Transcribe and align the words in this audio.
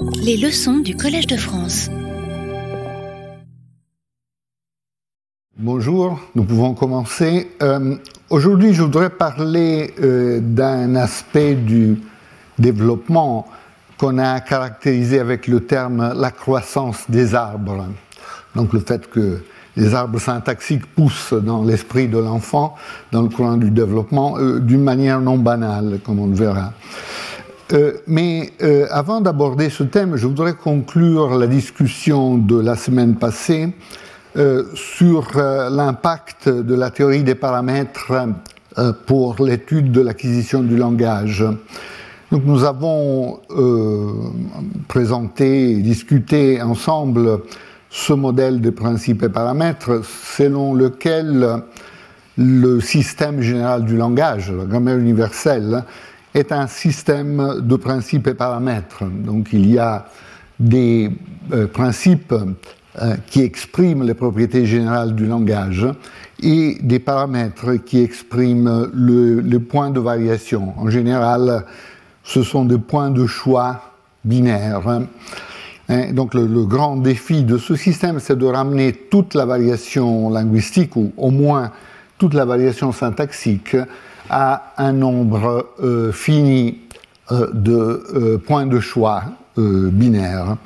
Les 0.00 0.36
leçons 0.36 0.78
du 0.78 0.96
Collège 0.96 1.26
de 1.26 1.36
France. 1.36 1.90
Bonjour, 5.56 6.20
nous 6.34 6.44
pouvons 6.44 6.74
commencer. 6.74 7.50
Euh, 7.62 7.96
Aujourd'hui, 8.30 8.74
je 8.74 8.82
voudrais 8.82 9.08
parler 9.08 9.94
euh, 10.02 10.40
d'un 10.40 10.94
aspect 10.96 11.54
du 11.54 11.98
développement 12.58 13.46
qu'on 13.96 14.18
a 14.18 14.40
caractérisé 14.40 15.18
avec 15.18 15.46
le 15.46 15.60
terme 15.60 16.12
la 16.14 16.30
croissance 16.30 17.04
des 17.08 17.34
arbres. 17.34 17.86
Donc 18.54 18.74
le 18.74 18.80
fait 18.80 19.08
que 19.08 19.42
les 19.76 19.94
arbres 19.94 20.18
syntaxiques 20.18 20.86
poussent 20.86 21.32
dans 21.32 21.64
l'esprit 21.64 22.08
de 22.08 22.18
l'enfant 22.18 22.74
dans 23.12 23.22
le 23.22 23.28
courant 23.30 23.56
du 23.56 23.70
développement 23.70 24.36
euh, 24.38 24.60
d'une 24.60 24.82
manière 24.82 25.20
non 25.20 25.38
banale, 25.38 26.00
comme 26.04 26.18
on 26.18 26.26
le 26.26 26.34
verra. 26.34 26.72
Euh, 27.72 27.92
mais 28.06 28.50
euh, 28.62 28.86
avant 28.90 29.20
d'aborder 29.20 29.68
ce 29.68 29.82
thème, 29.82 30.16
je 30.16 30.26
voudrais 30.26 30.54
conclure 30.54 31.36
la 31.36 31.46
discussion 31.46 32.38
de 32.38 32.58
la 32.58 32.76
semaine 32.76 33.16
passée 33.16 33.74
euh, 34.36 34.64
sur 34.74 35.28
l'impact 35.34 36.48
de 36.48 36.74
la 36.74 36.90
théorie 36.90 37.22
des 37.22 37.34
paramètres 37.34 38.12
pour 39.06 39.44
l'étude 39.44 39.90
de 39.92 40.00
l'acquisition 40.00 40.62
du 40.62 40.76
langage. 40.76 41.44
Donc 42.30 42.44
nous 42.44 42.64
avons 42.64 43.40
présenté 44.86 45.72
et 45.72 45.76
discuté 45.76 46.62
ensemble 46.62 47.40
ce 47.90 48.12
modèle 48.12 48.60
de 48.60 48.70
principes 48.70 49.22
et 49.24 49.28
paramètres 49.30 50.02
selon 50.04 50.74
lequel 50.74 51.62
le 52.36 52.80
système 52.80 53.40
général 53.40 53.84
du 53.84 53.96
langage, 53.96 54.52
la 54.52 54.64
grammaire 54.64 54.98
universelle, 54.98 55.82
est 56.34 56.52
un 56.52 56.66
système 56.66 57.60
de 57.60 57.76
principes 57.76 58.26
et 58.26 58.34
paramètres. 58.34 59.04
Donc 59.04 59.48
il 59.52 59.70
y 59.70 59.78
a 59.78 60.06
des 60.60 61.10
euh, 61.52 61.66
principes 61.66 62.34
euh, 63.00 63.14
qui 63.26 63.42
expriment 63.42 64.02
les 64.02 64.14
propriétés 64.14 64.66
générales 64.66 65.14
du 65.14 65.26
langage 65.26 65.86
et 66.42 66.78
des 66.82 66.98
paramètres 66.98 67.74
qui 67.84 68.00
expriment 68.00 68.90
le, 68.92 69.40
les 69.40 69.58
points 69.58 69.90
de 69.90 70.00
variation. 70.00 70.74
En 70.76 70.90
général, 70.90 71.64
ce 72.24 72.42
sont 72.42 72.64
des 72.64 72.78
points 72.78 73.10
de 73.10 73.26
choix 73.26 73.94
binaires. 74.24 74.88
Hein, 75.88 76.12
donc 76.12 76.34
le, 76.34 76.46
le, 76.46 76.64
grand 76.64 76.96
défi 76.96 77.44
de 77.44 77.56
ce 77.56 77.76
système, 77.76 78.20
c'est 78.20 78.36
de 78.36 78.46
ramener 78.46 78.92
toute 78.92 79.34
la 79.34 79.46
variation 79.46 80.28
linguistique, 80.28 80.96
ou 80.96 81.12
au 81.16 81.30
moins 81.30 81.70
toute 82.18 82.34
la 82.34 82.44
variation 82.44 82.92
syntaxique, 82.92 83.76
à 84.30 84.74
un 84.76 84.92
nombre 84.92 85.66
euh, 85.82 86.12
fini 86.12 86.80
euh, 87.32 87.48
de 87.52 87.72
euh, 87.72 88.38
points 88.38 88.66
de 88.66 88.80
choix 88.80 89.22
binaires. 89.56 90.56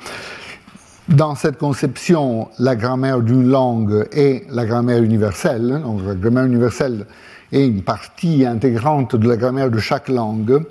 Dans 1.07 1.33
cette 1.33 1.57
conception, 1.57 2.49
la 2.59 2.75
grammaire 2.75 3.21
d'une 3.21 3.49
langue 3.49 4.07
est 4.11 4.45
la 4.51 4.67
grammaire 4.67 5.01
universelle. 5.01 5.81
Donc 5.83 6.01
la 6.05 6.13
grammaire 6.13 6.45
universelle 6.45 7.07
est 7.51 7.65
une 7.65 7.81
partie 7.81 8.45
intégrante 8.45 9.15
de 9.15 9.27
la 9.27 9.35
grammaire 9.35 9.71
de 9.71 9.79
chaque 9.79 10.09
langue 10.09 10.63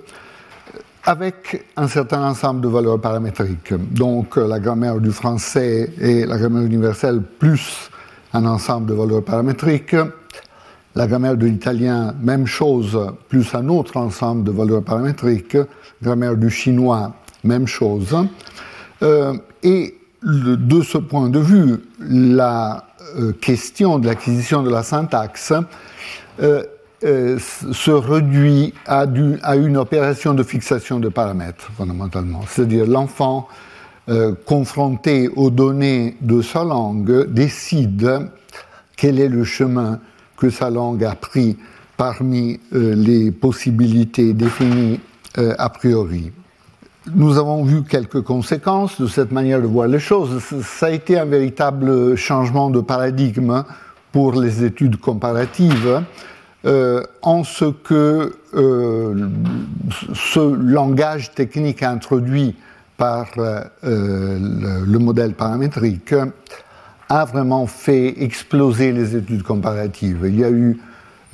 avec 1.02 1.66
un 1.76 1.88
certain 1.88 2.22
ensemble 2.22 2.60
de 2.60 2.68
valeurs 2.68 3.00
paramétriques. 3.00 3.74
Donc 3.74 4.36
la 4.36 4.60
grammaire 4.60 5.00
du 5.00 5.10
français 5.10 5.90
est 6.00 6.24
la 6.24 6.38
grammaire 6.38 6.62
universelle 6.62 7.22
plus 7.22 7.90
un 8.32 8.46
ensemble 8.46 8.86
de 8.86 8.94
valeurs 8.94 9.24
paramétriques. 9.24 9.96
La 10.94 11.06
grammaire 11.06 11.38
de 11.38 11.46
l'italien, 11.46 12.14
même 12.20 12.46
chose, 12.46 12.98
plus 13.28 13.54
un 13.54 13.68
autre 13.68 13.96
ensemble 13.96 14.44
de 14.44 14.50
valeurs 14.50 14.82
paramétriques. 14.82 15.56
Grammaire 16.02 16.36
du 16.36 16.50
chinois, 16.50 17.14
même 17.44 17.66
chose. 17.66 18.14
Euh, 19.02 19.34
et 19.62 19.94
de 20.22 20.82
ce 20.82 20.98
point 20.98 21.30
de 21.30 21.38
vue, 21.38 21.76
la 21.98 22.84
euh, 23.18 23.32
question 23.32 23.98
de 23.98 24.06
l'acquisition 24.06 24.62
de 24.62 24.70
la 24.70 24.82
syntaxe 24.82 25.54
euh, 26.42 26.62
se 27.38 27.90
réduit 27.90 28.74
à, 28.86 29.06
à, 29.42 29.56
une 29.56 29.78
opération 29.78 30.34
de 30.34 30.42
fixation 30.42 31.00
de 31.00 31.08
paramètres, 31.08 31.70
fondamentalement. 31.76 32.42
C'est-à-dire 32.48 32.86
l'enfant 32.86 33.48
confronté 34.46 35.28
aux 35.28 35.50
données 35.50 36.16
de 36.20 36.42
sa 36.42 36.64
langue 36.64 37.32
décide 37.32 38.28
quel 38.96 39.20
est 39.20 39.28
le 39.28 39.44
chemin 39.44 40.00
que 40.42 40.50
sa 40.50 40.70
langue 40.70 41.04
a 41.04 41.14
pris 41.14 41.56
parmi 41.96 42.58
euh, 42.74 42.96
les 42.96 43.30
possibilités 43.30 44.32
définies 44.32 44.98
euh, 45.38 45.54
a 45.56 45.68
priori. 45.68 46.32
Nous 47.14 47.38
avons 47.38 47.62
vu 47.62 47.84
quelques 47.84 48.22
conséquences 48.22 49.00
de 49.00 49.06
cette 49.06 49.30
manière 49.30 49.62
de 49.62 49.68
voir 49.68 49.86
les 49.86 50.00
choses. 50.00 50.42
Ça 50.64 50.86
a 50.86 50.90
été 50.90 51.16
un 51.16 51.26
véritable 51.26 52.16
changement 52.16 52.70
de 52.70 52.80
paradigme 52.80 53.62
pour 54.10 54.32
les 54.32 54.64
études 54.64 54.96
comparatives, 54.96 56.02
euh, 56.64 57.04
en 57.22 57.44
ce 57.44 57.66
que 57.66 58.34
ce 60.12 60.54
langage 60.54 61.32
technique 61.34 61.84
introduit 61.84 62.56
par 62.96 63.26
le, 63.82 64.98
modèle 64.98 65.34
paramétrique 65.34 66.14
a 67.12 67.26
vraiment 67.26 67.66
fait 67.66 68.22
exploser 68.22 68.90
les 68.90 69.14
études 69.14 69.42
comparatives. 69.42 70.20
Il 70.24 70.40
y 70.40 70.44
a 70.44 70.50
eu 70.50 70.80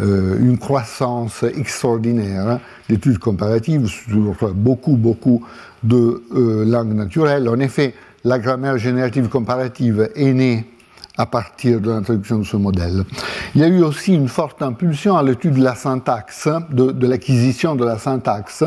euh, 0.00 0.36
une 0.40 0.58
croissance 0.58 1.44
extraordinaire 1.44 2.58
d'études 2.88 3.20
comparatives 3.20 3.86
sur 3.86 4.34
beaucoup, 4.54 4.96
beaucoup 4.96 5.44
de 5.84 6.24
euh, 6.34 6.64
langues 6.64 6.94
naturelles. 6.94 7.48
En 7.48 7.60
effet, 7.60 7.94
la 8.24 8.40
grammaire 8.40 8.76
générative 8.76 9.28
comparative 9.28 10.10
est 10.16 10.32
née 10.32 10.66
à 11.16 11.26
partir 11.26 11.80
de 11.80 11.90
l'introduction 11.90 12.38
de 12.38 12.44
ce 12.44 12.56
modèle. 12.56 13.04
Il 13.54 13.60
y 13.60 13.64
a 13.64 13.68
eu 13.68 13.82
aussi 13.84 14.14
une 14.14 14.28
forte 14.28 14.62
impulsion 14.62 15.16
à 15.16 15.22
l'étude 15.22 15.54
de 15.54 15.62
la 15.62 15.76
syntaxe, 15.76 16.48
de, 16.70 16.90
de 16.90 17.06
l'acquisition 17.06 17.76
de 17.76 17.84
la 17.84 17.98
syntaxe, 17.98 18.64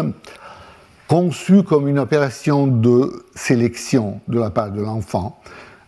conçue 1.09 1.63
comme 1.63 1.89
une 1.89 1.99
opération 1.99 2.67
de 2.67 3.25
sélection 3.35 4.21
de 4.29 4.39
la 4.39 4.49
part 4.49 4.71
de 4.71 4.81
l'enfant. 4.81 5.41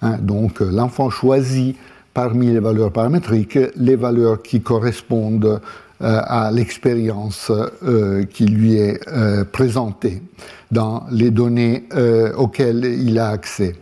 Hein, 0.03 0.17
donc 0.21 0.59
l'enfant 0.59 1.09
choisit 1.09 1.77
parmi 2.13 2.47
les 2.47 2.59
valeurs 2.59 2.91
paramétriques 2.91 3.57
les 3.75 3.95
valeurs 3.95 4.41
qui 4.41 4.61
correspondent 4.61 5.61
euh, 6.01 6.21
à 6.25 6.51
l'expérience 6.51 7.51
euh, 7.83 8.25
qui 8.25 8.45
lui 8.45 8.75
est 8.75 8.99
euh, 9.07 9.45
présentée 9.45 10.21
dans 10.71 11.05
les 11.11 11.31
données 11.31 11.85
euh, 11.93 12.33
auxquelles 12.33 12.83
il 12.83 13.17
a 13.19 13.29
accès. 13.29 13.75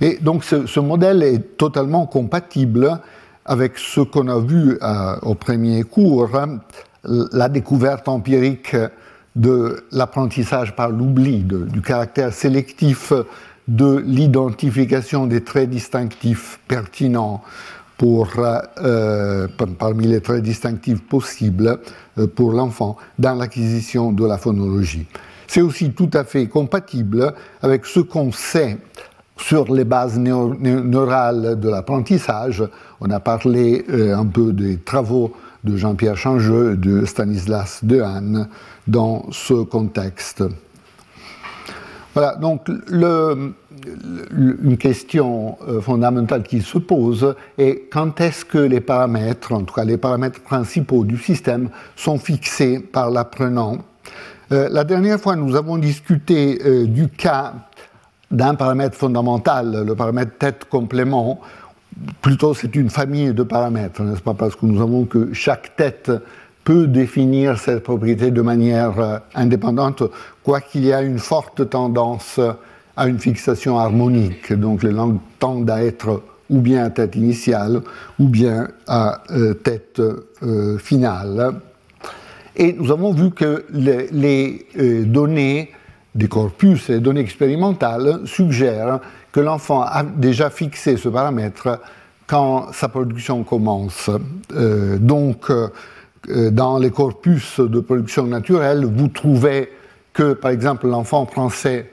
Et 0.00 0.18
donc 0.20 0.44
ce, 0.44 0.66
ce, 0.66 0.80
modèle 0.80 1.22
est 1.22 1.56
totalement 1.56 2.06
compatible 2.06 3.00
avec 3.46 3.78
ce 3.78 4.00
qu'on 4.00 4.28
a 4.28 4.38
vu 4.38 4.76
euh, 4.82 5.16
au 5.22 5.34
premier 5.34 5.82
cours, 5.84 6.28
hein, 6.34 6.58
la 7.04 7.48
découverte 7.48 8.06
empirique 8.08 8.76
de 9.34 9.84
l'apprentissage 9.92 10.76
par 10.76 10.90
l'oubli, 10.90 11.38
du 11.38 11.80
caractère 11.80 12.32
sélectif 12.32 13.12
de 13.68 14.02
l'identification 14.06 15.26
des 15.26 15.44
traits 15.44 15.70
distinctifs 15.70 16.58
pertinents 16.68 17.42
pour, 17.96 18.30
euh, 18.82 19.46
parmi 19.78 20.08
les 20.08 20.20
traits 20.20 20.42
distinctifs 20.42 21.02
possibles 21.06 21.78
euh, 22.18 22.26
pour 22.26 22.52
l'enfant 22.52 22.96
dans 23.18 23.34
l'acquisition 23.34 24.10
de 24.10 24.26
la 24.26 24.38
phonologie. 24.38 25.06
C'est 25.46 25.62
aussi 25.62 25.92
tout 25.92 26.10
à 26.12 26.24
fait 26.24 26.48
compatible 26.48 27.32
avec 27.62 27.86
ce 27.86 28.00
qu'on 28.00 28.32
sait 28.32 28.78
sur 29.36 29.72
les 29.72 29.84
bases 29.84 30.18
neurales 30.18 31.58
de 31.60 31.68
l'apprentissage. 31.68 32.64
On 33.00 33.10
a 33.10 33.20
parlé 33.20 33.84
euh, 33.90 34.16
un 34.16 34.26
peu 34.26 34.52
des 34.52 34.78
travaux 34.78 35.32
de 35.62 35.76
Jean-Pierre 35.76 36.16
Changeux, 36.16 36.76
de 36.76 37.04
Stanislas 37.04 37.84
Dehaene 37.84 38.48
dans 38.88 39.26
ce 39.30 39.62
contexte. 39.62 40.42
Voilà, 42.14 42.36
donc 42.36 42.68
une 42.68 44.76
question 44.76 45.56
euh, 45.66 45.80
fondamentale 45.80 46.42
qui 46.42 46.60
se 46.60 46.76
pose 46.76 47.34
est 47.56 47.88
quand 47.90 48.20
est-ce 48.20 48.44
que 48.44 48.58
les 48.58 48.80
paramètres, 48.80 49.52
en 49.52 49.62
tout 49.62 49.74
cas 49.74 49.84
les 49.84 49.96
paramètres 49.96 50.40
principaux 50.40 51.04
du 51.04 51.16
système, 51.16 51.70
sont 51.96 52.18
fixés 52.18 52.80
par 52.80 53.10
l'apprenant? 53.10 53.78
Euh, 54.52 54.68
la 54.70 54.84
dernière 54.84 55.18
fois, 55.18 55.36
nous 55.36 55.56
avons 55.56 55.78
discuté 55.78 56.60
euh, 56.66 56.86
du 56.86 57.08
cas 57.08 57.54
d'un 58.30 58.54
paramètre 58.54 58.96
fondamental, 58.96 59.84
le 59.86 59.94
paramètre 59.94 60.36
tête-complément. 60.38 61.40
Plutôt, 62.20 62.52
c'est 62.52 62.74
une 62.76 62.90
famille 62.90 63.32
de 63.32 63.42
paramètres, 63.42 64.02
n'est-ce 64.02 64.22
pas? 64.22 64.34
Parce 64.34 64.54
que 64.54 64.66
nous 64.66 64.82
avons 64.82 65.04
que 65.04 65.32
chaque 65.32 65.76
tête 65.76 66.10
peut 66.64 66.86
définir 66.86 67.58
cette 67.58 67.82
propriété 67.82 68.30
de 68.30 68.40
manière 68.40 69.00
euh, 69.00 69.18
indépendante, 69.34 70.02
quoiqu'il 70.42 70.84
y 70.84 70.92
a 70.92 71.02
une 71.02 71.18
forte 71.18 71.68
tendance 71.68 72.40
à 72.96 73.08
une 73.08 73.18
fixation 73.18 73.78
harmonique. 73.78 74.52
Donc 74.52 74.82
les 74.82 74.92
langues 74.92 75.18
tendent 75.38 75.70
à 75.70 75.82
être 75.82 76.22
ou 76.50 76.60
bien 76.60 76.84
à 76.84 76.90
tête 76.90 77.16
initiale 77.16 77.80
ou 78.18 78.28
bien 78.28 78.68
à 78.86 79.22
euh, 79.30 79.54
tête 79.54 80.00
euh, 80.42 80.78
finale. 80.78 81.54
Et 82.54 82.74
nous 82.74 82.92
avons 82.92 83.12
vu 83.12 83.30
que 83.30 83.64
les, 83.72 84.08
les 84.12 84.66
données 85.06 85.70
des 86.14 86.28
corpus 86.28 86.90
des 86.90 87.00
données 87.00 87.22
expérimentales 87.22 88.20
suggèrent 88.26 89.00
que 89.32 89.40
l'enfant 89.40 89.80
a 89.80 90.02
déjà 90.02 90.50
fixé 90.50 90.98
ce 90.98 91.08
paramètre 91.08 91.80
quand 92.26 92.70
sa 92.74 92.90
production 92.90 93.42
commence. 93.44 94.10
Donc, 94.50 95.50
dans 96.28 96.78
les 96.78 96.90
corpus 96.90 97.60
de 97.60 97.80
production 97.80 98.26
naturelle, 98.26 98.84
vous 98.84 99.08
trouvez 99.08 99.70
que, 100.12 100.34
par 100.34 100.50
exemple, 100.50 100.86
l'enfant 100.86 101.26
français 101.26 101.90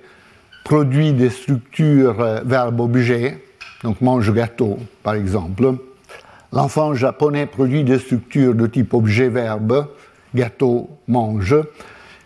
produit 0.63 1.13
des 1.13 1.29
structures 1.29 2.19
euh, 2.19 2.41
verbe-objet, 2.45 3.43
donc 3.83 4.01
mange 4.01 4.31
gâteau, 4.33 4.77
par 5.03 5.15
exemple. 5.15 5.73
L'enfant 6.51 6.93
japonais 6.93 7.45
produit 7.45 7.83
des 7.83 7.99
structures 7.99 8.55
de 8.55 8.67
type 8.67 8.93
objet-verbe, 8.93 9.87
gâteau, 10.35 10.89
mange. 11.07 11.55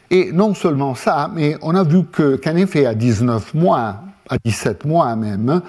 Et 0.10 0.32
non 0.32 0.54
seulement 0.54 0.96
ça, 0.96 1.30
mais 1.34 1.58
on 1.62 1.76
a 1.76 1.84
vu 1.84 2.04
qu'en 2.04 2.56
effet, 2.56 2.86
à 2.86 2.94
19 2.94 3.54
mois, 3.54 4.02
à 4.30 4.38
17 4.44 4.86
mois 4.86 5.16
même, 5.16 5.62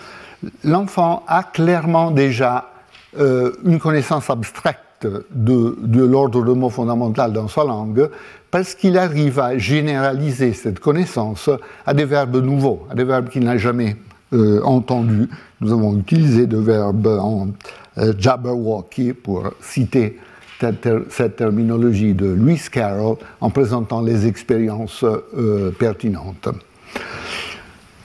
l'enfant 0.63 1.25
a 1.27 1.43
clairement 1.43 2.11
déjà 2.11 2.71
euh, 3.19 3.53
une 3.65 3.79
connaissance 3.79 4.29
abstraite 4.31 4.79
de, 5.31 6.05
l'ordre 6.05 6.45
de 6.45 6.53
mots 6.53 6.71
fondamental 6.71 7.33
dans 7.33 7.49
sa 7.49 7.65
langue, 7.65 8.09
parce 8.51 8.75
qu'il 8.75 8.99
arrive 8.99 9.39
à 9.41 9.59
généraliser 9.59 10.53
cette 10.53 10.79
connaissance 10.79 11.51
à 11.87 11.95
des 11.95 12.05
verbes 12.05 12.37
nouveaux, 12.37 12.87
à 12.91 12.95
des 12.95 13.05
verbes 13.05 13.29
qu'il 13.29 13.45
n'a 13.45 13.57
jamais 13.57 13.97
euh, 14.33 14.61
entendus. 14.63 15.29
Nous 15.61 15.73
avons 15.73 15.99
utilisé 15.99 16.47
des 16.47 16.61
verbes 16.61 17.07
en 17.07 17.49
euh, 17.99 18.13
Jabberwocky 18.19 19.13
pour 19.13 19.51
citer 19.61 20.19
cette, 20.61 21.37
terminologie 21.37 22.15
de 22.15 22.27
Lewis 22.27 22.69
Carroll 22.71 23.17
en 23.41 23.51
présentant 23.51 24.01
les 24.01 24.27
expériences 24.27 25.05
euh, 25.05 25.71
pertinentes. 25.79 26.49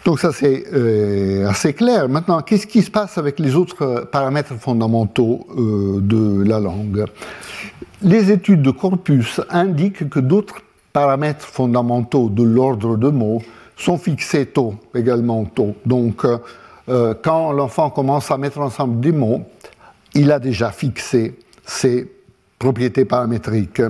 Donc 0.06 0.20
ça 0.20 0.32
c'est 0.32 0.66
euh, 0.74 1.48
assez 1.48 1.74
clair. 1.74 2.08
Maintenant, 2.10 2.42
qu'est-ce 2.42 2.68
qui 2.68 2.82
se 2.82 2.92
passe 2.92 3.18
avec 3.18 3.40
les 3.40 3.56
autres 3.56 4.08
paramètres 4.12 4.56
fondamentaux 4.56 5.46
euh, 5.58 6.00
de 6.02 6.44
la 6.44 6.60
langue? 6.60 7.06
Les 8.02 8.32
études 8.32 8.62
de 8.62 8.72
corpus 8.72 9.42
indiquent 9.50 10.10
que 10.10 10.20
d'autres 10.20 10.62
paramètres 10.94 11.46
fondamentaux 11.46 12.30
de 12.30 12.44
l'ordre 12.44 12.98
de 12.98 13.10
mots 13.10 13.42
sont 13.76 13.98
fixés 13.98 14.46
tôt, 14.46 14.76
également 14.96 15.46
tôt. 15.46 15.76
Donc 15.86 16.26
quand 16.88 17.52
l'enfant 17.52 17.90
commence 17.92 18.32
à 18.32 18.38
mettre 18.38 18.60
ensemble 18.60 19.00
des 19.00 19.12
mots, 19.12 19.44
il 20.16 20.32
a 20.32 20.40
déjà 20.40 20.72
fixé 20.72 21.38
ces 21.66 22.10
propriétés 22.60 23.06
paramétriques. 23.06 23.82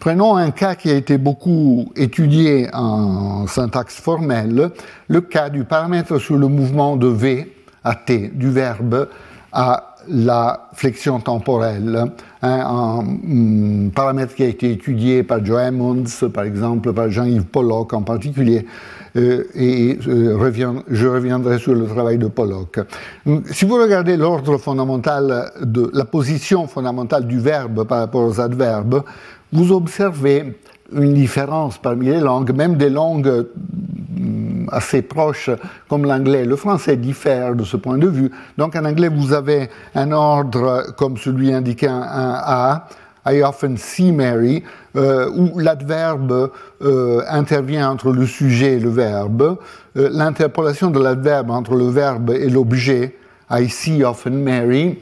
Prenons 0.00 0.36
un 0.36 0.50
cas 0.50 0.74
qui 0.74 0.90
a 0.90 0.94
été 0.94 1.16
beaucoup 1.16 1.92
étudié 1.96 2.68
en 2.74 3.46
syntaxe 3.46 3.94
formelle, 3.94 4.70
le 5.06 5.20
cas 5.20 5.48
du 5.48 5.64
paramètre 5.64 6.18
sur 6.18 6.36
le 6.36 6.48
mouvement 6.48 6.96
de 6.96 7.06
V 7.06 7.54
à 7.84 7.94
T, 7.94 8.28
du 8.34 8.50
verbe 8.50 9.08
à 9.52 9.87
la 10.06 10.68
flexion 10.74 11.20
temporelle, 11.20 12.04
hein, 12.42 12.60
un, 12.66 13.02
mm, 13.02 13.90
paramètre 13.90 14.34
qui 14.34 14.42
a 14.42 14.46
été 14.46 14.70
étudié 14.70 15.22
par 15.22 15.44
Joe 15.44 15.60
Emmons, 15.60 16.04
par 16.32 16.44
exemple, 16.44 16.92
par 16.92 17.10
Jean-Yves 17.10 17.44
Pollock 17.44 17.92
en 17.92 18.02
particulier, 18.02 18.66
euh, 19.16 19.44
et 19.54 19.98
euh, 20.06 20.82
je 20.88 21.06
reviendrai 21.06 21.58
sur 21.58 21.74
le 21.74 21.86
travail 21.86 22.18
de 22.18 22.28
Pollock. 22.28 22.80
Si 23.50 23.64
vous 23.64 23.76
regardez 23.76 24.16
l'ordre 24.16 24.58
fondamental 24.58 25.50
de 25.62 25.90
la 25.92 26.04
position 26.04 26.66
fondamentale 26.66 27.26
du 27.26 27.40
verbe 27.40 27.84
par 27.84 27.98
rapport 27.98 28.24
aux 28.24 28.40
adverbes, 28.40 29.02
vous 29.52 29.72
observez 29.72 30.58
une 30.92 31.14
différence 31.14 31.78
parmi 31.78 32.06
les 32.06 32.20
langues, 32.20 32.54
même 32.54 32.76
des 32.76 32.90
langues 32.90 33.46
mm, 34.16 34.68
assez 34.72 35.02
proches 35.02 35.50
comme 35.88 36.04
l'anglais. 36.04 36.44
Le 36.44 36.56
français 36.56 36.96
diffère 36.96 37.54
de 37.54 37.64
ce 37.64 37.76
point 37.76 37.98
de 37.98 38.08
vue. 38.08 38.30
Donc 38.56 38.76
en 38.76 38.84
anglais, 38.84 39.08
vous 39.08 39.32
avez 39.32 39.68
un 39.94 40.12
ordre 40.12 40.94
comme 40.96 41.16
celui 41.16 41.52
indiqué 41.52 41.88
en 41.88 42.02
A, 42.02 42.86
I 43.26 43.42
often 43.42 43.76
see 43.76 44.10
Mary, 44.10 44.62
euh, 44.96 45.30
où 45.30 45.58
l'adverbe 45.58 46.50
euh, 46.82 47.22
intervient 47.28 47.90
entre 47.90 48.10
le 48.10 48.26
sujet 48.26 48.74
et 48.74 48.80
le 48.80 48.88
verbe. 48.88 49.58
Euh, 49.96 50.08
l'interpolation 50.12 50.90
de 50.90 50.98
l'adverbe 50.98 51.50
entre 51.50 51.74
le 51.74 51.88
verbe 51.88 52.30
et 52.30 52.48
l'objet, 52.48 53.16
I 53.50 53.68
see 53.68 54.02
often 54.02 54.42
Mary, 54.42 54.98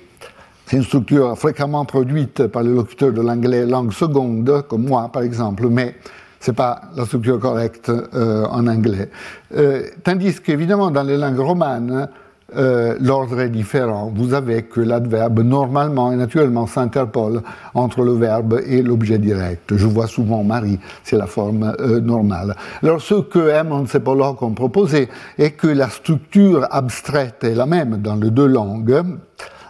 c'est 0.66 0.76
une 0.76 0.82
structure 0.82 1.38
fréquemment 1.38 1.84
produite 1.84 2.46
par 2.48 2.62
les 2.62 2.74
locuteurs 2.74 3.12
de 3.12 3.22
l'anglais 3.22 3.64
langue 3.64 3.92
seconde, 3.92 4.64
comme 4.68 4.84
moi 4.84 5.08
par 5.12 5.22
exemple, 5.22 5.68
mais 5.68 5.94
ce 6.40 6.50
n'est 6.50 6.54
pas 6.54 6.82
la 6.94 7.06
structure 7.06 7.40
correcte 7.40 7.90
en 8.12 8.66
anglais. 8.66 9.08
tandis 10.04 10.40
qu'évidemment, 10.40 10.90
dans 10.90 11.02
les 11.02 11.16
langues 11.16 11.38
romanes, 11.38 12.08
euh, 12.54 12.94
l'ordre 13.00 13.40
est 13.40 13.48
différent. 13.48 14.12
Vous 14.14 14.32
avez 14.32 14.62
que 14.62 14.80
l'adverbe 14.80 15.40
normalement 15.40 16.12
et 16.12 16.16
naturellement 16.16 16.68
s'interpole 16.68 17.42
entre 17.74 18.02
le 18.02 18.12
verbe 18.12 18.60
et 18.64 18.82
l'objet 18.82 19.18
direct. 19.18 19.76
Je 19.76 19.86
vois 19.86 20.06
souvent 20.06 20.44
Marie, 20.44 20.78
c'est 21.02 21.16
la 21.16 21.26
forme 21.26 21.74
euh, 21.80 22.00
normale. 22.00 22.54
Alors 22.84 23.00
ce 23.02 23.16
que 23.16 23.60
Emmons 23.60 23.86
et 23.86 23.98
Pollock 23.98 24.42
ont 24.42 24.54
proposé 24.54 25.08
est 25.38 25.52
que 25.52 25.66
la 25.66 25.90
structure 25.90 26.68
abstraite 26.70 27.42
est 27.42 27.54
la 27.56 27.66
même 27.66 27.96
dans 27.96 28.14
les 28.14 28.30
deux 28.30 28.46
langues. 28.46 29.02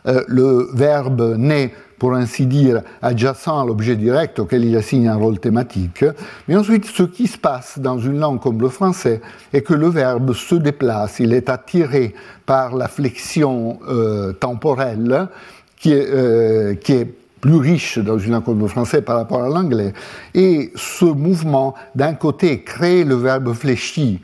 Euh, 0.07 0.23
le 0.29 0.69
verbe 0.73 1.37
naît 1.37 1.73
pour 1.99 2.15
ainsi 2.15 2.47
dire, 2.47 2.83
adjacent 3.03 3.61
à 3.61 3.65
l'objet 3.65 3.97
direct 3.97 4.39
auquel 4.39 4.65
il 4.65 4.77
assigne 4.77 5.09
un 5.09 5.17
rôle 5.17 5.39
thématique. 5.39 6.05
Mais 6.49 6.57
ensuite, 6.57 6.85
ce 6.85 7.03
qui 7.03 7.27
se 7.27 7.39
passe 7.39 7.79
dans 7.79 7.99
une 7.99 8.19
langue 8.19 8.41
comme 8.41 8.61
le 8.61 8.69
français 8.69 9.21
est 9.53 9.63
que 9.63 9.75
le 9.75 9.89
verbe 9.89 10.33
se 10.35 10.55
déplace, 10.55 11.21
il 11.21 11.33
est 11.33 11.49
attiré 11.49 12.15
par 12.45 12.77
la 12.77 12.89
flexion 12.89 13.79
euh, 13.89 14.33
temporelle 14.33 15.29
qui 15.77 15.93
est, 15.93 16.07
euh, 16.09 16.75
qui 16.75 16.93
est 16.93 17.15
plus 17.41 17.57
riche 17.57 17.99
dans 17.99 18.19
une 18.19 18.33
langue 18.33 18.45
comme 18.45 18.61
le 18.61 18.67
français 18.67 19.03
par 19.03 19.17
rapport 19.17 19.43
à 19.43 19.49
l'anglais. 19.49 19.93
Et 20.35 20.73
ce 20.75 21.05
mouvement, 21.05 21.75
d'un 21.95 22.15
côté, 22.15 22.63
crée 22.63 23.05
le 23.05 23.15
verbe 23.15 23.53
fléchi, 23.55 24.21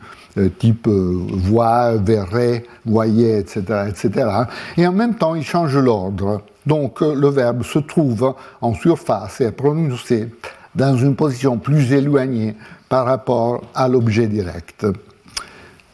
type 0.58 0.88
voix, 0.88 1.96
verrait, 1.96 2.64
voyait, 2.86 3.40
etc., 3.40 3.62
etc. 3.88 4.28
Et 4.76 4.86
en 4.86 4.92
même 4.92 5.14
temps, 5.14 5.34
il 5.34 5.44
change 5.44 5.76
l'ordre. 5.76 6.42
Donc 6.66 7.02
euh, 7.02 7.14
le 7.14 7.28
verbe 7.28 7.62
se 7.62 7.78
trouve 7.78 8.34
en 8.60 8.74
surface 8.74 9.40
et 9.40 9.44
est 9.44 9.52
prononcé 9.52 10.28
dans 10.74 10.96
une 10.96 11.16
position 11.16 11.58
plus 11.58 11.92
éloignée 11.92 12.54
par 12.88 13.06
rapport 13.06 13.62
à 13.74 13.88
l'objet 13.88 14.26
direct. 14.26 14.86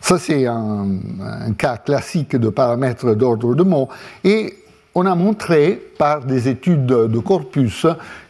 Ça, 0.01 0.19
c'est 0.19 0.47
un, 0.47 0.87
cas 1.57 1.77
classique 1.77 2.37
de 2.37 2.49
paramètres 2.49 3.15
d'ordre 3.15 3.55
de 3.55 3.63
mots. 3.63 3.89
Et 4.23 4.55
on 4.95 5.05
a 5.07 5.15
montré 5.15 5.81
par 5.99 6.25
des 6.25 6.49
études 6.49 6.87
de 6.87 7.19
corpus 7.19 7.87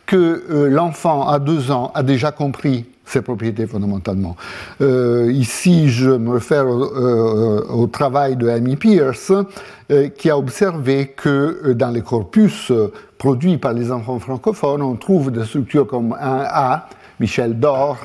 que 0.07 0.45
euh, 0.51 0.69
l'enfant 0.69 1.29
à 1.29 1.39
deux 1.39 1.71
ans 1.71 1.93
a 1.95 2.03
déjà 2.03 2.33
compris 2.33 2.87
ses 3.09 3.23
propriétés 3.23 3.67
fondamentalement. 3.67 4.37
Euh, 4.81 5.31
ici, 5.33 5.89
je 5.89 6.11
me 6.11 6.31
réfère 6.31 6.67
au, 6.69 7.87
travail 7.87 8.37
de 8.37 8.49
Amy 8.49 8.77
Pierce, 8.77 9.33
euh, 9.91 10.09
qui 10.09 10.29
a 10.29 10.37
observé 10.37 11.15
que 11.17 11.61
euh, 11.65 11.75
dans 11.75 11.89
les 11.89 12.03
corpus 12.03 12.71
euh, 12.71 12.93
produits 13.17 13.57
par 13.57 13.73
les 13.73 13.91
enfants 13.91 14.19
francophones, 14.19 14.83
on 14.83 14.97
trouve 14.97 15.31
des 15.31 15.45
structures 15.45 15.87
comme 15.87 16.13
un 16.13 16.45
A, 16.47 16.89
Michel 17.21 17.59
dort, 17.59 17.97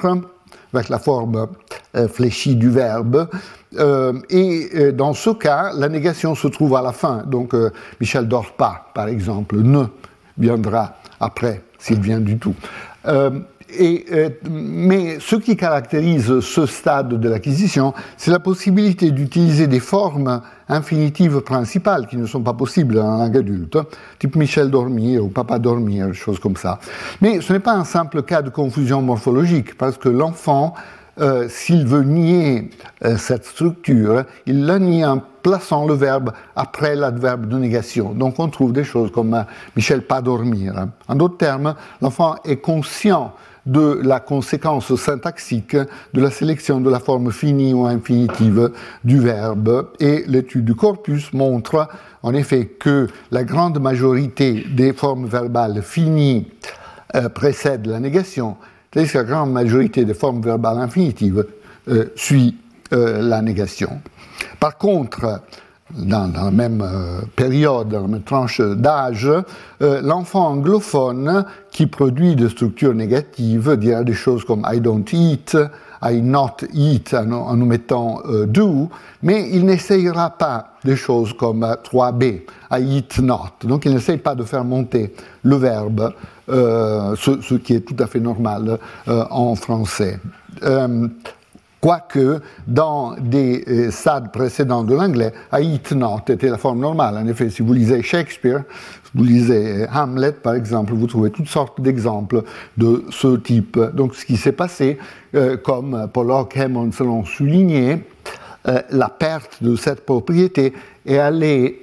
avec 0.74 0.88
la 0.88 0.98
forme 0.98 1.48
fléchie 2.12 2.56
du 2.56 2.70
verbe. 2.70 3.28
et 4.30 4.92
dans 4.92 5.14
ce 5.14 5.30
cas, 5.30 5.72
la 5.76 5.88
négation 5.88 6.34
se 6.34 6.48
trouve 6.48 6.76
à 6.76 6.82
la 6.82 6.94
fin. 6.94 7.24
Donc, 7.28 7.54
Michel 8.02 8.28
dort 8.28 8.54
pas, 8.54 8.88
par 8.96 9.08
exemple, 9.08 9.58
ne 9.58 9.84
viendra 10.36 10.96
après, 11.20 11.62
s'il 11.78 12.00
vient 12.00 12.20
du 12.20 12.40
tout. 12.40 12.56
Euh, 13.80 14.30
mais 14.50 15.18
ce 15.20 15.36
qui 15.36 15.56
caractérise 15.56 16.40
ce 16.40 16.66
stade 16.66 17.20
de 17.20 17.30
l'acquisition, 17.30 17.94
c'est 18.18 18.32
la 18.32 18.40
possibilité 18.40 19.12
d'utiliser 19.12 19.68
des 19.68 19.80
formes 19.80 20.42
infinitives 20.70 21.42
principales 21.42 22.08
qui 22.08 22.18
ne 22.18 22.26
sont 22.26 22.42
pas 22.42 22.54
possibles 22.54 22.96
la 22.96 23.04
langue 23.04 23.38
adulte, 23.38 23.78
type 24.20 24.36
Michel 24.36 24.70
dormir 24.70 25.24
ou 25.24 25.30
papa 25.30 25.60
dormir, 25.60 26.14
choses 26.14 26.40
comme 26.40 26.56
ça. 26.56 26.80
Mais 27.22 27.42
ce 27.42 27.54
n'est 27.54 27.60
pas 27.60 27.74
un 27.74 27.86
simple 27.86 28.24
cas 28.24 28.42
de 28.42 28.50
confusion 28.50 29.02
morphologique, 29.02 29.78
parce 29.78 29.98
que 29.98 30.10
l'enfant, 30.10 30.74
euh, 31.20 31.48
s'il 31.50 31.86
veut 31.86 32.04
nier 32.04 32.70
euh, 33.04 33.18
cette 33.18 33.46
structure, 33.46 34.24
il 34.46 34.66
la 34.66 34.80
nie 34.80 35.06
en 35.06 35.22
plaçant 35.44 35.86
le 35.86 35.94
verbe 35.94 36.32
après 36.56 36.96
l'adverbe 36.96 37.48
de 37.48 37.58
négation. 37.58 38.14
Donc 38.14 38.40
on 38.40 38.48
trouve 38.48 38.74
des 38.74 38.84
choses 38.84 39.12
comme 39.12 39.46
Michel 39.76 40.02
pas 40.04 40.22
dormir. 40.22 40.88
En 41.08 41.16
d'autres 41.16 41.38
termes, 41.38 41.76
l'enfant 42.02 42.36
est 42.46 42.58
conscient 42.58 43.34
de 43.66 44.00
la 44.04 44.20
conséquence 44.20 44.96
syntaxique 44.96 45.76
de 45.76 46.22
la 46.22 46.32
sélection 46.32 46.82
de 46.82 46.90
la 46.90 47.00
forme 47.00 47.32
finie 47.32 47.74
ou 47.74 47.86
infinitive 47.86 48.72
du 49.04 49.20
verbe. 49.20 49.90
Et 50.00 50.24
l'étude 50.28 50.66
du 50.66 50.76
corpus 50.76 51.32
montre 51.34 51.88
en 52.22 52.34
effet 52.34 52.66
que 52.66 53.08
la 53.32 53.44
grande 53.44 53.80
majorité 53.80 54.66
des 54.70 54.94
formes 54.94 55.26
verbales 55.26 55.82
finies 55.82 56.48
euh, 57.16 57.30
précèdent 57.30 57.88
la 57.88 58.00
négation, 58.00 58.58
tandis 58.92 59.10
que 59.10 59.18
la 59.18 59.24
grande 59.24 59.52
majorité 59.52 60.06
des 60.06 60.14
formes 60.14 60.42
verbales 60.42 60.80
infinitives 60.80 61.46
suit 62.16 62.56
la 62.92 63.42
négation. 63.42 64.00
Par 64.60 64.78
contre, 64.78 65.42
dans, 65.92 66.32
la 66.34 66.52
même 66.52 66.82
euh, 66.82 67.22
période, 67.36 67.90
dans 67.90 68.02
la 68.02 68.08
même 68.08 68.24
tranche 68.24 68.62
d'âge, 68.62 69.30
euh, 69.82 70.02
l'enfant 70.02 70.48
anglophone 70.48 71.46
qui 71.72 71.88
produit 71.88 72.36
des 72.36 72.50
structures 72.50 72.94
négatives 72.94 73.76
dira 73.78 74.04
des 74.04 74.14
choses 74.14 74.44
comme 74.44 74.66
I 74.72 74.80
don't 74.80 75.06
eat, 75.12 75.58
I 76.02 76.22
not 76.22 76.58
eat 76.74 77.14
en, 77.14 77.56
nous 77.56 77.66
mettant 77.66 78.22
euh, 78.26 78.46
do, 78.46 78.90
mais 79.22 79.50
il 79.52 79.66
n'essayera 79.66 80.32
pas 80.32 80.74
des 80.84 80.96
choses 80.96 81.34
comme 81.34 81.64
3b, 81.64 82.42
I 82.72 82.98
eat 82.98 83.20
not. 83.20 83.52
Donc 83.64 83.86
il 83.86 83.94
n'essaye 83.94 84.18
pas 84.18 84.36
de 84.36 84.44
faire 84.44 84.66
monter 84.66 85.14
le 85.44 85.56
verbe, 85.56 86.14
ce, 86.48 87.40
ce, 87.42 87.56
qui 87.56 87.74
est 87.74 87.82
tout 87.82 87.96
à 88.00 88.08
fait 88.08 88.20
normal 88.20 88.80
en 89.08 89.56
français. 89.56 90.20
Quoique, 91.84 92.40
dans 92.66 93.14
des 93.20 93.66
euh, 93.68 93.92
stades 93.92 94.32
précédents 94.32 94.86
de 94.86 94.96
l'anglais, 94.96 95.34
eat 95.60 95.92
not 95.92 96.22
était 96.30 96.48
la 96.48 96.58
forme 96.58 96.80
normale. 96.80 97.18
En 97.18 97.28
effet, 97.28 97.50
si 97.50 97.62
vous 97.62 97.74
lisez 97.74 98.02
Shakespeare, 98.02 98.64
vous 99.14 99.26
lisez 99.26 99.82
euh, 99.82 99.88
Hamlet, 99.94 100.32
par 100.32 100.54
exemple, 100.54 100.94
vous 100.94 101.08
trouvez 101.08 101.30
toutes 101.30 101.50
sortes 101.50 101.82
d'exemples 101.82 102.44
de 102.78 103.04
ce 103.10 103.36
type. 103.36 103.78
Donc, 103.96 104.16
ce 104.16 104.26
qui 104.26 104.38
s'est 104.38 104.54
passé, 104.54 104.98
euh, 105.36 105.58
comme 105.58 106.08
Paul 106.14 106.32
Hammond 106.56 106.92
l'ont 107.02 107.26
souligné, 107.26 108.06
la 108.92 109.10
perte 109.10 109.62
de 109.62 109.76
cette 109.76 110.06
propriété 110.06 110.72
est 111.06 111.18
allée 111.18 111.82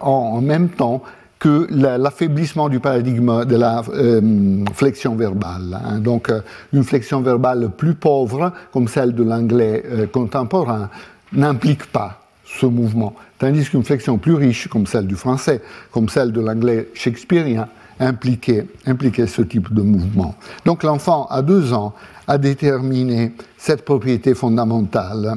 en 0.00 0.40
même 0.40 0.70
temps 0.70 1.02
que 1.40 1.66
l'affaiblissement 1.70 2.68
du 2.68 2.80
paradigme 2.80 3.46
de 3.46 3.56
la 3.56 3.82
euh, 3.88 4.64
flexion 4.74 5.16
verbale. 5.16 5.80
Hein. 5.82 5.98
Donc, 5.98 6.28
euh, 6.28 6.42
une 6.74 6.84
flexion 6.84 7.22
verbale 7.22 7.70
plus 7.76 7.94
pauvre, 7.94 8.52
comme 8.72 8.86
celle 8.86 9.14
de 9.14 9.24
l'anglais 9.24 9.82
euh, 9.86 10.06
contemporain, 10.06 10.90
n'implique 11.32 11.86
pas 11.86 12.20
ce 12.44 12.66
mouvement, 12.66 13.14
tandis 13.38 13.68
qu'une 13.70 13.84
flexion 13.84 14.18
plus 14.18 14.34
riche, 14.34 14.68
comme 14.68 14.86
celle 14.86 15.06
du 15.06 15.16
français, 15.16 15.62
comme 15.90 16.10
celle 16.10 16.30
de 16.30 16.42
l'anglais 16.42 16.90
shakespearien, 16.92 17.68
impliquait, 17.98 18.66
impliquait 18.86 19.26
ce 19.26 19.40
type 19.40 19.72
de 19.72 19.82
mouvement. 19.82 20.34
Donc, 20.66 20.82
l'enfant, 20.82 21.26
à 21.30 21.40
deux 21.40 21.72
ans, 21.72 21.94
a 22.26 22.36
déterminé 22.36 23.32
cette 23.56 23.84
propriété 23.84 24.34
fondamentale. 24.34 25.36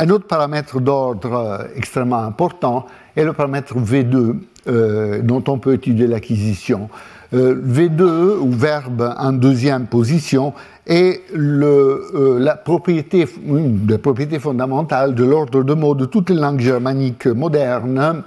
Un 0.00 0.08
autre 0.08 0.26
paramètre 0.26 0.80
d'ordre 0.80 1.68
extrêmement 1.76 2.24
important 2.24 2.86
et 3.16 3.24
le 3.24 3.32
paramètre 3.32 3.74
V2 3.76 4.36
euh, 4.68 5.22
dont 5.22 5.42
on 5.48 5.58
peut 5.58 5.72
étudier 5.72 6.06
l'acquisition. 6.06 6.90
Euh, 7.32 7.54
V2 7.54 8.38
ou 8.40 8.50
verbe 8.50 9.14
en 9.16 9.32
deuxième 9.32 9.86
position 9.86 10.52
est 10.86 11.22
le, 11.32 12.10
euh, 12.14 12.38
la 12.38 12.56
propriété, 12.56 13.26
une 13.46 13.86
de 13.86 15.24
l'ordre 15.24 15.62
de 15.62 15.74
mots 15.74 15.94
de 15.94 16.04
toutes 16.04 16.28
les 16.28 16.36
langues 16.36 16.60
germaniques 16.60 17.26
modernes, 17.26 18.22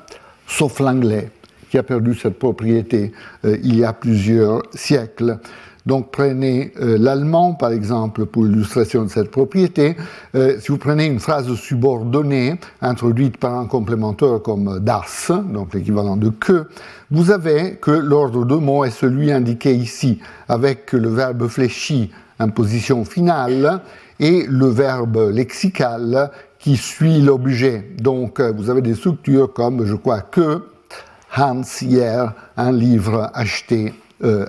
sauf 0.47 0.79
l'anglais, 0.79 1.29
qui 1.69 1.77
a 1.77 1.83
perdu 1.83 2.15
cette 2.15 2.39
propriété 2.39 3.11
il 3.43 3.77
y 3.77 3.83
a 3.83 3.93
plusieurs 3.93 4.63
siècles. 4.73 5.37
Donc 5.85 6.11
prenez 6.11 6.71
euh, 6.79 6.97
l'allemand, 6.97 7.53
par 7.53 7.71
exemple, 7.71 8.25
pour 8.25 8.45
l'illustration 8.45 9.03
de 9.03 9.09
cette 9.09 9.31
propriété. 9.31 9.97
Euh, 10.35 10.57
si 10.59 10.71
vous 10.71 10.77
prenez 10.77 11.05
une 11.05 11.19
phrase 11.19 11.53
subordonnée, 11.55 12.55
introduite 12.81 13.37
par 13.37 13.55
un 13.55 13.65
complémentaire 13.65 14.41
comme 14.41 14.79
das, 14.79 15.31
donc 15.51 15.73
l'équivalent 15.73 16.15
de 16.15 16.29
que, 16.29 16.67
vous 17.11 17.31
avez 17.31 17.75
que 17.75 17.91
l'ordre 17.91 18.45
de 18.45 18.55
mots 18.55 18.85
est 18.85 18.91
celui 18.91 19.31
indiqué 19.31 19.73
ici, 19.73 20.19
avec 20.47 20.93
le 20.93 21.09
verbe 21.09 21.47
fléchi 21.47 22.11
en 22.39 22.49
position 22.49 23.03
finale 23.03 23.81
et 24.19 24.45
le 24.47 24.67
verbe 24.67 25.31
lexical 25.33 26.31
qui 26.59 26.77
suit 26.77 27.19
l'objet. 27.21 27.89
Donc 27.99 28.39
euh, 28.39 28.53
vous 28.55 28.69
avez 28.69 28.81
des 28.81 28.95
structures 28.95 29.51
comme, 29.51 29.85
je 29.85 29.95
crois, 29.95 30.21
que 30.21 30.61
Hans 31.35 31.63
hier 31.81 32.33
un 32.55 32.71
livre 32.71 33.31
acheté 33.33 33.93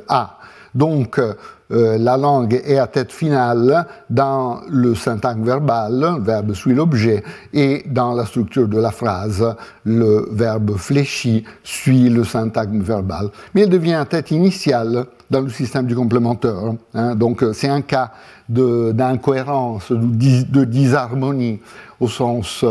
à. 0.08 0.33
Donc, 0.74 1.18
euh, 1.18 1.98
la 1.98 2.16
langue 2.16 2.60
est 2.64 2.78
à 2.78 2.86
tête 2.86 3.12
finale 3.12 3.86
dans 4.10 4.60
le 4.68 4.94
syntagme 4.94 5.44
verbal, 5.44 5.98
le 5.98 6.22
verbe 6.22 6.52
suit 6.52 6.74
l'objet, 6.74 7.22
et 7.52 7.84
dans 7.86 8.12
la 8.12 8.26
structure 8.26 8.68
de 8.68 8.78
la 8.78 8.90
phrase, 8.90 9.54
le 9.84 10.28
verbe 10.30 10.76
fléchi 10.76 11.44
suit 11.62 12.10
le 12.10 12.24
syntagme 12.24 12.80
verbal. 12.80 13.30
Mais 13.54 13.62
elle 13.62 13.70
devient 13.70 13.94
à 13.94 14.04
tête 14.04 14.30
initiale 14.30 15.06
dans 15.34 15.40
le 15.40 15.50
système 15.50 15.86
du 15.86 15.96
complémentaire. 15.96 16.54
Hein. 16.94 17.16
Donc, 17.16 17.42
euh, 17.42 17.52
c'est 17.52 17.68
un 17.68 17.80
cas 17.80 18.12
d'incohérence, 18.48 19.90
de, 19.90 20.64
disharmonie 20.64 21.60
au 21.98 22.08
sens 22.08 22.64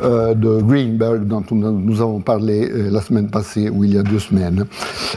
euh, 0.00 0.34
de 0.34 0.62
Greenberg 0.62 1.26
dont 1.26 1.44
nous 1.50 2.00
avons 2.00 2.20
parlé 2.20 2.70
euh, 2.70 2.90
la 2.90 3.02
semaine 3.02 3.28
passée 3.28 3.68
ou 3.68 3.84
il 3.84 3.94
y 3.94 3.98
a 3.98 4.02
deux 4.02 4.20
semaines. 4.20 4.64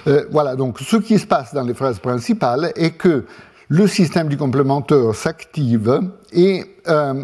Euh, 0.08 0.26
voilà, 0.32 0.56
donc 0.56 0.80
ce 0.80 0.98
qui 0.98 1.18
se 1.18 1.28
passe 1.28 1.54
dans 1.54 1.64
les 1.64 1.74
phrases 1.74 2.00
principales 2.00 2.74
est 2.76 2.92
que 2.92 3.26
le 3.70 3.88
système 3.88 4.28
du 4.28 4.36
complémentaire 4.36 5.16
s'active 5.16 6.02
et 6.34 6.66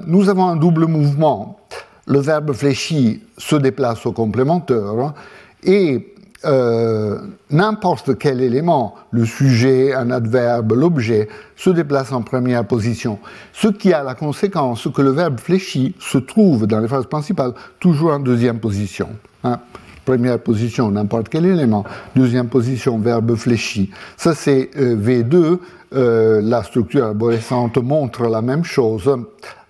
nous 0.06 0.30
avons 0.30 0.48
un 0.48 0.56
double 0.56 0.86
mouvement. 0.86 1.60
Le 2.06 2.20
verbe 2.20 2.54
fléchi 2.54 3.22
se 3.38 3.58
déplace 3.58 4.06
au 4.06 4.14
complémentaire 4.14 5.14
et 5.62 6.16
euh, 6.46 7.18
n'importe 7.50 8.18
quel 8.20 8.42
élément, 8.42 8.96
le 9.10 9.26
sujet, 9.26 9.94
un 9.94 10.12
adverbe, 10.12 10.74
l'objet, 10.74 11.30
se 11.56 11.72
déplace 11.72 12.12
en 12.12 12.22
première 12.22 12.66
position. 12.66 13.18
Ce 13.54 13.68
qui 13.68 13.92
a 13.92 14.04
la 14.04 14.14
conséquence 14.14 14.88
que 14.94 15.02
le 15.02 15.10
verbe 15.10 15.40
fléchi 15.40 15.96
se 16.00 16.20
trouve 16.20 16.68
dans 16.68 16.80
les 16.80 16.88
phrases 16.88 17.08
principales 17.08 17.54
toujours 17.80 18.12
en 18.12 18.20
deuxième 18.20 18.60
position. 18.60 19.10
Hein. 19.44 19.60
Première 20.06 20.40
position, 20.40 20.92
n'importe 20.92 21.28
quel 21.30 21.46
élément. 21.48 21.84
Deuxième 22.16 22.48
position, 22.48 23.00
verbe 23.00 23.36
fléchi. 23.36 23.90
Ça, 24.16 24.36
c'est 24.36 24.70
euh, 24.78 24.96
V2. 24.96 25.58
Euh, 25.96 26.42
la 26.42 26.64
structure 26.64 27.06
arborescente 27.06 27.78
montre 27.78 28.28
la 28.28 28.42
même 28.42 28.64
chose. 28.64 29.10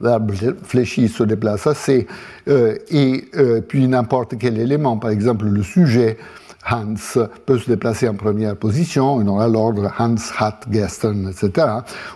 Verbe 0.02 0.34
fléchi 0.64 1.08
se 1.08 1.24
déplace 1.24 1.66
assez. 1.66 2.08
et 2.48 3.24
puis 3.68 3.88
n'importe 3.88 4.36
quel 4.38 4.60
élément, 4.60 4.98
par 4.98 5.12
exemple 5.12 5.46
le 5.46 5.64
sujet, 5.64 6.18
Hans 6.70 7.20
peut 7.46 7.58
se 7.58 7.70
déplacer 7.70 8.08
en 8.10 8.16
première 8.16 8.56
position, 8.56 9.16
on 9.16 9.28
aura 9.28 9.48
l'ordre 9.48 9.92
Hans 9.98 10.16
hat 10.40 10.60
gestern, 10.70 11.30
etc. 11.30 11.68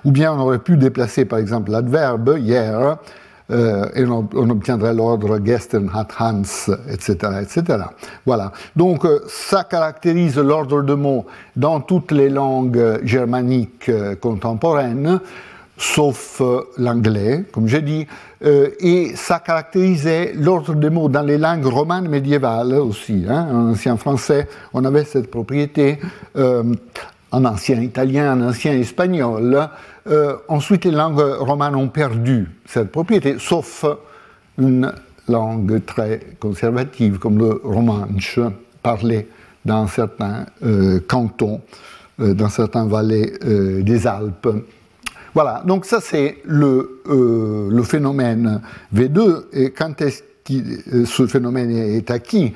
Ou 0.05 0.11
bien 0.11 0.33
on 0.33 0.39
aurait 0.39 0.59
pu 0.59 0.77
déplacer 0.77 1.25
par 1.25 1.39
exemple 1.39 1.71
l'adverbe 1.71 2.37
hier, 2.39 2.97
euh, 3.51 3.89
et 3.95 4.05
on, 4.05 4.49
obtiendrait 4.49 4.93
l'ordre 4.93 5.39
gestern 5.43 5.89
hat 5.93 6.07
Hans, 6.19 6.71
etc., 6.89 7.15
etc. 7.41 7.83
Voilà. 8.25 8.51
Donc 8.75 9.05
euh, 9.05 9.19
ça 9.27 9.63
caractérise 9.65 10.37
l'ordre 10.37 10.81
de 10.81 10.93
mots 10.93 11.25
dans 11.55 11.81
toutes 11.81 12.11
les 12.11 12.29
langues 12.29 12.99
germaniques 13.03 13.89
euh, 13.89 14.15
contemporaines 14.15 15.19
sauf 15.81 16.41
euh, 16.41 16.61
l'anglais, 16.77 17.43
comme 17.51 17.67
j'ai 17.67 17.81
dit, 17.81 18.05
euh, 18.45 18.69
et 18.79 19.13
ça 19.15 19.39
caractérisait 19.39 20.33
l'ordre 20.35 20.75
des 20.75 20.91
mots 20.91 21.09
dans 21.09 21.23
les 21.23 21.39
langues 21.39 21.65
romanes 21.65 22.07
médiévales 22.07 22.73
aussi. 22.75 23.25
Hein. 23.27 23.47
En 23.51 23.71
ancien 23.71 23.97
français, 23.97 24.47
on 24.73 24.85
avait 24.85 25.03
cette 25.03 25.31
propriété, 25.31 25.97
euh, 26.37 26.63
en 27.31 27.45
ancien 27.45 27.81
italien, 27.81 28.33
en 28.33 28.49
ancien 28.49 28.73
espagnol. 28.73 29.69
ensuite, 30.47 30.85
les 30.85 30.91
langues 30.91 31.37
romanes 31.39 31.75
ont 31.75 31.87
perdu 31.87 32.47
cette 32.65 32.91
propriété, 32.91 33.37
sauf 33.39 33.85
une 34.57 34.91
langue 35.27 35.83
très 35.85 36.19
conservative 36.39 37.17
comme 37.19 37.39
le 37.39 37.61
romanche, 37.63 38.39
parlé 38.83 39.29
dans 39.63 39.87
certains 39.87 40.45
cantons, 41.07 41.61
dans 42.19 42.49
certains 42.49 42.85
vallées 42.85 43.31
des 43.81 44.07
Alpes. 44.07 44.49
Voilà, 45.33 45.63
donc 45.65 45.85
ça 45.85 46.01
c'est 46.01 46.39
le, 46.43 47.01
euh, 47.09 47.83
phénomène 47.83 48.61
V2, 48.93 49.45
et 49.53 49.71
quand 49.71 50.01
est-ce 50.01 50.23
que 50.23 50.53
euh, 50.53 51.05
ce 51.05 51.25
phénomène 51.25 51.71
est 51.71 52.11
acquis? 52.11 52.53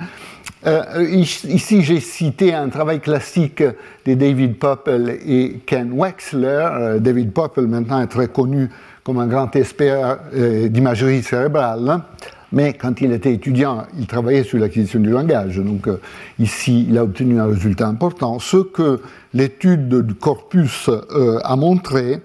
Euh, 0.68 0.84
Ici 1.10 1.84
j'ai 1.84 2.02
cité 2.02 2.54
un 2.54 2.68
travail 2.68 3.00
classique 3.00 3.64
de 4.06 4.14
David 4.14 4.58
Poppel 4.58 5.20
et 5.26 5.62
Ken 5.66 5.92
Wexler. 5.94 6.98
David 7.00 7.32
Poppel 7.32 7.68
maintenant 7.68 8.02
est 8.02 8.08
très 8.08 8.28
connu 8.28 8.70
comme 9.04 9.20
un 9.20 9.28
grand 9.28 9.56
expert 9.56 10.18
d'imagerie 10.34 11.22
cérébrale. 11.22 12.02
Mais 12.52 12.74
quand 12.74 13.00
il 13.02 13.12
était 13.12 13.34
étudiant, 13.34 13.84
il 13.98 14.08
travaillait 14.08 14.44
sur 14.44 14.58
l'acquisition 14.58 15.00
du 15.00 15.10
langage. 15.10 15.58
Donc 15.58 15.88
ici, 16.40 16.88
il 16.90 16.98
a 16.98 17.04
obtenu 17.04 17.40
un 17.40 17.48
résultat 17.48 17.88
important. 17.88 18.40
Ce 18.40 18.58
que 18.58 19.02
l'étude 19.34 19.90
du 19.90 20.16
corpus 20.16 20.90
a 21.44 21.56
montré, 21.56 22.22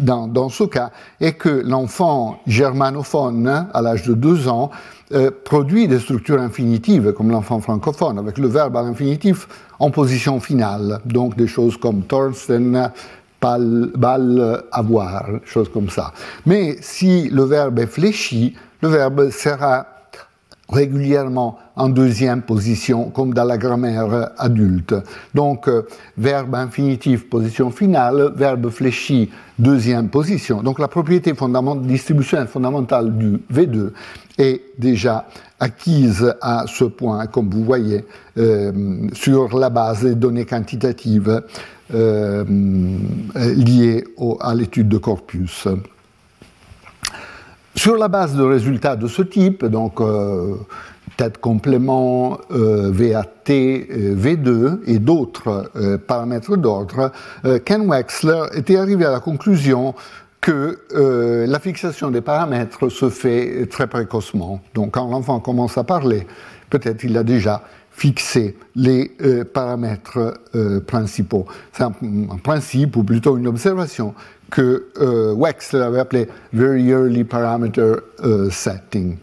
dans, 0.00 0.48
ce 0.48 0.64
cas 0.64 0.90
est 1.20 1.34
que 1.34 1.48
l'enfant 1.48 2.40
germanophone, 2.46 3.68
à 3.72 3.82
l'âge 3.82 4.04
de 4.04 4.14
deux 4.14 4.48
ans, 4.48 4.70
euh, 5.12 5.30
produit 5.44 5.88
des 5.88 5.98
structures 5.98 6.40
infinitives, 6.40 7.12
comme 7.12 7.30
l'enfant 7.30 7.60
francophone, 7.60 8.18
avec 8.18 8.38
le 8.38 8.48
verbe 8.48 8.76
à 8.76 8.82
l'infinitif 8.82 9.48
en 9.78 9.90
position 9.90 10.40
finale. 10.40 11.00
Donc 11.04 11.36
des 11.36 11.46
choses 11.46 11.76
comme 11.76 12.02
Thorsten, 12.02 12.90
balle, 13.40 14.64
avoir, 14.72 15.26
chose 15.44 15.70
comme 15.72 15.88
ça. 15.88 16.12
Mais 16.44 16.76
si 16.80 17.28
le 17.30 17.44
verbe 17.44 17.78
est 17.78 17.86
fléchi, 17.86 18.54
le 18.82 18.88
verbe 18.88 19.30
sera 19.30 19.86
régulièrement 20.68 21.58
en 21.76 21.88
deuxième 21.88 22.42
position, 22.42 23.10
comme 23.10 23.32
dans 23.32 23.44
la 23.44 23.56
grammaire 23.56 24.32
adulte. 24.36 24.94
Donc, 25.34 25.68
euh, 25.68 25.82
verbe 26.16 26.54
infinitif, 26.54 27.28
position 27.28 27.70
finale, 27.70 28.32
verbe 28.36 28.68
fléchi, 28.68 29.30
deuxième 29.58 30.08
position. 30.08 30.62
Donc, 30.62 30.78
la 30.78 30.88
propriété 30.88 31.34
fondamentale, 31.34 31.86
distribution 31.86 32.46
fondamentale 32.46 33.16
du 33.16 33.38
V2 33.52 33.92
est 34.36 34.62
déjà 34.78 35.26
acquise 35.58 36.34
à 36.40 36.64
ce 36.66 36.84
point, 36.84 37.26
comme 37.26 37.48
vous 37.48 37.64
voyez, 37.64 38.04
euh, 38.36 39.08
sur 39.12 39.58
la 39.58 39.70
base 39.70 40.04
des 40.04 40.14
données 40.14 40.44
quantitatives 40.44 41.42
euh, 41.94 42.44
liées 43.34 44.04
à 44.40 44.54
l'étude 44.54 44.88
de 44.88 44.98
corpus. 44.98 45.66
Sur 47.78 47.96
la 47.96 48.08
base 48.08 48.34
de 48.34 48.42
résultats 48.42 48.96
de 48.96 49.06
ce 49.06 49.22
type, 49.22 49.64
donc 49.64 50.00
euh, 50.00 50.56
tête 51.16 51.38
complément, 51.38 52.38
euh, 52.50 52.90
VAT, 52.90 53.50
euh, 53.50 54.16
V2 54.16 54.80
et 54.88 54.98
d'autres 54.98 55.70
paramètres 56.08 56.56
d'ordre, 56.56 57.12
Ken 57.64 57.88
Wexler 57.88 58.46
était 58.54 58.78
arrivé 58.78 59.04
à 59.04 59.12
la 59.12 59.20
conclusion 59.20 59.94
que 60.40 60.76
la 61.46 61.60
fixation 61.60 62.10
des 62.10 62.20
paramètres 62.20 62.88
se 62.88 63.10
fait 63.10 63.66
très 63.70 63.86
précocement. 63.86 64.60
Donc 64.74 64.94
quand 64.94 65.08
l'enfant 65.08 65.38
commence 65.38 65.78
à 65.78 65.84
parler, 65.84 66.26
peut-être 66.70 67.04
il 67.04 67.16
a 67.16 67.22
déjà 67.22 67.62
fixé 67.92 68.56
les 68.74 69.12
paramètres 69.54 70.40
principaux. 70.86 71.46
C'est 71.72 71.84
un, 71.84 71.92
principe, 72.42 72.96
ou 72.96 73.04
plutôt 73.04 73.36
une 73.36 73.46
observation, 73.46 74.14
que 74.50 74.88
euh, 74.98 75.34
Wexler 75.34 75.82
avait 75.82 76.00
appelé 76.00 76.28
Very 76.52 76.88
Early 76.88 77.24
Parameter 77.24 77.94
euh, 78.24 78.50
Setting. 78.50 79.16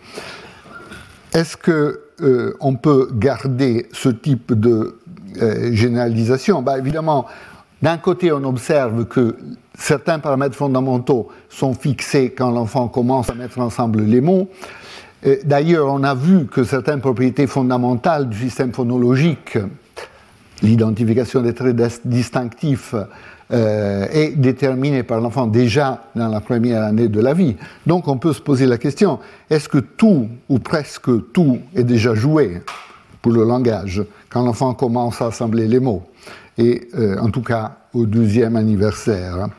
Est-ce 1.33 1.57
qu'on 1.57 1.97
euh, 2.21 2.53
on 2.59 2.75
peut 2.75 3.09
garder 3.13 3.87
ce 3.91 4.09
type 4.09 4.53
de 4.53 4.99
généralisation? 5.71 6.61
Ben, 6.61 6.77
Évidemment, 6.77 7.25
d'un 7.81 7.97
côté, 7.97 8.31
on 8.31 8.43
observe 8.45 9.05
que 9.05 9.35
certains 9.77 10.19
paramètres 10.19 10.55
fondamentaux 10.55 11.27
sont 11.49 11.73
fixés 11.73 12.31
quand 12.31 12.51
l'enfant 12.51 12.87
commence 12.87 13.29
à 13.29 13.33
mettre 13.33 13.59
ensemble 13.59 14.01
les 14.01 14.21
mots. 14.21 14.49
D'ailleurs, 15.43 15.87
on 15.87 16.03
a 16.03 16.15
vu 16.15 16.45
que 16.45 16.63
certaines 16.63 17.01
propriétés 17.01 17.47
fondamentales 17.47 18.29
du 18.29 18.37
système 18.37 18.71
phonologique, 18.71 19.57
l'identification 20.61 21.41
des 21.41 21.53
traits 21.53 21.75
distinctifs, 22.05 22.95
euh, 23.51 24.07
est 24.11 24.31
déterminé 24.31 25.03
par 25.03 25.21
l'enfant 25.21 25.45
déjà 25.45 26.05
dans 26.15 26.29
la 26.29 26.41
première 26.41 26.81
année 26.81 27.09
de 27.09 27.21
la 27.21 27.35
vie. 27.35 27.55
Donc 27.85 28.07
on 28.07 28.17
peut 28.17 28.33
se 28.33 28.41
poser 28.41 28.65
la 28.65 28.79
question, 28.79 29.19
est-ce 29.51 29.69
que 29.69 29.77
tout 29.77 30.27
ou 30.49 30.57
presque 30.57 31.11
tout 31.31 31.59
est 31.75 31.83
déjà 31.83 32.15
joué 32.15 32.63
pour 33.21 33.31
le 33.33 33.43
langage 33.43 34.03
quand 34.29 34.43
l'enfant 34.43 34.73
commence 34.73 35.21
à 35.21 35.27
assembler 35.27 35.67
les 35.67 35.79
mots? 35.79 36.01
Et 36.57 36.87
euh, 36.97 37.19
en 37.19 37.29
tout 37.29 37.43
cas 37.43 37.77
au 37.93 38.07
deuxième 38.07 38.55
anniversaire. 38.55 39.49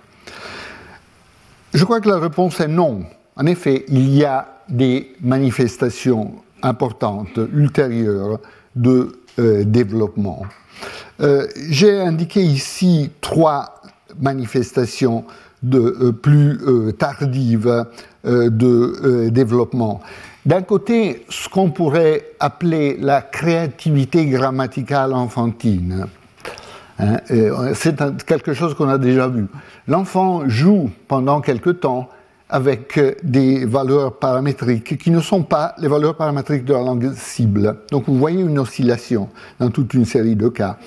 Je 1.73 1.85
crois 1.85 2.01
que 2.01 2.09
la 2.09 2.19
réponse 2.19 2.59
est 2.59 2.67
non. 2.67 3.05
En 3.37 3.47
effet, 3.47 3.85
il 3.87 4.13
y 4.13 4.25
a 4.25 4.49
des 4.69 5.15
manifestations 5.21 6.35
importantes 6.61 7.39
ultérieures 7.55 8.41
de 8.75 9.13
euh, 9.39 9.63
développement. 9.63 10.43
J'ai 11.71 11.99
indiqué 11.99 12.43
ici 12.43 13.11
trois 13.23 13.76
manifestations 14.21 15.25
de, 15.63 15.79
euh, 15.79 16.13
plus 16.13 16.59
euh, 16.67 16.93
tardives 16.93 17.87
euh, 18.27 18.51
de 18.51 19.29
développement. 19.29 20.01
D'un 20.45 20.63
côté, 20.63 21.25
ce 21.29 21.49
qu'on 21.49 21.71
pourrait 21.71 22.25
appeler 22.39 22.97
la 23.01 23.21
créativité 23.21 24.27
grammaticale 24.27 25.13
enfantine. 25.13 26.07
Hein, 26.99 27.17
c'est 27.75 27.97
quelque 28.25 28.55
chose 28.55 28.75
qu'on 28.75 28.89
a 28.89 28.99
déjà 28.99 29.29
vu. 29.29 29.47
L'enfant 29.89 30.49
joue 30.49 30.91
pendant 31.09 31.41
quelque 31.41 31.71
temps 31.71 32.09
avec 32.49 32.99
des 33.25 33.65
valeurs 33.65 34.19
paramétriques 34.19 34.97
qui 34.99 35.11
ne 35.11 35.21
sont 35.21 35.43
pas 35.43 35.75
les 35.79 35.89
valeurs 35.89 36.17
paramétriques 36.17 36.65
de 36.65 36.73
la 36.73 36.81
langue 36.81 37.13
cible. 37.15 37.79
Donc 37.91 38.05
vous 38.07 38.17
voyez 38.17 38.41
une 38.41 38.59
oscillation 38.59 39.29
dans 39.59 39.71
toute 39.71 39.95
une 39.95 40.05
série 40.05 40.37
de 40.37 40.49
cas 40.49 40.79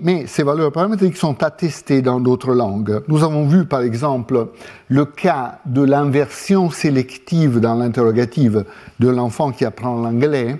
mais 0.00 0.26
ces 0.26 0.42
valeurs 0.42 0.72
paramétriques 0.72 1.16
sont 1.16 1.42
attestées 1.42 2.00
dans 2.00 2.18
d'autres 2.18 2.54
langues. 2.54 3.02
Nous 3.08 3.22
avons 3.22 3.46
vu 3.46 3.66
par 3.66 3.82
exemple 3.82 4.48
le 4.88 5.04
cas 5.04 5.58
de 5.66 5.82
l'inversion 5.82 6.70
sélective 6.70 7.60
dans 7.60 7.74
l'interrogative 7.74 8.64
de 9.00 9.08
l'enfant 9.08 9.52
qui 9.52 9.64
apprend 9.64 10.00
l'anglais, 10.00 10.56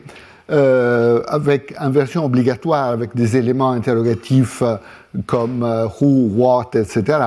euh, 0.51 1.23
avec 1.27 1.75
inversion 1.79 2.25
obligatoire 2.25 2.91
avec 2.91 3.17
des 3.17 3.37
éléments 3.37 3.73
interrogatifs 3.73 4.63
euh, 4.63 4.77
comme 5.27 5.65
euh, 5.65 5.89
who, 6.01 6.29
what, 6.37 6.71
etc., 6.75 7.19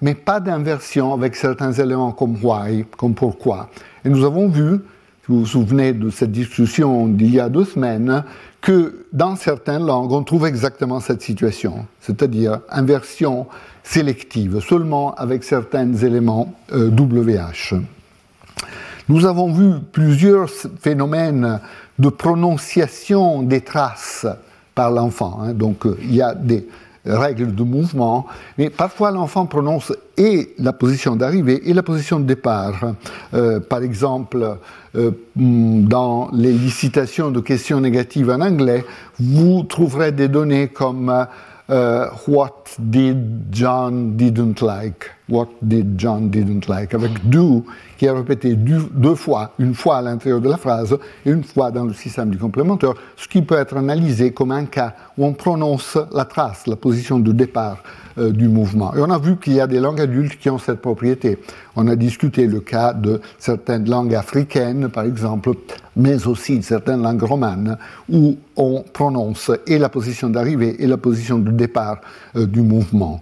mais 0.00 0.14
pas 0.14 0.40
d'inversion 0.40 1.12
avec 1.12 1.36
certains 1.36 1.72
éléments 1.72 2.12
comme 2.12 2.36
why, 2.42 2.86
comme 2.96 3.14
pourquoi. 3.14 3.68
Et 4.04 4.08
nous 4.08 4.24
avons 4.24 4.48
vu, 4.48 4.80
vous 5.28 5.40
vous 5.40 5.46
souvenez 5.46 5.92
de 5.92 6.10
cette 6.10 6.32
discussion 6.32 7.06
d'il 7.06 7.34
y 7.34 7.40
a 7.40 7.48
deux 7.48 7.64
semaines, 7.64 8.24
que 8.60 9.06
dans 9.12 9.36
certaines 9.36 9.84
langues, 9.84 10.12
on 10.12 10.22
trouve 10.22 10.46
exactement 10.46 11.00
cette 11.00 11.22
situation, 11.22 11.86
c'est-à-dire 12.00 12.60
inversion 12.70 13.46
sélective, 13.82 14.60
seulement 14.60 15.14
avec 15.14 15.44
certains 15.44 15.92
éléments 15.94 16.54
WH. 16.72 17.74
Euh, 17.74 17.80
Nous 19.08 19.26
avons 19.26 19.52
vu 19.52 19.80
plusieurs 19.92 20.48
phénomènes 20.80 21.60
de 21.98 22.08
prononciation 22.08 23.42
des 23.42 23.60
traces 23.60 24.26
par 24.74 24.90
l'enfant. 24.90 25.40
Hein. 25.42 25.52
Donc 25.52 25.86
euh, 25.86 25.96
il 26.02 26.14
y 26.14 26.22
a 26.22 26.34
des 26.34 26.66
règles 27.04 27.54
de 27.54 27.62
mouvement, 27.62 28.26
mais 28.58 28.70
parfois 28.70 29.10
l'enfant 29.10 29.46
prononce 29.46 29.92
et 30.16 30.54
la 30.58 30.72
position 30.72 31.16
d'arrivée 31.16 31.68
et 31.68 31.74
la 31.74 31.82
position 31.82 32.20
de 32.20 32.24
départ. 32.24 32.94
Euh, 33.34 33.60
par 33.60 33.82
exemple, 33.82 34.56
euh, 34.94 35.10
dans 35.34 36.30
les 36.32 36.52
licitations 36.52 37.30
de 37.30 37.40
questions 37.40 37.80
négatives 37.80 38.30
en 38.30 38.40
anglais, 38.40 38.84
vous 39.18 39.64
trouverez 39.64 40.12
des 40.12 40.28
données 40.28 40.68
comme 40.68 41.26
euh, 41.70 42.06
What 42.28 42.61
did 42.78 43.52
John 43.52 44.16
didn't 44.16 44.60
like? 44.60 45.10
What 45.28 45.48
did 45.62 45.98
John 45.98 46.30
didn't 46.30 46.68
like? 46.68 46.94
Avec 46.94 47.28
do 47.28 47.64
qui 47.96 48.06
est 48.06 48.10
répété 48.10 48.56
deux 48.56 49.14
fois, 49.14 49.52
une 49.58 49.74
fois 49.74 49.98
à 49.98 50.02
l'intérieur 50.02 50.40
de 50.40 50.48
la 50.48 50.56
phrase 50.56 50.98
et 51.24 51.30
une 51.30 51.44
fois 51.44 51.70
dans 51.70 51.84
le 51.84 51.92
système 51.92 52.30
du 52.30 52.38
complémentaire, 52.38 52.94
ce 53.16 53.28
qui 53.28 53.42
peut 53.42 53.56
être 53.56 53.76
analysé 53.76 54.32
comme 54.32 54.50
un 54.50 54.64
cas 54.64 54.94
où 55.16 55.24
on 55.24 55.32
prononce 55.32 55.96
la 56.12 56.24
trace, 56.24 56.66
la 56.66 56.74
position 56.74 57.20
de 57.20 57.30
départ 57.30 57.82
euh, 58.18 58.30
du 58.30 58.48
mouvement. 58.48 58.92
Et 58.94 59.00
on 59.00 59.10
a 59.10 59.18
vu 59.18 59.36
qu'il 59.36 59.54
y 59.54 59.60
a 59.60 59.66
des 59.66 59.80
langues 59.80 60.00
adultes 60.00 60.36
qui 60.38 60.50
ont 60.50 60.58
cette 60.58 60.80
propriété. 60.80 61.38
On 61.76 61.86
a 61.86 61.94
discuté 61.94 62.46
le 62.46 62.60
cas 62.60 62.92
de 62.92 63.20
certaines 63.38 63.88
langues 63.88 64.14
africaines, 64.14 64.88
par 64.88 65.04
exemple, 65.04 65.52
mais 65.96 66.26
aussi 66.26 66.58
de 66.58 66.64
certaines 66.64 67.02
langues 67.02 67.22
romanes, 67.22 67.78
où 68.10 68.36
on 68.56 68.82
prononce 68.92 69.50
et 69.66 69.78
la 69.78 69.88
position 69.88 70.28
d'arrivée 70.28 70.82
et 70.82 70.86
la 70.86 70.96
position 70.96 71.38
de 71.38 71.50
départ 71.52 72.00
euh, 72.36 72.46
du 72.46 72.61
mouvement. 72.62 73.20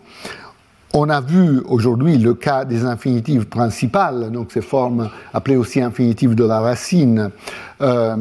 On 0.92 1.08
a 1.08 1.20
vu 1.20 1.60
aujourd'hui 1.68 2.18
le 2.18 2.34
cas 2.34 2.64
des 2.64 2.84
infinitives 2.84 3.46
principales, 3.46 4.32
donc 4.32 4.50
ces 4.50 4.60
formes 4.60 5.08
appelées 5.32 5.54
aussi 5.54 5.80
infinitives 5.80 6.34
de 6.34 6.42
la 6.42 6.58
racine, 6.58 7.30
euh, 7.80 8.16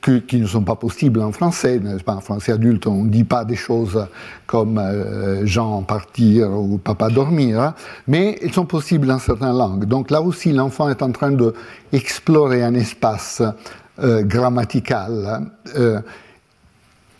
qui 0.00 0.40
ne 0.40 0.46
sont 0.46 0.62
pas 0.62 0.76
possibles 0.76 1.20
en 1.20 1.32
français. 1.32 1.80
En 2.06 2.20
français 2.20 2.52
adulte, 2.52 2.86
on 2.86 3.02
ne 3.02 3.10
dit 3.10 3.24
pas 3.24 3.44
des 3.44 3.56
choses 3.56 4.06
comme 4.46 4.78
euh, 4.78 5.44
Jean 5.44 5.82
partir 5.82 6.52
ou 6.52 6.78
papa 6.78 7.08
dormir, 7.08 7.74
mais 8.06 8.38
elles 8.40 8.52
sont 8.52 8.66
possibles 8.66 9.08
dans 9.08 9.18
certaines 9.18 9.58
langues. 9.58 9.86
Donc 9.86 10.12
là 10.12 10.22
aussi, 10.22 10.52
l'enfant 10.52 10.88
est 10.88 11.02
en 11.02 11.10
train 11.10 11.32
d'explorer 11.32 12.62
un 12.62 12.74
espace 12.74 13.42
euh, 13.98 14.22
grammatical. 14.22 15.50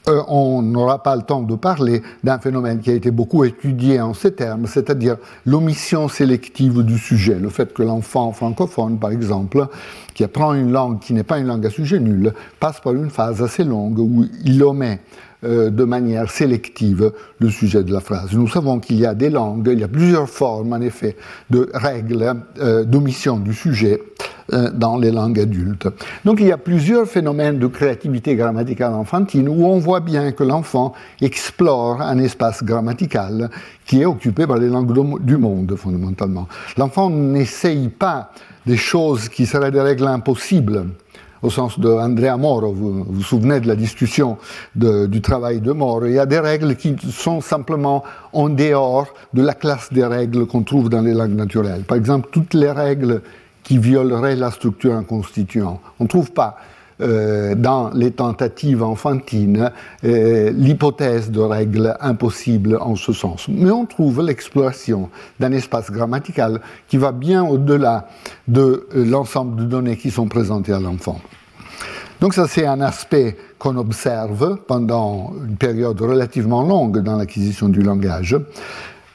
Euh, 0.08 0.22
on 0.28 0.62
n'aura 0.62 1.02
pas 1.02 1.16
le 1.16 1.22
temps 1.22 1.42
de 1.42 1.56
parler 1.56 2.00
d'un 2.22 2.38
phénomène 2.38 2.78
qui 2.78 2.90
a 2.90 2.94
été 2.94 3.10
beaucoup 3.10 3.42
étudié 3.42 4.00
en 4.00 4.14
ces 4.14 4.32
termes, 4.32 4.66
c'est-à-dire 4.66 5.16
l'omission 5.44 6.06
sélective 6.08 6.84
du 6.84 6.96
sujet. 6.96 7.34
Le 7.40 7.48
fait 7.48 7.74
que 7.74 7.82
l'enfant 7.82 8.30
francophone, 8.30 9.00
par 9.00 9.10
exemple, 9.10 9.66
qui 10.14 10.22
apprend 10.22 10.54
une 10.54 10.70
langue 10.70 11.00
qui 11.00 11.12
n'est 11.12 11.24
pas 11.24 11.38
une 11.38 11.48
langue 11.48 11.66
à 11.66 11.70
sujet 11.70 11.98
nul, 11.98 12.32
passe 12.60 12.78
par 12.80 12.92
une 12.94 13.10
phase 13.10 13.42
assez 13.42 13.64
longue 13.64 13.98
où 13.98 14.26
il 14.44 14.62
omet 14.62 15.00
euh, 15.42 15.70
de 15.70 15.82
manière 15.82 16.30
sélective 16.30 17.12
le 17.40 17.50
sujet 17.50 17.82
de 17.82 17.92
la 17.92 18.00
phrase. 18.00 18.32
Nous 18.32 18.48
savons 18.48 18.78
qu'il 18.78 19.00
y 19.00 19.06
a 19.06 19.14
des 19.14 19.28
langues, 19.28 19.68
il 19.72 19.80
y 19.80 19.84
a 19.84 19.88
plusieurs 19.88 20.30
formes 20.30 20.72
en 20.72 20.80
effet 20.80 21.16
de 21.50 21.68
règles 21.74 22.32
euh, 22.60 22.84
d'omission 22.84 23.38
du 23.38 23.52
sujet 23.52 24.00
dans 24.48 24.96
les 24.96 25.10
langues 25.10 25.40
adultes. 25.40 25.88
Donc 26.24 26.40
il 26.40 26.46
y 26.46 26.52
a 26.52 26.58
plusieurs 26.58 27.06
phénomènes 27.06 27.58
de 27.58 27.66
créativité 27.66 28.36
grammaticale 28.36 28.94
enfantine 28.94 29.48
où 29.48 29.66
on 29.66 29.78
voit 29.78 30.00
bien 30.00 30.32
que 30.32 30.44
l'enfant 30.44 30.92
explore 31.20 32.00
un 32.00 32.18
espace 32.18 32.62
grammatical 32.62 33.50
qui 33.86 34.02
est 34.02 34.06
occupé 34.06 34.46
par 34.46 34.58
les 34.58 34.68
langues 34.68 35.20
du 35.20 35.36
monde 35.36 35.74
fondamentalement. 35.76 36.46
L'enfant 36.76 37.10
n'essaye 37.10 37.88
pas 37.88 38.30
des 38.66 38.76
choses 38.76 39.28
qui 39.28 39.46
seraient 39.46 39.70
des 39.70 39.80
règles 39.80 40.06
impossibles 40.06 40.86
au 41.42 41.50
sens 41.50 41.78
de 41.78 41.88
Andrea 41.88 42.36
Moro, 42.36 42.72
vous 42.72 43.04
vous 43.04 43.22
souvenez 43.22 43.60
de 43.60 43.68
la 43.68 43.76
discussion 43.76 44.38
du 44.74 45.20
travail 45.20 45.60
de 45.60 45.70
Moro, 45.72 46.06
il 46.06 46.12
y 46.12 46.18
a 46.18 46.26
des 46.26 46.40
règles 46.40 46.76
qui 46.76 46.96
sont 47.10 47.40
simplement 47.40 48.02
en 48.32 48.48
dehors 48.48 49.06
de 49.34 49.42
la 49.42 49.54
classe 49.54 49.92
des 49.92 50.04
règles 50.04 50.46
qu'on 50.46 50.62
trouve 50.62 50.88
dans 50.88 51.02
les 51.02 51.14
langues 51.14 51.36
naturelles. 51.36 51.82
Par 51.82 51.98
exemple, 51.98 52.28
toutes 52.32 52.54
les 52.54 52.70
règles 52.70 53.22
qui 53.66 53.78
violeraient 53.78 54.36
la 54.36 54.52
structure 54.52 54.92
en 54.92 55.02
constituant. 55.02 55.80
On 55.98 56.04
ne 56.04 56.08
trouve 56.08 56.30
pas 56.30 56.56
euh, 57.02 57.56
dans 57.56 57.90
les 57.90 58.12
tentatives 58.12 58.82
enfantines 58.82 59.72
euh, 60.04 60.50
l'hypothèse 60.50 61.32
de 61.32 61.40
règles 61.40 61.96
impossibles 62.00 62.78
en 62.80 62.94
ce 62.94 63.12
sens. 63.12 63.48
Mais 63.48 63.72
on 63.72 63.86
trouve 63.86 64.22
l'exploration 64.22 65.10
d'un 65.40 65.50
espace 65.50 65.90
grammatical 65.90 66.60
qui 66.86 66.96
va 66.96 67.10
bien 67.10 67.44
au-delà 67.44 68.06
de 68.46 68.86
euh, 68.94 69.04
l'ensemble 69.04 69.56
de 69.56 69.64
données 69.64 69.96
qui 69.96 70.12
sont 70.12 70.28
présentées 70.28 70.72
à 70.72 70.78
l'enfant. 70.78 71.20
Donc 72.20 72.34
ça, 72.34 72.46
c'est 72.46 72.66
un 72.66 72.80
aspect 72.80 73.36
qu'on 73.58 73.76
observe 73.76 74.60
pendant 74.68 75.34
une 75.46 75.56
période 75.56 76.00
relativement 76.00 76.62
longue 76.62 77.00
dans 77.00 77.16
l'acquisition 77.16 77.68
du 77.68 77.82
langage. 77.82 78.36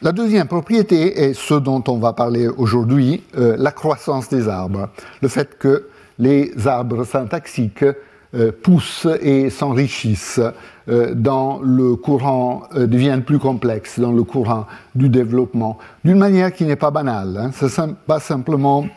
La 0.04 0.12
deuxième 0.12 0.48
propriété 0.48 1.26
est 1.26 1.34
ce 1.34 1.54
dont 1.54 1.84
on 1.88 1.98
va 1.98 2.14
parler 2.14 2.48
aujourd'hui, 2.48 3.24
la 3.36 3.72
croissance 3.72 4.30
des 4.30 4.48
arbres. 4.48 4.90
Le 5.22 5.28
fait 5.28 5.58
que 5.60 5.88
les 6.18 6.52
arbres 6.68 7.04
syntaxiques 7.04 7.86
euh, 8.34 8.54
poussent 8.64 9.10
et 9.22 9.50
s'enrichissent 9.50 10.40
euh, 10.88 11.14
dans 11.14 11.60
le 11.62 11.98
courant, 11.98 12.64
euh, 12.76 12.88
deviennent 12.88 13.24
plus 13.24 13.40
complexes 13.40 14.00
dans 14.00 14.14
le 14.14 14.24
courant 14.24 14.68
du 14.96 15.10
développement, 15.10 15.78
d'une 16.06 16.18
manière 16.18 16.54
qui 16.54 16.64
n'est 16.64 16.78
pas 16.78 16.92
banale. 16.92 17.38
Hein. 17.38 17.52
Ce 17.54 17.82
n'est 17.82 17.94
pas 18.08 18.22
simplement 18.22 18.88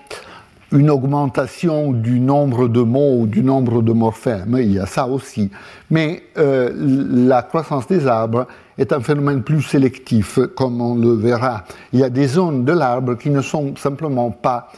une 0.71 0.89
augmentation 0.89 1.91
du 1.91 2.21
nombre 2.21 2.69
de 2.69 2.81
mots 2.81 3.23
ou 3.23 3.27
du 3.27 3.43
nombre 3.43 3.83
de 3.83 3.93
morphèmes, 3.93 4.57
il 4.61 4.73
y 4.73 4.79
a 4.79 4.87
ça 4.87 5.09
aussi. 5.09 5.51
Mais 5.91 6.25
la 6.37 7.43
croissance 7.43 7.87
des 7.87 8.09
arbres 8.09 8.47
est 8.79 8.93
un 8.93 9.01
phénomène 9.01 9.43
plus 9.43 9.63
sélectif, 9.63 10.39
comme 10.57 10.81
on 10.81 10.97
le 10.97 11.13
verra. 11.15 11.65
Il 11.93 12.01
y 12.01 12.05
a 12.05 12.11
des 12.11 12.27
zones 12.27 12.65
de 12.65 12.73
l'arbre 12.73 13.15
qui 13.15 13.31
ne 13.31 13.41
sont 13.41 13.77
simplement 13.77 14.31
pas 14.31 14.71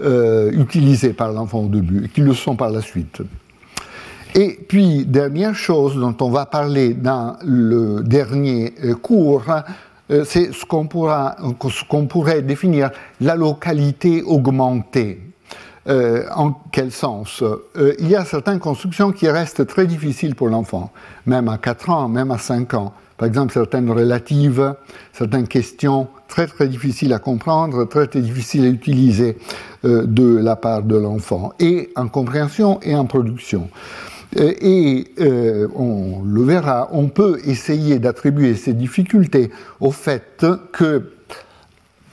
euh, 0.00 0.50
utilisés 0.52 1.12
par 1.12 1.32
l'enfant 1.32 1.64
au 1.64 1.68
début 1.68 2.06
et 2.06 2.08
qui 2.08 2.22
le 2.22 2.32
sont 2.32 2.56
par 2.56 2.70
la 2.70 2.80
suite. 2.80 3.20
Et 4.34 4.58
puis, 4.66 5.04
dernière 5.04 5.54
chose 5.54 5.96
dont 5.96 6.16
on 6.22 6.30
va 6.30 6.46
parler 6.46 6.94
dans 6.94 7.36
le 7.44 8.02
dernier 8.02 8.72
euh, 8.82 8.94
cours, 8.94 9.44
euh, 10.10 10.24
c'est 10.24 10.50
ce 10.54 10.64
qu'on 10.64 12.06
pourrait 12.06 12.40
définir 12.40 12.90
la 13.20 13.34
localité 13.34 14.22
augmentée. 14.22 15.20
en 15.86 16.52
quel 16.70 16.90
sens? 16.90 17.44
Il 17.98 18.08
y 18.08 18.16
a 18.16 18.24
certaines 18.24 18.60
constructions 18.60 19.12
qui 19.12 19.28
restent 19.28 19.66
très 19.66 19.86
difficiles 19.86 20.34
pour 20.34 20.48
l'enfant, 20.48 20.90
même 21.26 21.48
à 21.48 21.58
4 21.58 21.90
ans, 21.90 22.08
même 22.08 22.30
à 22.30 22.38
5 22.38 22.72
ans. 22.74 22.94
Par 23.22 23.28
exemple, 23.28 23.52
certaines 23.52 23.88
relatives, 23.88 24.74
certaines 25.12 25.46
questions 25.46 26.08
très 26.26 26.48
très 26.48 26.66
difficiles 26.66 27.12
à 27.12 27.20
comprendre, 27.20 27.84
très 27.84 28.08
très 28.08 28.20
difficiles 28.20 28.64
à 28.64 28.68
utiliser 28.68 29.38
euh, 29.84 30.06
de 30.06 30.38
la 30.38 30.56
part 30.56 30.82
de 30.82 30.96
l'enfant, 30.96 31.52
et 31.60 31.90
en 31.94 32.08
compréhension 32.08 32.80
et 32.82 32.96
en 32.96 33.04
production. 33.04 33.70
Euh, 34.40 34.52
et 34.60 35.14
euh, 35.20 35.68
on 35.76 36.24
le 36.24 36.42
verra, 36.42 36.88
on 36.90 37.06
peut 37.06 37.38
essayer 37.44 38.00
d'attribuer 38.00 38.56
ces 38.56 38.72
difficultés 38.72 39.52
au 39.78 39.92
fait 39.92 40.44
que 40.72 41.12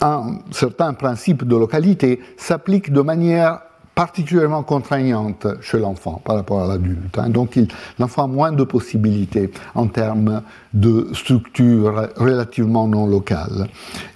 un 0.01 0.41
certain 0.51 0.93
principe 0.93 1.43
de 1.43 1.55
localité 1.55 2.19
s'applique 2.37 2.93
de 2.93 3.01
manière 3.01 3.61
particulièrement 3.99 4.63
contraignante 4.63 5.45
chez 5.59 5.77
l'enfant 5.77 6.21
par 6.23 6.37
rapport 6.37 6.63
à 6.63 6.67
l'adulte. 6.69 7.17
Hein. 7.17 7.27
Donc 7.27 7.59
l'enfant 7.99 8.23
a 8.23 8.27
moins 8.27 8.53
de 8.53 8.63
possibilités 8.63 9.51
en 9.75 9.87
termes 9.87 10.41
de 10.73 11.09
structure 11.11 12.07
relativement 12.15 12.87
non 12.87 13.07
locale. 13.07 13.67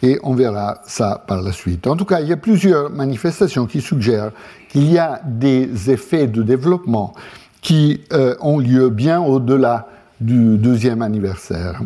Et 0.02 0.20
on 0.24 0.36
verra 0.36 0.80
ça 0.86 1.22
par 1.28 1.42
la 1.42 1.52
suite. 1.52 1.86
En 1.86 1.98
tout 1.98 2.06
cas, 2.06 2.22
il 2.22 2.30
y 2.30 2.32
a 2.32 2.38
plusieurs 2.38 2.92
manifestations 2.92 3.66
qui 3.66 3.82
suggèrent 3.82 4.32
qu'il 4.70 4.90
y 4.90 4.98
a 4.98 5.20
des 5.26 5.92
effets 5.92 6.28
de 6.28 6.44
développement 6.44 7.14
qui 7.62 8.06
euh, 8.14 8.36
ont 8.40 8.60
lieu 8.60 8.88
bien 8.88 9.22
au-delà 9.22 9.90
du 10.22 10.58
deuxième 10.58 11.02
anniversaire. 11.02 11.82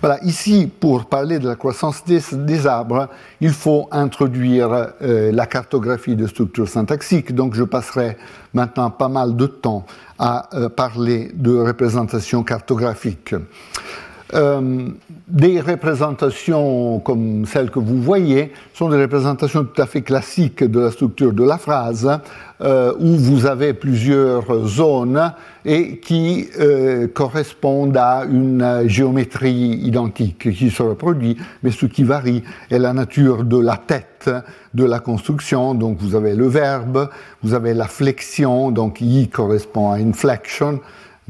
Voilà, 0.00 0.18
ici, 0.24 0.66
pour 0.80 1.04
parler 1.04 1.38
de 1.38 1.46
la 1.46 1.56
croissance 1.56 2.02
des, 2.06 2.66
arbres, 2.66 3.08
il 3.42 3.52
faut 3.52 3.86
introduire 3.90 4.94
euh, 5.02 5.30
la 5.30 5.44
cartographie 5.44 6.16
de 6.16 6.26
structures 6.26 6.68
syntaxiques. 6.68 7.34
Donc, 7.34 7.54
je 7.54 7.64
passerai 7.64 8.16
maintenant 8.54 8.90
pas 8.90 9.08
mal 9.08 9.36
de 9.36 9.46
temps 9.46 9.84
à 10.18 10.48
euh, 10.54 10.70
parler 10.70 11.30
de 11.34 11.54
représentation 11.54 12.42
cartographique. 12.42 13.34
Euh, 14.34 14.90
des 15.26 15.60
représentations 15.60 17.00
comme 17.00 17.46
celles 17.46 17.70
que 17.70 17.78
vous 17.78 18.00
voyez 18.00 18.52
sont 18.74 18.88
des 18.88 19.00
représentations 19.00 19.64
tout 19.64 19.80
à 19.80 19.86
fait 19.86 20.02
classiques 20.02 20.62
de 20.62 20.80
la 20.80 20.90
structure 20.90 21.32
de 21.32 21.44
la 21.44 21.58
phrase, 21.58 22.08
euh, 22.60 22.92
où 22.98 23.16
vous 23.16 23.46
avez 23.46 23.74
plusieurs 23.74 24.66
zones 24.66 25.32
et 25.64 25.98
qui 25.98 26.48
euh, 26.58 27.08
correspondent 27.08 27.96
à 27.96 28.24
une 28.24 28.84
géométrie 28.86 29.80
identique 29.82 30.52
qui 30.52 30.70
se 30.70 30.82
reproduit, 30.82 31.36
mais 31.62 31.70
ce 31.70 31.86
qui 31.86 32.04
varie 32.04 32.42
est 32.70 32.78
la 32.78 32.92
nature 32.92 33.44
de 33.44 33.58
la 33.58 33.76
tête 33.76 34.30
de 34.74 34.84
la 34.84 35.00
construction. 35.00 35.74
Donc 35.74 35.98
vous 35.98 36.14
avez 36.14 36.34
le 36.34 36.46
verbe, 36.46 37.08
vous 37.42 37.54
avez 37.54 37.74
la 37.74 37.86
flexion, 37.86 38.70
donc 38.70 39.00
i 39.00 39.28
correspond 39.28 39.90
à 39.90 39.96
inflection, 39.96 40.80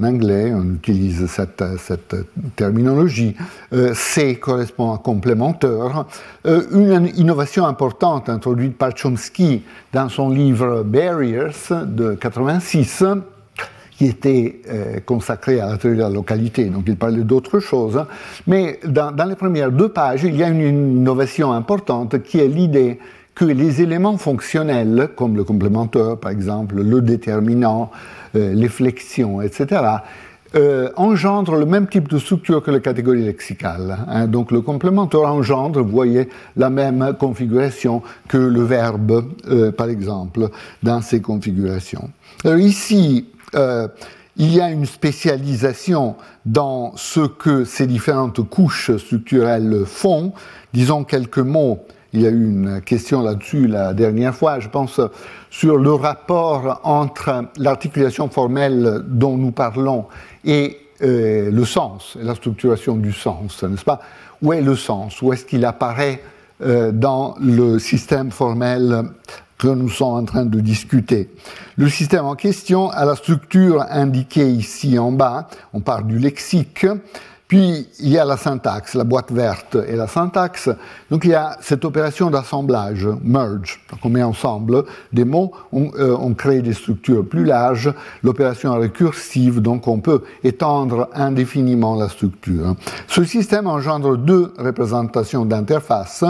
anglais, 0.04 0.52
on 0.54 0.74
utilise 0.74 1.26
cette, 1.26 2.14
terminologie. 2.56 3.36
Euh, 3.72 3.92
C 3.94 4.36
correspond 4.36 4.92
à 4.92 4.98
complémentaire. 4.98 6.06
Euh, 6.46 6.62
une 6.72 7.10
innovation 7.16 7.66
importante 7.66 8.28
introduite 8.28 8.76
par 8.76 8.96
Chomsky 8.96 9.62
dans 9.92 10.08
son 10.08 10.30
livre 10.30 10.82
Barriers 10.82 11.72
de 11.86 12.14
86, 12.14 13.04
qui 13.90 14.06
était 14.06 14.62
euh, 14.68 15.00
consacré 15.04 15.60
à 15.60 15.68
la 15.68 15.76
théorie 15.76 15.98
de 15.98 16.02
la 16.02 16.08
localité, 16.08 16.64
donc 16.66 16.84
il 16.86 16.96
parlait 16.96 17.22
d'autre 17.22 17.60
chose. 17.60 18.02
Mais 18.46 18.80
dans 18.84 19.28
les 19.28 19.36
premières 19.36 19.70
deux 19.70 19.90
pages, 19.90 20.24
il 20.24 20.36
y 20.36 20.42
a 20.42 20.48
une 20.48 20.60
innovation 20.60 21.52
importante 21.52 22.22
qui 22.22 22.38
est 22.38 22.48
l'idée 22.48 22.98
que 23.34 23.44
les 23.44 23.82
éléments 23.82 24.18
fonctionnels, 24.18 25.10
comme 25.16 25.36
le 25.36 25.44
complémentaire 25.44 26.16
par 26.16 26.30
exemple, 26.30 26.76
le 26.76 27.00
déterminant, 27.00 27.90
euh, 28.36 28.52
les 28.52 28.68
flexions, 28.68 29.40
etc., 29.40 29.82
euh, 30.56 30.90
engendrent 30.96 31.56
le 31.56 31.66
même 31.66 31.86
type 31.86 32.08
de 32.08 32.18
structure 32.18 32.60
que 32.62 32.72
les 32.72 32.80
catégories 32.80 33.24
lexicales. 33.24 33.98
Hein. 34.08 34.26
Donc 34.26 34.50
le 34.50 34.60
complémentaire 34.60 35.22
engendre, 35.22 35.80
vous 35.80 35.90
voyez, 35.90 36.28
la 36.56 36.70
même 36.70 37.14
configuration 37.18 38.02
que 38.28 38.36
le 38.36 38.62
verbe, 38.62 39.24
euh, 39.48 39.70
par 39.70 39.88
exemple, 39.88 40.48
dans 40.82 41.00
ces 41.02 41.20
configurations. 41.20 42.10
Alors 42.44 42.58
ici, 42.58 43.26
il 44.36 44.54
y 44.54 44.60
a 44.60 44.70
une 44.70 44.86
spécialisation 44.86 46.16
dans 46.46 46.92
ce 46.96 47.20
que 47.20 47.64
ces 47.64 47.86
différentes 47.86 48.48
couches 48.48 48.96
structurelles 48.96 49.82
font. 49.86 50.32
Disons 50.72 51.04
quelques 51.04 51.38
mots 51.38 51.80
il 52.12 52.22
y 52.22 52.26
a 52.26 52.30
eu 52.30 52.44
une 52.44 52.80
question 52.80 53.22
là-dessus 53.22 53.66
la 53.66 53.94
dernière 53.94 54.34
fois, 54.34 54.58
je 54.58 54.68
pense, 54.68 55.00
sur 55.50 55.76
le 55.76 55.92
rapport 55.92 56.80
entre 56.82 57.46
l'articulation 57.56 58.28
formelle 58.28 59.02
dont 59.06 59.36
nous 59.36 59.52
parlons 59.52 60.06
et 60.44 60.78
euh, 61.02 61.50
le 61.50 61.64
sens, 61.64 62.18
la 62.20 62.34
structuration 62.34 62.96
du 62.96 63.12
sens, 63.12 63.62
n'est-ce 63.62 63.84
pas? 63.84 64.00
Où 64.42 64.52
est 64.52 64.60
le 64.60 64.76
sens? 64.76 65.22
Où 65.22 65.32
est-ce 65.32 65.44
qu'il 65.44 65.64
apparaît 65.64 66.22
euh, 66.62 66.92
dans 66.92 67.36
le 67.40 67.78
système 67.78 68.30
formel 68.30 69.04
que 69.56 69.68
nous 69.68 69.88
sommes 69.88 70.14
en 70.14 70.24
train 70.24 70.44
de 70.44 70.60
discuter? 70.60 71.30
Le 71.76 71.88
système 71.88 72.26
en 72.26 72.34
question 72.34 72.90
a 72.90 73.04
la 73.04 73.14
structure 73.14 73.86
indiquée 73.88 74.50
ici 74.50 74.98
en 74.98 75.12
bas, 75.12 75.48
on 75.72 75.80
parle 75.80 76.06
du 76.06 76.18
lexique, 76.18 76.86
Puis 77.50 77.88
il 77.98 78.10
y 78.10 78.16
a 78.16 78.24
la 78.24 78.36
syntaxe, 78.36 78.94
la 78.94 79.02
boîte 79.02 79.32
verte 79.32 79.76
et 79.88 79.96
la 79.96 80.06
syntaxe. 80.06 80.70
Donc 81.10 81.24
il 81.24 81.32
y 81.32 81.34
a 81.34 81.56
cette 81.60 81.84
opération 81.84 82.30
d'assemblage, 82.30 83.08
merge. 83.24 83.80
Donc 83.90 83.98
on 84.04 84.08
met 84.08 84.22
ensemble 84.22 84.84
des 85.12 85.24
mots, 85.24 85.50
on, 85.72 85.90
euh, 85.98 86.34
crée 86.34 86.62
des 86.62 86.74
structures 86.74 87.26
plus 87.26 87.44
larges. 87.44 87.92
L'opération 88.22 88.78
récursive, 88.78 89.60
donc 89.60 89.88
on 89.88 89.98
peut 89.98 90.22
étendre 90.44 91.08
indéfiniment 91.12 91.96
la 91.96 92.08
structure. 92.08 92.76
Ce 93.08 93.24
système 93.24 93.66
engendre 93.66 94.16
deux 94.16 94.54
représentations 94.56 95.44
d'interface, 95.44 96.22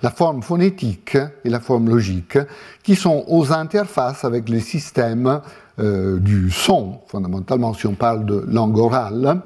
la 0.00 0.10
forme 0.12 0.42
phonétique 0.42 1.18
et 1.44 1.50
la 1.50 1.58
forme 1.58 1.88
logique, 1.88 2.38
qui 2.84 2.94
sont 2.94 3.24
aux 3.26 3.52
interfaces 3.52 4.24
avec 4.24 4.48
les 4.48 4.60
systèmes 4.60 5.40
euh, 5.80 6.18
du 6.18 6.50
son, 6.50 7.00
fondamentalement 7.06 7.74
si 7.74 7.86
on 7.86 7.94
parle 7.94 8.24
de 8.24 8.44
langue 8.48 8.78
orale, 8.78 9.40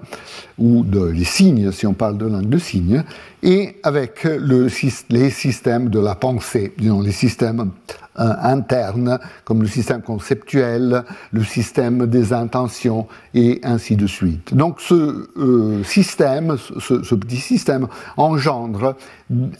ou 0.58 0.84
de 0.84 1.04
les 1.04 1.24
signes 1.24 1.72
si 1.72 1.86
on 1.86 1.94
parle 1.94 2.18
de 2.18 2.26
langue 2.26 2.48
de 2.48 2.58
signes, 2.58 3.04
et 3.42 3.76
avec 3.82 4.24
le, 4.24 4.68
les 5.10 5.30
systèmes 5.30 5.88
de 5.88 6.00
la 6.00 6.14
pensée, 6.14 6.72
disons 6.78 7.00
les 7.00 7.12
systèmes 7.12 7.70
internes, 8.16 9.18
comme 9.44 9.62
le 9.62 9.68
système 9.68 10.02
conceptuel, 10.02 11.04
le 11.32 11.44
système 11.44 12.06
des 12.06 12.32
intentions, 12.32 13.06
et 13.34 13.60
ainsi 13.62 13.96
de 13.96 14.06
suite. 14.06 14.54
Donc 14.54 14.80
ce 14.80 15.28
euh, 15.38 15.82
système, 15.84 16.56
ce, 16.58 17.14
petit 17.14 17.38
système, 17.38 17.88
engendre 18.16 18.96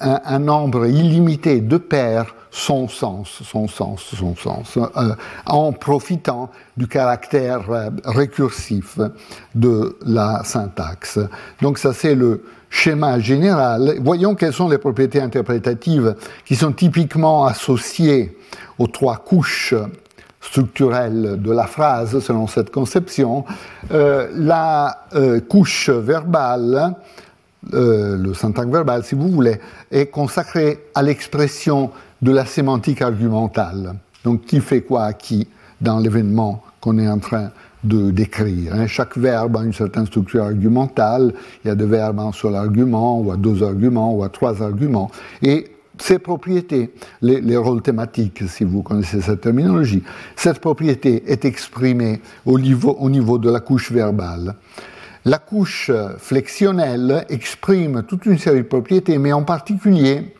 un, 0.01 0.39
nombre 0.39 0.87
illimité 0.87 1.61
de 1.61 1.77
paires 1.79 2.35
son 2.51 2.87
sens, 2.89 3.43
son 3.45 3.67
sens, 3.67 4.03
son 4.15 4.37
sens, 4.37 4.77
euh, 4.77 5.15
en 5.47 5.73
profitant 5.73 6.51
du 6.77 6.87
caractère 6.87 7.71
euh, 7.71 7.89
récursif 8.05 8.99
de 9.55 9.97
la 10.05 10.43
syntaxe. 10.45 11.19
Donc 11.63 11.79
ça 11.79 11.95
c'est 11.95 12.15
le 12.15 12.45
schéma 12.73 13.21
général. 13.21 13.99
Voyons 14.01 14.35
quelles 14.35 14.55
sont 14.55 14.69
les 14.69 14.79
propriétés 14.79 15.21
interprétatives 15.21 16.17
qui 16.47 16.57
sont 16.57 16.73
typiquement 16.73 17.45
associées 17.45 18.37
aux 18.79 18.87
trois 18.87 19.19
couches 19.19 19.75
structurelles 20.41 21.41
de 21.41 21.53
la 21.53 21.67
phrase 21.67 22.19
selon 22.21 22.47
cette 22.47 22.71
conception. 22.71 23.45
Euh, 23.93 24.29
la 24.35 25.07
couche 25.49 25.91
verbale, 25.91 26.95
le 27.71 28.33
syntaxe 28.33 28.71
verbal 28.71 29.05
si 29.05 29.15
vous 29.15 29.29
voulez, 29.29 29.61
est 29.91 30.07
consacrée 30.07 30.87
à 30.95 31.03
l'expression 31.03 31.91
de 32.23 32.33
la 32.33 32.47
sémantique 32.47 33.03
argumentale. 33.03 33.95
Donc 34.25 34.47
qui 34.47 34.61
fait 34.61 34.81
quoi 34.81 35.05
à 35.05 35.13
qui 35.13 35.47
dans 35.81 35.99
l'événement 35.99 36.63
qu'on 36.81 36.99
est 36.99 37.09
en 37.09 37.19
train 37.19 37.51
de 37.85 38.11
décrire. 38.11 38.75
Hein. 38.75 38.87
Chaque 38.87 39.17
verbe 39.17 39.57
a 39.57 39.65
une 39.65 39.73
certaine 39.73 40.07
structure 40.07 40.45
argumentale. 40.45 41.35
Il 41.65 41.69
y 41.69 41.71
a 41.71 41.75
des 41.75 41.87
verbes 41.87 42.21
en 42.21 42.33
seul 42.33 42.55
argument, 42.55 43.21
ou 43.21 43.33
à 43.33 43.37
deux 43.37 43.63
arguments, 43.63 44.15
ou 44.15 44.23
à 44.23 44.29
trois 44.29 44.63
arguments. 44.63 45.11
Et 45.43 45.67
ces 45.99 46.19
propriétés, 46.19 46.93
les, 47.21 47.57
rôles 47.57 47.83
thématiques, 47.83 48.45
si 48.49 48.65
vous 48.65 48.83
connaissez 48.83 49.21
cette 49.21 49.43
terminologie, 49.43 50.03
cette 50.37 50.59
propriété 50.59 51.23
est 51.31 51.45
exprimée 51.45 52.21
au 52.47 52.59
niveau, 52.59 52.97
au 52.99 53.11
niveau 53.11 53.39
de 53.39 53.51
la 53.51 53.61
couche 53.61 53.93
verbale. 53.93 54.55
La 55.25 55.39
couche 55.39 55.91
flexionnelle 56.19 57.25
exprime 57.29 58.03
toute 58.03 58.27
une 58.27 58.39
série 58.39 58.63
de 58.63 58.67
propriétés, 58.67 59.19
mais 59.19 59.33
en 59.33 59.45
particulier 59.45 60.35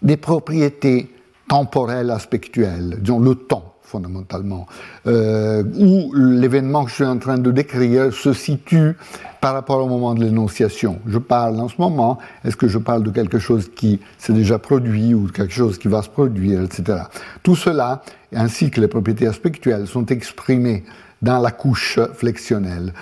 des 0.00 0.16
propriétés 0.16 1.10
temporel 1.48 2.10
aspectuel, 2.10 2.96
disons 3.00 3.20
le 3.20 3.34
temps 3.34 3.71
fondamentalement, 3.92 4.66
euh, 5.06 5.62
où 5.78 6.12
l'événement 6.14 6.84
que 6.84 6.90
je 6.90 6.96
suis 6.96 7.04
en 7.04 7.18
train 7.18 7.38
de 7.38 7.50
décrire 7.50 8.12
se 8.12 8.32
situe 8.32 8.96
par 9.42 9.52
rapport 9.54 9.84
au 9.84 9.88
moment 9.88 10.14
de 10.14 10.24
l'énonciation. 10.24 10.98
Je 11.06 11.18
parle 11.18 11.60
en 11.60 11.68
ce 11.68 11.74
moment, 11.78 12.18
est-ce 12.44 12.56
que 12.56 12.68
je 12.68 12.78
parle 12.78 13.02
de 13.02 13.10
quelque 13.10 13.38
chose 13.38 13.70
qui 13.74 14.00
s'est 14.16 14.32
déjà 14.32 14.58
produit 14.58 15.12
ou 15.14 15.26
de 15.26 15.32
quelque 15.32 15.52
chose 15.52 15.78
qui 15.78 15.88
va 15.88 16.00
se 16.00 16.08
produire, 16.08 16.62
etc. 16.62 17.02
Tout 17.42 17.56
cela, 17.56 18.02
ainsi 18.34 18.70
que 18.70 18.80
les 18.80 18.88
propriétés 18.88 19.26
aspectuelles, 19.26 19.86
sont 19.86 20.06
exprimées 20.06 20.84
dans 21.20 21.38
la 21.38 21.50
couche 21.50 21.98
flexionnelle. 22.14 22.92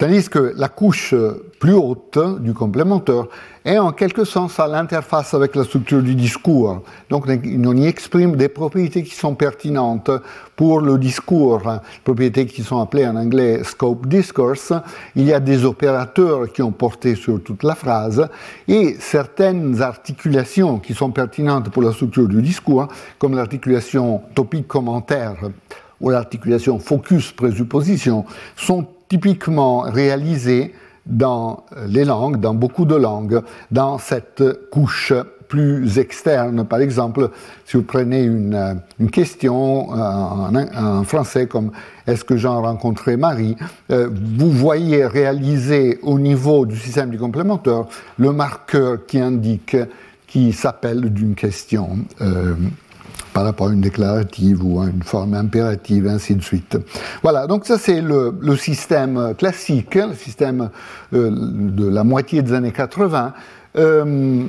Tandis 0.00 0.30
que 0.30 0.54
la 0.56 0.70
couche 0.70 1.14
plus 1.58 1.74
haute 1.74 2.18
du 2.40 2.54
complémentaire 2.54 3.26
est 3.66 3.76
en 3.76 3.92
quelque 3.92 4.24
sens 4.24 4.58
à 4.58 4.66
l'interface 4.66 5.34
avec 5.34 5.54
la 5.54 5.62
structure 5.62 6.02
du 6.02 6.14
discours. 6.14 6.82
Donc 7.10 7.26
on 7.28 7.76
y 7.76 7.84
exprime 7.84 8.34
des 8.34 8.48
propriétés 8.48 9.02
qui 9.02 9.14
sont 9.14 9.34
pertinentes 9.34 10.10
pour 10.56 10.80
le 10.80 10.96
discours, 10.96 11.60
propriétés 12.02 12.46
qui 12.46 12.62
sont 12.62 12.80
appelées 12.80 13.06
en 13.06 13.14
anglais 13.14 13.62
scope 13.62 14.06
discourse. 14.06 14.72
Il 15.16 15.26
y 15.26 15.34
a 15.34 15.40
des 15.40 15.66
opérateurs 15.66 16.50
qui 16.50 16.62
ont 16.62 16.72
porté 16.72 17.14
sur 17.14 17.42
toute 17.42 17.62
la 17.62 17.74
phrase 17.74 18.26
et 18.68 18.96
certaines 18.98 19.82
articulations 19.82 20.78
qui 20.78 20.94
sont 20.94 21.10
pertinentes 21.10 21.68
pour 21.68 21.82
la 21.82 21.92
structure 21.92 22.26
du 22.26 22.40
discours, 22.40 22.88
comme 23.18 23.36
l'articulation 23.36 24.22
topique-commentaire 24.34 25.36
ou 26.00 26.08
l'articulation 26.08 26.78
focus-présupposition, 26.78 28.24
sont 28.56 28.86
typiquement 29.10 29.80
réalisées 29.80 30.72
dans 31.04 31.64
les 31.86 32.04
langues, 32.04 32.40
dans 32.40 32.54
beaucoup 32.54 32.86
de 32.86 32.94
langues, 32.94 33.42
dans 33.70 33.98
cette 33.98 34.42
couche 34.70 35.12
plus 35.48 35.98
externe. 35.98 36.64
Par 36.64 36.80
exemple, 36.80 37.30
si 37.66 37.76
vous 37.76 37.82
prenez 37.82 38.22
une, 38.22 38.76
question 39.10 39.90
en, 39.90 40.54
en, 40.54 41.02
français 41.02 41.48
comme 41.48 41.72
Est-ce 42.06 42.24
que 42.24 42.36
Jean 42.36 42.62
rencontré 42.62 43.16
Marie 43.16 43.56
euh, 43.90 44.08
vous 44.12 44.50
voyez 44.50 45.04
réaliser 45.04 45.98
au 46.02 46.20
niveau 46.20 46.64
du 46.64 46.76
système 46.76 47.10
du 47.10 47.18
complémentaire 47.18 47.86
le 48.16 48.32
marqueur 48.32 49.04
qui 49.06 49.18
indique 49.18 49.76
qui 50.28 50.52
s'appelle 50.52 51.12
d'une 51.12 51.34
question. 51.34 51.98
Euh, 52.20 52.54
par 53.32 53.44
rapport 53.44 53.68
à 53.68 53.72
une 53.72 53.80
déclarative 53.80 54.64
ou 54.64 54.80
à 54.80 54.86
une 54.86 55.02
forme 55.02 55.34
impérative, 55.34 56.06
ainsi 56.06 56.34
de 56.34 56.42
suite. 56.42 56.78
Voilà, 57.22 57.46
donc 57.46 57.64
ça 57.64 57.78
c'est 57.78 58.00
le, 58.00 58.56
système 58.56 59.34
classique, 59.36 59.94
le 59.94 60.14
système 60.14 60.70
euh, 61.12 61.30
de 61.32 61.88
la 61.88 62.04
moitié 62.04 62.42
des 62.42 62.52
années 62.52 62.72
80. 62.72 63.32
Euh, 63.76 64.46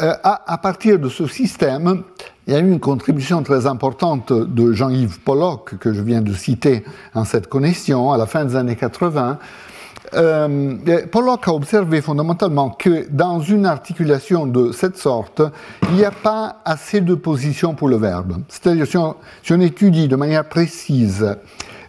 euh, 0.00 0.14
à, 0.22 0.58
partir 0.58 0.98
de 0.98 1.08
ce 1.08 1.26
système, 1.26 2.02
il 2.46 2.54
y 2.54 2.56
a 2.56 2.60
eu 2.60 2.68
une 2.68 2.78
contribution 2.78 3.42
très 3.42 3.66
importante 3.66 4.32
de 4.32 4.72
Jean-Yves 4.72 5.20
Pollock, 5.20 5.78
que 5.78 5.92
je 5.92 6.00
viens 6.00 6.20
de 6.20 6.32
citer 6.32 6.84
en 7.14 7.24
cette 7.24 7.48
connexion, 7.48 8.12
à 8.12 8.18
la 8.18 8.26
fin 8.26 8.44
des 8.44 8.54
années 8.54 8.76
80, 8.76 9.38
euh, 10.14 11.06
Pollock 11.10 11.48
a 11.48 11.54
observé 11.54 12.00
fondamentalement 12.00 12.70
que 12.70 13.08
dans 13.10 13.40
une 13.40 13.66
articulation 13.66 14.46
de 14.46 14.72
cette 14.72 14.96
sorte, 14.96 15.42
il 15.90 15.96
n'y 15.96 16.04
a 16.04 16.10
pas 16.10 16.56
assez 16.64 17.00
de 17.00 17.14
position 17.14 17.74
pour 17.74 17.88
le 17.88 17.96
verbe. 17.96 18.38
C'est-à-dire, 18.48 18.86
si, 18.86 18.96
on, 18.96 19.60
étudie 19.60 20.08
de 20.08 20.16
manière 20.16 20.48
précise 20.48 21.36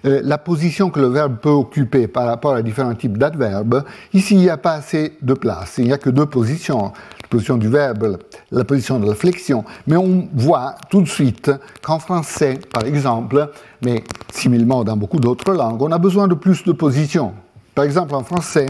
euh, 0.06 0.22
la 0.24 0.38
position 0.38 0.90
que 0.90 1.00
le 1.00 1.08
verbe 1.08 1.38
peut 1.38 1.50
occuper 1.50 2.08
par 2.08 2.26
rapport 2.26 2.54
à 2.54 2.62
différents 2.62 2.96
types 2.96 3.18
d'adverbes, 3.18 3.84
ici, 4.14 4.36
il 4.36 4.42
n'y 4.42 4.50
a 4.50 4.58
pas 4.58 4.74
assez 4.74 5.18
de 5.22 5.34
place. 5.34 5.76
Il 5.78 5.86
n'y 5.86 5.94
a 5.94 5.98
que 5.98 6.10
deux 6.10 6.26
positions. 6.26 6.92
La 7.22 7.28
position 7.30 7.58
du 7.58 7.68
verbe, 7.68 8.20
la 8.52 8.64
position 8.64 9.00
de 9.00 9.08
la 9.08 9.16
flexion. 9.16 9.64
Mais 9.88 9.98
on 9.98 10.28
voit 10.34 10.76
tout 10.90 11.02
de 11.02 11.08
suite 11.08 11.52
qu'en 11.82 12.00
français, 12.00 12.60
par 12.72 12.86
exemple, 12.86 13.50
mais 13.84 14.04
similement 14.32 14.84
dans 14.84 14.98
beaucoup 14.98 15.20
d'autres 15.20 15.52
langues, 15.52 15.82
on 15.82 15.92
a 15.92 15.98
besoin 15.98 16.28
de 16.28 16.36
plus 16.36 16.64
de 16.64 16.72
positions. 16.72 17.34
Par 17.76 17.86
exemple, 17.86 18.14
en 18.16 18.24
français, 18.24 18.68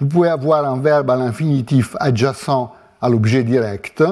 vous 0.00 0.06
pouvez 0.06 0.28
avoir 0.28 0.66
un 0.66 0.78
verbe 0.78 1.10
à 1.10 1.16
l'infinitif 1.16 1.96
adjacent 2.00 2.72
à 3.00 3.08
l'objet 3.08 3.44
direct. 3.44 4.02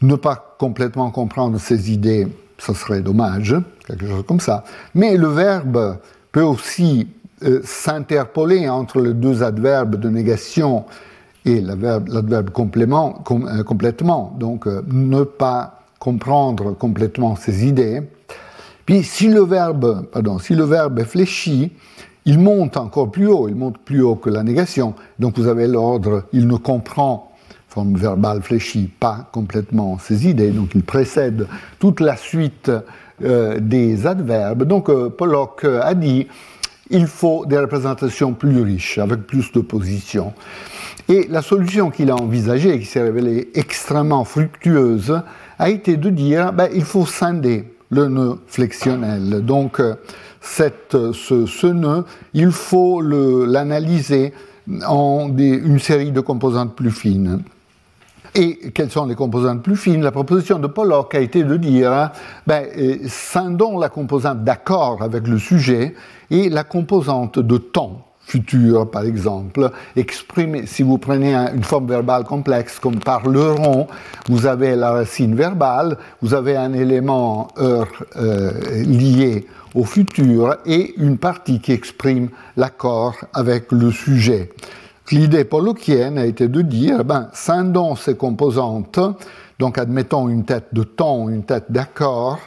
Ne 0.00 0.16
pas 0.16 0.56
complètement 0.58 1.10
comprendre 1.10 1.58
ces 1.58 1.92
idées, 1.92 2.28
ce 2.58 2.72
serait 2.74 3.00
dommage, 3.00 3.56
quelque 3.86 4.06
chose 4.06 4.24
comme 4.26 4.40
ça. 4.40 4.64
Mais 4.94 5.16
le 5.16 5.28
verbe 5.28 5.98
peut 6.30 6.42
aussi 6.42 7.08
euh, 7.44 7.60
s'interpoler 7.64 8.68
entre 8.68 9.00
les 9.00 9.14
deux 9.14 9.42
adverbes 9.42 9.96
de 9.96 10.08
négation 10.08 10.84
et 11.44 11.60
l'adverbe 11.60 12.08
euh, 12.08 12.50
complètement. 13.62 14.36
Donc, 14.38 14.66
euh, 14.66 14.82
ne 14.86 15.24
pas 15.24 15.80
comprendre 15.98 16.72
complètement 16.72 17.36
ces 17.36 17.66
idées. 17.66 18.02
Puis, 18.86 19.02
si 19.02 19.28
le 19.28 19.42
verbe, 19.42 20.06
pardon, 20.12 20.38
si 20.38 20.54
le 20.54 20.64
verbe 20.64 21.00
est 21.00 21.04
fléchi, 21.04 21.72
il 22.24 22.38
monte 22.38 22.76
encore 22.76 23.10
plus 23.10 23.26
haut, 23.26 23.48
il 23.48 23.54
monte 23.54 23.78
plus 23.78 24.02
haut 24.02 24.16
que 24.16 24.30
la 24.30 24.42
négation. 24.42 24.94
Donc 25.18 25.38
vous 25.38 25.48
avez 25.48 25.66
l'ordre, 25.66 26.24
il 26.32 26.46
ne 26.46 26.56
comprend, 26.56 27.32
forme 27.68 27.96
verbale 27.96 28.42
fléchie, 28.42 28.90
pas 29.00 29.28
complètement 29.32 29.98
ses 29.98 30.28
idées, 30.28 30.50
donc 30.50 30.74
il 30.74 30.82
précède 30.82 31.48
toute 31.78 32.00
la 32.00 32.16
suite 32.16 32.70
euh, 33.24 33.58
des 33.60 34.06
adverbes. 34.06 34.64
Donc 34.64 34.88
euh, 34.88 35.08
Pollock 35.08 35.64
a 35.64 35.94
dit, 35.94 36.28
il 36.90 37.06
faut 37.06 37.46
des 37.46 37.58
représentations 37.58 38.34
plus 38.34 38.60
riches, 38.62 38.98
avec 38.98 39.26
plus 39.26 39.50
de 39.52 39.60
positions. 39.60 40.32
Et 41.08 41.26
la 41.28 41.42
solution 41.42 41.90
qu'il 41.90 42.10
a 42.10 42.14
envisagée, 42.14 42.78
qui 42.78 42.84
s'est 42.84 43.02
révélée 43.02 43.50
extrêmement 43.54 44.24
fructueuse, 44.24 45.20
a 45.58 45.70
été 45.70 45.96
de 45.96 46.10
dire, 46.10 46.52
ben, 46.52 46.68
il 46.74 46.84
faut 46.84 47.06
scinder 47.06 47.72
le 47.90 48.08
nœud 48.08 48.38
flexionnel. 48.46 49.44
Donc, 49.44 49.80
ce, 50.42 51.66
nœud, 51.66 52.04
il 52.34 52.50
faut 52.50 53.00
l'analyser 53.00 54.32
en 54.86 55.30
une 55.36 55.78
série 55.78 56.12
de 56.12 56.20
composantes 56.20 56.74
plus 56.74 56.90
fines. 56.90 57.42
Et 58.34 58.70
quelles 58.70 58.90
sont 58.90 59.04
les 59.04 59.14
composantes 59.14 59.62
plus 59.62 59.76
fines? 59.76 60.02
La 60.02 60.10
proposition 60.10 60.58
de 60.58 60.66
Pollock 60.66 61.14
a 61.14 61.20
été 61.20 61.44
de 61.44 61.56
dire, 61.56 62.10
ben, 62.46 62.66
euh, 62.78 62.96
scindons 63.06 63.78
la 63.78 63.90
composante 63.90 64.42
d'accord 64.42 65.02
avec 65.02 65.28
le 65.28 65.38
sujet 65.38 65.94
et 66.30 66.48
la 66.48 66.64
composante 66.64 67.38
de 67.38 67.58
temps 67.58 68.06
futur, 68.24 68.90
par 68.90 69.02
exemple, 69.02 69.70
exprimé, 69.96 70.66
si 70.66 70.82
vous 70.82 70.98
prenez 70.98 71.34
une 71.34 71.64
forme 71.64 71.86
verbale 71.86 72.24
complexe 72.24 72.78
comme 72.78 72.98
parleront, 72.98 73.86
vous 74.28 74.46
avez 74.46 74.76
la 74.76 74.92
racine 74.92 75.34
verbale, 75.34 75.98
vous 76.22 76.34
avez 76.34 76.56
un 76.56 76.72
élément 76.72 77.48
heure 77.58 77.88
euh, 78.16 78.52
lié 78.84 79.46
au 79.74 79.84
futur 79.84 80.56
et 80.66 80.94
une 80.98 81.18
partie 81.18 81.60
qui 81.60 81.72
exprime 81.72 82.28
l'accord 82.56 83.16
avec 83.32 83.72
le 83.72 83.90
sujet. 83.90 84.50
L'idée 85.10 85.44
pollockienne 85.44 86.16
a 86.16 86.24
été 86.24 86.48
de 86.48 86.62
dire, 86.62 87.04
ben, 87.04 87.28
scindons 87.34 87.96
ces 87.96 88.16
composantes, 88.16 88.98
donc 89.58 89.76
admettons 89.76 90.28
une 90.28 90.44
tête 90.44 90.68
de 90.72 90.84
temps, 90.84 91.28
une 91.28 91.42
tête 91.42 91.66
d'accord, 91.68 92.38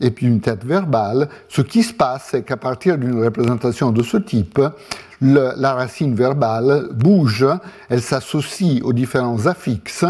et 0.00 0.10
puis 0.10 0.26
une 0.26 0.40
tête 0.40 0.64
verbale, 0.64 1.28
ce 1.48 1.62
qui 1.62 1.82
se 1.82 1.94
passe, 1.94 2.28
c'est 2.30 2.42
qu'à 2.42 2.56
partir 2.56 2.98
d'une 2.98 3.22
représentation 3.24 3.92
de 3.92 4.02
ce 4.02 4.16
type, 4.16 4.60
la 5.20 5.74
racine 5.74 6.14
verbale 6.14 6.88
bouge, 6.92 7.46
elle 7.88 8.02
s'associe 8.02 8.82
aux 8.82 8.92
différents 8.92 9.46
affixes 9.46 10.04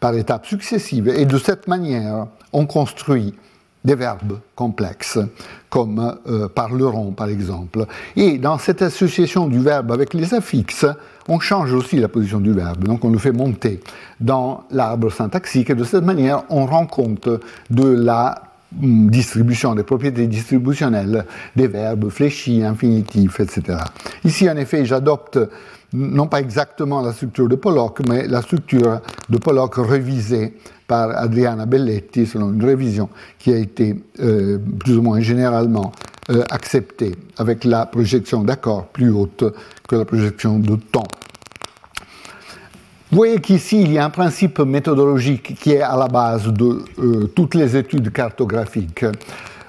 par 0.00 0.14
étapes 0.14 0.46
successives, 0.46 1.08
et 1.08 1.26
de 1.26 1.38
cette 1.38 1.68
manière, 1.68 2.26
on 2.52 2.66
construit 2.66 3.34
des 3.84 3.94
verbes 3.94 4.40
complexes, 4.56 5.18
comme 5.70 6.16
euh, 6.28 6.48
parleront 6.48 7.12
par 7.12 7.28
exemple. 7.28 7.86
Et 8.16 8.36
dans 8.36 8.58
cette 8.58 8.82
association 8.82 9.46
du 9.46 9.60
verbe 9.60 9.92
avec 9.92 10.12
les 10.12 10.34
affixes, 10.34 10.86
on 11.28 11.38
change 11.38 11.72
aussi 11.72 11.96
la 11.96 12.08
position 12.08 12.40
du 12.40 12.52
verbe, 12.52 12.84
donc 12.84 13.04
on 13.04 13.10
le 13.10 13.18
fait 13.18 13.32
monter 13.32 13.80
dans 14.20 14.64
l'arbre 14.70 15.10
syntaxique, 15.10 15.70
et 15.70 15.74
de 15.74 15.84
cette 15.84 16.04
manière, 16.04 16.42
on 16.50 16.66
rend 16.66 16.86
compte 16.86 17.28
de 17.70 17.88
la 17.88 18.42
distribution, 18.80 19.74
des 19.74 19.82
propriétés 19.82 20.26
distributionnelles 20.26 21.24
des 21.54 21.66
verbes 21.66 22.10
fléchis, 22.10 22.62
infinitifs, 22.62 23.40
etc. 23.40 23.78
Ici, 24.24 24.48
en 24.48 24.56
effet, 24.56 24.84
j'adopte 24.84 25.38
non 25.92 26.26
pas 26.26 26.40
exactement 26.40 27.00
la 27.00 27.12
structure 27.12 27.48
de 27.48 27.54
Pollock, 27.54 28.00
mais 28.08 28.26
la 28.26 28.42
structure 28.42 29.00
de 29.28 29.38
Pollock 29.38 29.76
revisée 29.76 30.54
par 30.86 31.16
Adriana 31.16 31.66
Belletti 31.66 32.26
selon 32.26 32.52
une 32.52 32.64
révision 32.64 33.08
qui 33.38 33.52
a 33.52 33.56
été 33.56 33.96
euh, 34.20 34.58
plus 34.78 34.96
ou 34.96 35.02
moins 35.02 35.20
généralement 35.20 35.92
euh, 36.30 36.42
acceptée 36.50 37.14
avec 37.38 37.64
la 37.64 37.86
projection 37.86 38.42
d'accord 38.42 38.86
plus 38.86 39.10
haute 39.10 39.44
que 39.88 39.96
la 39.96 40.04
projection 40.04 40.58
de 40.58 40.76
temps. 40.76 41.06
Vous 43.10 43.18
voyez 43.18 43.40
qu'ici, 43.40 43.82
il 43.82 43.92
y 43.92 43.98
a 43.98 44.04
un 44.04 44.10
principe 44.10 44.58
méthodologique 44.58 45.54
qui 45.60 45.72
est 45.72 45.82
à 45.82 45.96
la 45.96 46.08
base 46.08 46.48
de 46.48 46.84
euh, 46.98 47.26
toutes 47.34 47.54
les 47.54 47.76
études 47.76 48.12
cartographiques. 48.12 49.04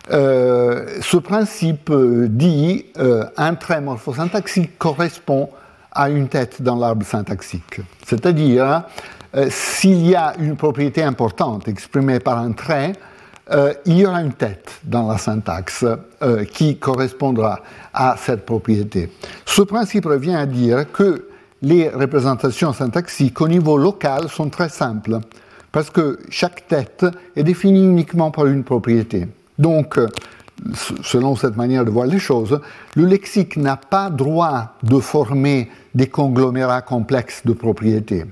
ce 0.10 1.18
principe 1.18 1.92
dit 2.28 2.86
un 3.36 3.56
trait 3.56 3.82
morphosyntaxique 3.82 4.78
correspond 4.78 5.50
à 5.92 6.10
une 6.10 6.28
tête 6.28 6.62
dans 6.62 6.76
l'arbre 6.76 7.06
syntaxique. 7.06 7.82
C'est-à-dire, 8.06 8.84
euh, 9.36 9.48
s'il 9.50 10.08
y 10.08 10.16
a 10.16 10.34
une 10.40 10.56
propriété 10.56 11.04
importante 11.04 11.68
exprimée 11.68 12.20
par 12.20 12.38
un 12.38 12.52
trait, 12.52 12.94
euh, 13.52 13.74
il 13.86 13.98
y 13.98 14.06
aura 14.06 14.22
une 14.22 14.34
tête 14.34 14.80
dans 14.84 15.08
la 15.08 15.18
syntaxe 15.18 15.86
euh, 16.22 16.44
qui 16.46 16.78
correspondra 16.78 17.62
à 17.94 18.16
cette 18.18 18.46
propriété. 18.46 19.10
Ce 19.46 19.62
principe 19.62 20.06
revient 20.06 20.36
à 20.36 20.46
dire 20.46 20.92
que 20.92 21.27
les 21.62 21.90
représentations 21.90 22.74
syntaxiques 22.74 23.40
au 23.42 23.48
niveau 23.48 23.78
local 23.78 24.30
sont 24.30 24.50
très 24.50 24.70
simples, 24.70 25.20
parce 25.72 25.90
que 25.90 26.20
chaque 26.30 26.68
tête 26.68 27.06
est 27.36 27.44
définie 27.44 27.84
uniquement 27.84 28.32
par 28.32 28.46
une 28.46 28.64
propriété. 28.64 29.28
Donc, 29.58 30.00
selon 31.04 31.36
cette 31.36 31.56
manière 31.56 31.86
de 31.86 31.92
voir 31.92 32.08
les 32.08 32.20
choses, 32.20 32.60
le 32.96 33.06
lexique 33.06 33.58
n'a 33.58 33.78
pas 33.78 34.10
droit 34.10 34.76
de 34.84 35.00
former 35.00 35.70
des 35.94 36.08
conglomérats 36.08 36.82
complexes 36.82 37.42
de 37.46 37.54
propriétés. 37.54 38.26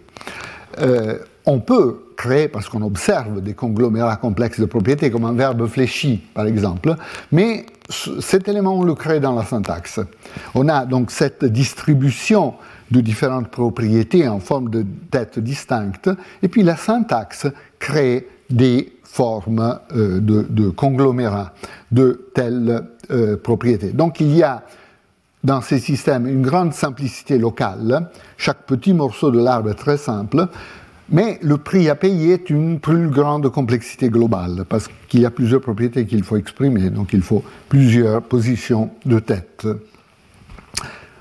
Euh, 0.80 1.20
on 1.46 1.60
peut 1.60 2.02
créer, 2.16 2.48
parce 2.48 2.70
qu'on 2.70 2.82
observe 2.82 3.42
des 3.42 3.54
conglomérats 3.54 4.16
complexes 4.16 4.60
de 4.60 4.66
propriétés, 4.66 5.12
comme 5.12 5.26
un 5.26 5.34
verbe 5.34 5.68
fléchi, 5.68 6.24
par 6.34 6.48
exemple, 6.48 6.96
mais 7.32 7.66
cet 8.20 8.48
élément, 8.48 8.80
on 8.80 8.84
le 8.84 8.96
crée 8.96 9.20
dans 9.20 9.36
la 9.36 9.44
syntaxe. 9.44 10.00
On 10.56 10.68
a 10.70 10.86
donc 10.86 11.12
cette 11.12 11.46
distribution 11.46 12.56
de 12.92 13.02
différentes 13.02 13.50
propriétés 13.50 14.28
en 14.28 14.40
forme 14.40 14.70
de 14.70 14.86
têtes 15.12 15.40
distinctes, 15.40 16.10
et 16.44 16.48
puis 16.48 16.64
la 16.64 16.76
syntaxe 16.76 17.48
crée 17.80 18.28
des 18.50 18.94
formes 19.04 19.80
euh, 19.96 20.20
de, 20.20 20.70
conglomérats 20.70 21.54
de 21.92 22.30
telles 22.34 22.84
euh, 23.12 23.38
propriétés. 23.38 23.92
Donc 23.92 24.20
il 24.20 24.36
y 24.36 24.44
a 24.44 24.64
dans 25.44 25.62
ces 25.62 25.80
systèmes 25.80 26.28
une 26.28 26.42
grande 26.42 26.74
simplicité 26.74 27.38
locale. 27.38 28.10
Chaque 28.38 28.66
petit 28.66 28.94
morceau 28.94 29.32
de 29.32 29.40
l'arbre 29.40 29.70
est 29.70 29.76
très 29.76 29.98
simple, 29.98 30.48
mais 31.10 31.40
le 31.44 31.58
prix 31.58 31.88
à 31.90 31.96
payer 31.96 32.34
est 32.34 32.50
une 32.50 32.80
plus 32.80 33.10
grande 33.10 33.50
complexité 33.50 34.10
globale, 34.10 34.66
parce 34.68 34.90
qu'il 35.08 35.22
y 35.22 35.26
a 35.26 35.32
plusieurs 35.32 35.62
propriétés 35.62 36.06
qu'il 36.06 36.24
faut 36.24 36.36
exprimer, 36.36 36.90
donc 36.90 37.14
il 37.14 37.22
faut 37.22 37.44
plusieurs 37.70 38.24
positions 38.24 38.90
de 39.06 39.20
tête. 39.20 39.68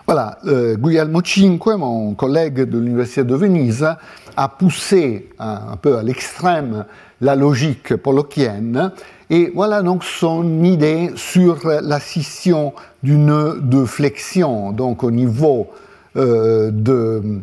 Voilà, 0.07 0.37
euh, 0.45 0.77
Guglielmo 0.77 1.23
Cinque, 1.25 1.79
mon 1.79 2.13
collègue 2.13 2.69
de 2.69 2.79
l'Université 2.79 3.25
de 3.25 3.35
Venise, 3.35 3.89
a 4.37 4.49
poussé 4.51 5.31
un, 5.39 5.77
peu 5.81 5.97
à 5.97 6.03
l'extrême 6.03 6.85
la 7.23 7.35
logique 7.35 7.97
pollockienne, 7.97 8.93
et 9.31 9.51
voilà 9.55 9.81
donc 9.81 10.05
son 10.05 10.63
idée 10.63 11.11
sur 11.17 11.67
la 11.67 12.01
scission 12.01 12.75
du 13.03 13.17
nœud 13.17 13.61
de 13.63 13.87
flexion, 13.87 14.73
donc 14.73 15.05
au 15.05 15.11
niveau 15.11 15.71
euh, 16.17 16.71
de, 16.71 17.41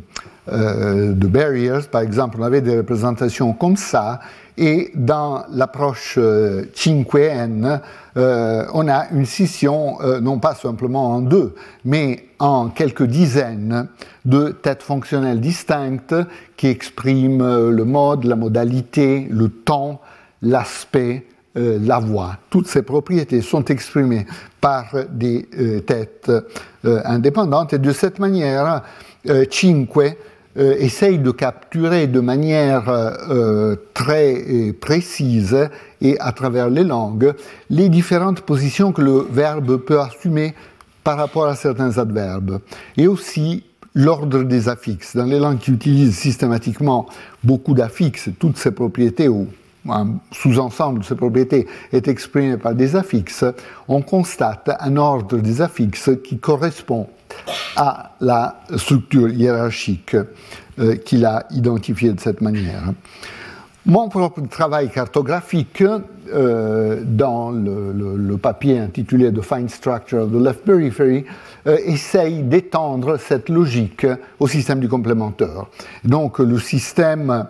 euh, 0.51 1.11
de 1.11 1.27
barriers, 1.27 1.79
par 1.91 2.01
exemple, 2.01 2.37
on 2.39 2.43
avait 2.43 2.61
des 2.61 2.77
représentations 2.77 3.51
comme 3.53 3.75
ça, 3.75 4.21
et 4.57 4.91
dans 4.95 5.43
l'approche 5.51 6.17
5N, 6.17 7.81
euh, 8.17 8.65
on 8.73 8.87
a 8.87 9.09
une 9.11 9.25
scission 9.25 9.97
non 10.21 10.39
pas 10.39 10.55
simplement 10.55 11.15
en 11.15 11.21
deux, 11.21 11.55
mais 11.83 12.25
en 12.39 12.69
quelques 12.69 13.03
dizaines 13.03 13.87
de 14.25 14.49
têtes 14.49 14.83
fonctionnelles 14.83 15.41
distinctes 15.41 16.15
qui 16.55 16.67
expriment 16.67 17.69
le 17.69 17.85
mode, 17.85 18.25
la 18.25 18.35
modalité, 18.35 19.27
le 19.29 19.49
temps, 19.49 20.01
l'aspect, 20.41 21.25
euh, 21.57 21.79
la 21.81 21.99
voix. 21.99 22.37
Toutes 22.49 22.67
ces 22.67 22.81
propriétés 22.81 23.41
sont 23.41 23.65
exprimées 23.65 24.25
par 24.61 24.85
des 25.09 25.49
euh, 25.59 25.81
têtes 25.81 26.31
euh, 26.85 27.01
indépendantes 27.03 27.73
et 27.73 27.77
de 27.77 27.91
cette 27.91 28.19
manière, 28.19 28.83
Cinque 29.25 30.15
essaye 30.55 31.19
de 31.19 31.31
capturer 31.31 32.07
de 32.07 32.21
manière 32.21 32.89
très 33.93 34.73
précise 34.79 35.69
et 36.01 36.19
à 36.19 36.31
travers 36.31 36.69
les 36.69 36.83
langues 36.83 37.33
les 37.69 37.87
différentes 37.87 38.41
positions 38.41 38.91
que 38.93 39.01
le 39.01 39.27
verbe 39.29 39.77
peut 39.77 39.99
assumer 39.99 40.55
par 41.03 41.17
rapport 41.17 41.45
à 41.45 41.55
certains 41.55 41.97
adverbes 41.99 42.61
et 42.97 43.07
aussi 43.07 43.63
l'ordre 43.93 44.43
des 44.43 44.69
affixes. 44.69 45.15
Dans 45.15 45.25
les 45.25 45.39
langues 45.39 45.59
qui 45.59 45.71
utilisent 45.71 46.17
systématiquement 46.17 47.07
beaucoup 47.43 47.75
d'affixes, 47.75 48.29
toutes 48.39 48.57
ces 48.57 48.71
propriétés 48.71 49.27
ou 49.27 49.47
un 49.89 50.15
sous-ensemble 50.31 50.99
de 50.99 51.03
ces 51.03 51.15
propriétés 51.15 51.67
est 51.91 52.07
exprimé 52.07 52.57
par 52.57 52.75
des 52.75 52.95
affixes, 52.95 53.45
on 53.87 54.01
constate 54.01 54.69
un 54.79 54.97
ordre 54.97 55.37
des 55.37 55.61
affixes 55.61 56.11
qui 56.23 56.37
correspond 56.37 57.07
à 57.75 58.11
la 58.19 58.61
structure 58.77 59.29
hiérarchique 59.29 60.15
euh, 60.79 60.95
qu'il 60.95 61.25
a 61.25 61.45
identifiée 61.51 62.11
de 62.13 62.19
cette 62.19 62.41
manière. 62.41 62.93
Mon 63.85 64.09
propre 64.09 64.41
travail 64.41 64.91
cartographique, 64.91 65.83
euh, 66.33 67.01
dans 67.03 67.49
le, 67.49 68.37
papier 68.37 68.77
intitulé 68.77 69.33
The 69.33 69.41
Fine 69.41 69.69
Structure 69.69 70.19
of 70.19 70.31
the 70.31 70.35
Left 70.35 70.63
Periphery, 70.63 71.25
euh, 71.65 71.77
essaye 71.85 72.43
d'étendre 72.43 73.17
cette 73.17 73.49
logique 73.49 74.05
au 74.39 74.47
système 74.47 74.79
du 74.79 74.87
complémentaire. 74.87 75.65
Donc 76.03 76.39
le 76.39 76.59
système 76.59 77.47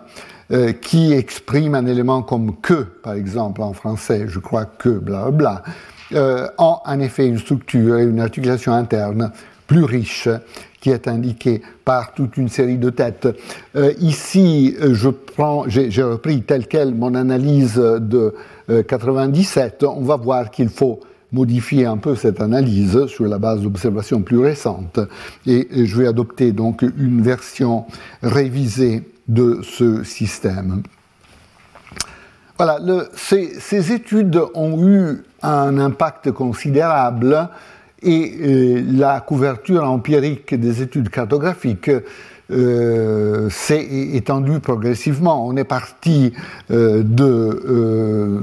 euh, 0.52 0.72
qui 0.72 1.14
exprime 1.14 1.74
un 1.74 1.86
élément 1.86 2.20
comme 2.20 2.56
que, 2.60 2.82
par 3.02 3.14
exemple 3.14 3.62
en 3.62 3.72
français, 3.72 4.26
je 4.28 4.38
crois 4.38 4.66
que, 4.66 4.90
bla 4.90 5.30
bla, 5.30 5.62
euh, 6.12 6.46
ont 6.58 6.76
en 6.84 7.00
effet 7.00 7.26
une 7.26 7.38
structure 7.38 7.96
et 7.96 8.04
une 8.04 8.20
articulation 8.20 8.72
interne 8.74 9.32
plus 9.66 9.84
riche 9.84 10.28
qui 10.78 10.90
est 10.90 11.08
indiquée 11.08 11.62
par 11.86 12.12
toute 12.12 12.36
une 12.36 12.50
série 12.50 12.76
de 12.76 12.90
têtes. 12.90 13.28
Euh, 13.76 13.94
ici, 14.00 14.76
je 14.78 15.08
prends, 15.08 15.64
j'ai 15.68 16.02
repris 16.02 16.42
tel 16.42 16.66
quel 16.66 16.94
mon 16.94 17.14
analyse 17.14 17.76
de 17.76 18.34
97. 18.68 19.84
On 19.84 20.02
va 20.02 20.16
voir 20.16 20.50
qu'il 20.50 20.68
faut 20.68 21.00
modifier 21.32 21.86
un 21.86 21.96
peu 21.96 22.14
cette 22.14 22.42
analyse 22.42 23.06
sur 23.06 23.24
la 23.24 23.38
base 23.38 23.62
d'observations 23.62 24.20
plus 24.20 24.38
récentes 24.38 25.00
et 25.46 25.66
je 25.86 25.96
vais 25.96 26.06
adopter 26.06 26.52
donc 26.52 26.82
une 26.82 27.22
version 27.22 27.86
révisée 28.22 29.02
de 29.28 29.60
ce 29.62 30.04
système. 30.04 30.82
Voilà, 32.58 32.78
ces, 33.14 33.92
études 33.92 34.40
ont 34.54 34.86
eu 34.86 35.24
un 35.42 35.78
impact 35.78 36.30
considérable 36.30 37.48
et 38.02 38.34
euh, 38.40 38.82
la 38.92 39.20
couverture 39.20 39.84
empirique 39.84 40.54
des 40.54 40.82
études 40.82 41.08
cartographiques 41.08 41.90
euh, 42.52 43.48
s'est 43.48 43.86
étendue 44.12 44.60
progressivement. 44.60 45.46
On 45.46 45.56
est 45.56 45.64
parti 45.64 46.32
euh, 46.70 47.02
de 47.02 48.42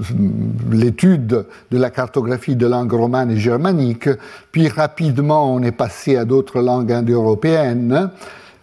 l'étude 0.72 1.46
de 1.72 1.78
la 1.78 1.90
cartographie 1.90 2.56
de 2.56 2.66
langues 2.66 2.94
romanes 2.94 3.32
et 3.32 3.38
germaniques, 3.38 4.10
puis 4.52 4.68
rapidement 4.68 5.54
on 5.54 5.62
est 5.62 5.72
passé 5.72 6.18
à 6.18 6.26
d'autres 6.26 6.62
langues 6.62 6.92
indo-européennes. 6.92 8.10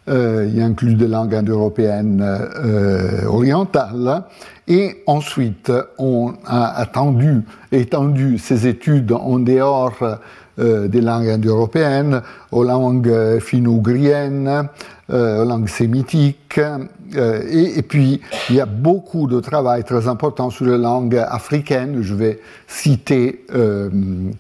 Il 0.09 0.61
inclut 0.61 0.95
des 0.95 1.09
langues 1.09 1.35
indo-européennes 1.35 2.25
orientales. 3.27 4.23
Et 4.69 5.03
ensuite, 5.07 5.73
on 5.99 6.35
a 6.45 6.79
attendu, 6.79 7.43
étendu 7.73 8.39
ces 8.39 8.67
études 8.67 9.13
en 9.13 9.39
dehors 9.39 9.99
euh, 10.59 10.89
des 10.89 11.03
langues 11.03 11.29
indo-européennes, 11.29 12.23
aux 12.51 12.65
langues 12.65 13.39
finno-ougriennes, 13.41 14.71
euh, 15.11 15.43
aux 15.43 15.45
langues 15.47 15.69
sémitiques. 15.69 16.59
Euh, 16.59 17.43
et, 17.51 17.83
puis, 17.83 18.23
il 18.49 18.57
y 18.57 18.61
a 18.63 18.65
beaucoup 18.65 19.27
de 19.27 19.39
travail 19.41 19.85
très 19.85 20.09
important 20.09 20.49
sur 20.49 20.65
les 20.65 20.79
langues 20.79 21.23
africaines. 21.29 22.01
Je 22.01 22.15
vais 22.15 22.41
citer 22.67 23.45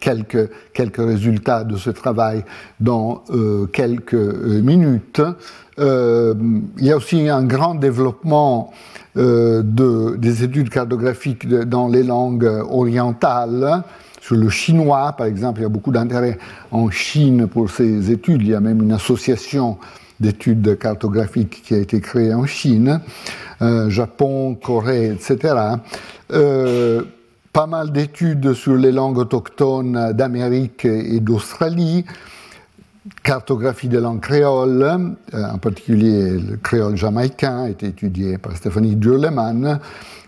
quelques, 0.00 0.48
quelques 0.72 1.04
résultats 1.04 1.64
de 1.64 1.76
ce 1.76 1.90
travail 1.90 2.44
dans 2.80 3.22
quelques 3.72 4.14
minutes. 4.14 5.20
il 5.78 6.64
y 6.78 6.90
a 6.90 6.96
aussi 6.96 7.28
un 7.28 7.44
grand 7.44 7.74
développement 7.74 8.72
de, 9.14 10.16
des 10.16 10.44
études 10.44 10.70
cartographiques 10.70 11.46
dans 11.46 11.88
les 11.88 12.02
langues 12.02 12.50
orientales. 12.70 13.82
Sur 14.26 14.34
le 14.34 14.48
chinois, 14.48 15.14
par 15.16 15.28
exemple, 15.28 15.60
il 15.60 15.62
y 15.62 15.66
a 15.66 15.68
beaucoup 15.68 15.92
d'intérêt 15.92 16.36
en 16.72 16.90
Chine 16.90 17.46
pour 17.46 17.70
ces 17.70 18.10
études. 18.10 18.42
Il 18.42 18.48
y 18.48 18.54
a 18.54 18.60
même 18.60 18.82
une 18.82 18.90
association 18.90 19.78
d'études 20.18 20.76
cartographiques 20.80 21.62
qui 21.62 21.74
a 21.74 21.78
été 21.78 22.00
créée 22.00 22.34
en 22.34 22.44
Chine, 22.44 23.00
euh, 23.62 23.88
Japon, 23.88 24.56
Corée, 24.56 25.12
etc. 25.12 25.54
Euh, 26.32 27.02
pas 27.52 27.68
mal 27.68 27.92
d'études 27.92 28.52
sur 28.54 28.74
les 28.74 28.90
langues 28.90 29.18
autochtones 29.18 30.12
d'Amérique 30.12 30.84
et 30.86 31.20
d'Australie, 31.20 32.04
cartographie 33.22 33.86
des 33.86 34.00
langues 34.00 34.22
créoles, 34.22 34.82
euh, 35.34 35.50
en 35.52 35.58
particulier 35.58 36.32
le 36.32 36.56
créole 36.56 36.96
jamaïcain, 36.96 37.62
a 37.62 37.68
été 37.68 37.86
étudié 37.86 38.38
par 38.38 38.56
Stéphanie 38.56 38.96
Durleman, 38.96 39.78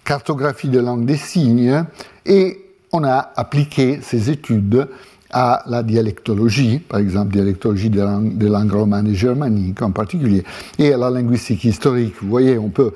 cartographie 0.04 0.68
des 0.68 0.82
langues 0.82 1.04
des 1.04 1.16
signes, 1.16 1.82
et 2.24 2.60
on 2.92 3.04
a 3.04 3.32
appliqué 3.36 4.00
ces 4.02 4.30
études 4.30 4.88
à 5.30 5.62
la 5.66 5.82
dialectologie, 5.82 6.78
par 6.78 7.00
exemple 7.00 7.32
dialectologie 7.32 7.90
des 7.90 8.00
langues, 8.00 8.72
romanes 8.72 9.08
et 9.08 9.14
germaniques 9.14 9.82
en 9.82 9.90
particulier, 9.90 10.42
et 10.78 10.92
à 10.92 10.96
la 10.96 11.10
linguistique 11.10 11.64
historique. 11.64 12.14
Vous 12.22 12.28
voyez, 12.28 12.58
on 12.58 12.70
peut 12.70 12.92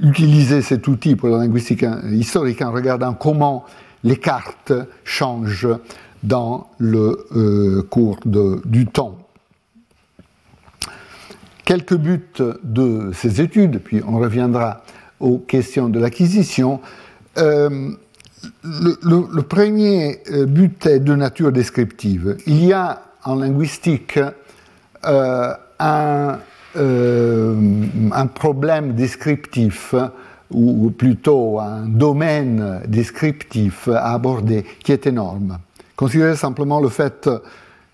utiliser 0.00 0.62
cet 0.62 0.88
outil 0.88 1.16
pour 1.16 1.28
la 1.28 1.38
linguistique 1.38 1.84
historique 2.10 2.62
en 2.62 2.72
regardant 2.72 3.14
comment 3.14 3.64
les 4.04 4.16
cartes 4.16 4.72
changent 5.04 5.68
dans 6.22 6.68
le 6.78 7.26
euh, 7.36 7.82
cours 7.88 8.18
du 8.64 8.86
temps. 8.86 9.18
Quelques 11.64 11.96
buts 11.96 12.42
de 12.64 13.10
ces 13.12 13.40
études, 13.40 13.80
puis 13.80 14.00
on 14.06 14.18
reviendra 14.18 14.82
aux 15.20 15.38
questions 15.38 15.88
de 15.88 16.00
l'acquisition. 16.00 16.80
Euh, 17.36 17.90
le, 18.62 19.40
premier 19.42 20.20
euh, 20.30 20.46
but 20.46 20.86
est 20.86 21.00
de 21.00 21.14
nature 21.14 21.52
descriptive. 21.52 22.36
Il 22.46 22.64
y 22.64 22.72
a 22.72 23.02
en 23.24 23.36
linguistique 23.36 24.18
euh, 25.06 25.54
un, 25.78 26.38
euh, 26.76 27.84
un, 28.12 28.26
problème 28.26 28.94
descriptif, 28.94 29.94
ou 30.50 30.90
plutôt 30.90 31.58
un 31.60 31.86
domaine 31.86 32.80
descriptif 32.86 33.88
à 33.88 34.12
aborder 34.12 34.64
qui 34.82 34.92
est 34.92 35.06
énorme. 35.06 35.58
Considérez 35.94 36.36
simplement 36.36 36.80
le 36.80 36.88
fait 36.88 37.28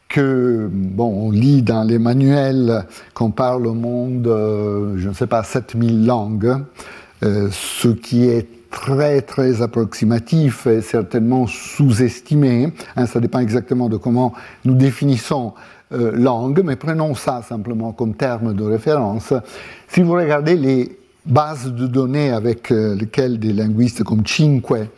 que, 0.08 0.68
bon, 0.70 1.26
on 1.26 1.30
lit 1.30 1.62
dans 1.62 1.82
les 1.82 1.98
manuels 1.98 2.86
qu'on 3.12 3.32
parle 3.32 3.66
au 3.66 3.74
monde, 3.74 4.26
je 4.96 5.08
ne 5.08 5.14
sais 5.14 5.26
pas, 5.26 5.42
7000 5.42 6.06
langues, 6.06 6.58
ce 7.22 7.88
qui 7.88 8.28
est 8.28 8.53
très 8.74 9.22
très 9.22 9.62
approximatif 9.62 10.66
et 10.66 10.82
certainement 10.82 11.46
sous-estimé. 11.46 12.72
Hein, 12.96 13.06
ça 13.06 13.20
dépend 13.20 13.38
exactement 13.38 13.88
de 13.88 13.96
comment 13.96 14.34
nous 14.64 14.74
définissons 14.74 15.54
euh, 15.92 16.10
langue, 16.12 16.60
mais 16.64 16.74
prenons 16.74 17.14
ça 17.14 17.42
simplement 17.48 17.92
comme 17.92 18.14
terme 18.14 18.52
de 18.52 18.64
référence. 18.64 19.32
Si 19.88 20.02
vous 20.02 20.12
regardez 20.12 20.56
les 20.56 20.98
bases 21.24 21.72
de 21.72 21.86
données 21.86 22.32
avec 22.32 22.72
euh, 22.72 22.96
lesquelles 22.96 23.38
des 23.38 23.52
linguistes 23.52 24.02
comme 24.02 24.26
Cinque 24.26 24.88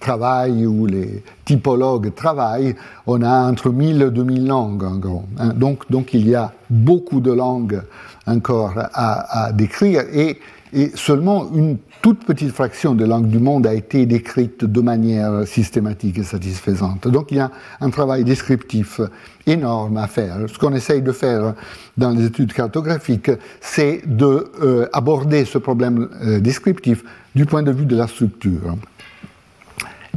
travaillent 0.00 0.66
ou 0.66 0.84
les 0.84 1.24
typologues 1.46 2.14
travaillent, 2.14 2.74
on 3.06 3.22
a 3.22 3.50
entre 3.50 3.70
1000 3.70 4.02
et 4.02 4.10
2000 4.10 4.46
langues 4.46 4.84
en 4.84 4.96
gros. 4.96 5.24
Hein. 5.38 5.54
Donc, 5.56 5.90
donc 5.90 6.12
il 6.12 6.28
y 6.28 6.34
a 6.34 6.52
beaucoup 6.68 7.20
de 7.20 7.32
langues 7.32 7.80
encore 8.26 8.74
à, 8.76 9.46
à 9.46 9.52
décrire 9.52 10.02
et, 10.12 10.38
et 10.74 10.90
seulement 10.96 11.50
une 11.54 11.78
toute 12.02 12.24
petite 12.24 12.50
fraction 12.50 12.94
des 12.94 13.06
langues 13.06 13.28
du 13.28 13.38
monde 13.38 13.66
a 13.66 13.72
été 13.72 14.06
décrite 14.06 14.64
de 14.64 14.80
manière 14.80 15.46
systématique 15.46 16.18
et 16.18 16.24
satisfaisante. 16.24 17.06
Donc 17.06 17.30
il 17.30 17.36
y 17.36 17.40
a 17.40 17.50
un 17.80 17.90
travail 17.90 18.24
descriptif 18.24 19.00
énorme 19.46 19.96
à 19.96 20.08
faire. 20.08 20.36
Ce 20.48 20.58
qu'on 20.58 20.74
essaye 20.74 21.00
de 21.00 21.12
faire 21.12 21.54
dans 21.96 22.10
les 22.10 22.26
études 22.26 22.52
cartographiques, 22.52 23.30
c'est 23.60 24.02
d'aborder 24.04 25.42
euh, 25.42 25.46
ce 25.46 25.58
problème 25.58 26.08
euh, 26.22 26.40
descriptif 26.40 27.04
du 27.36 27.46
point 27.46 27.62
de 27.62 27.70
vue 27.70 27.86
de 27.86 27.96
la 27.96 28.08
structure. 28.08 28.76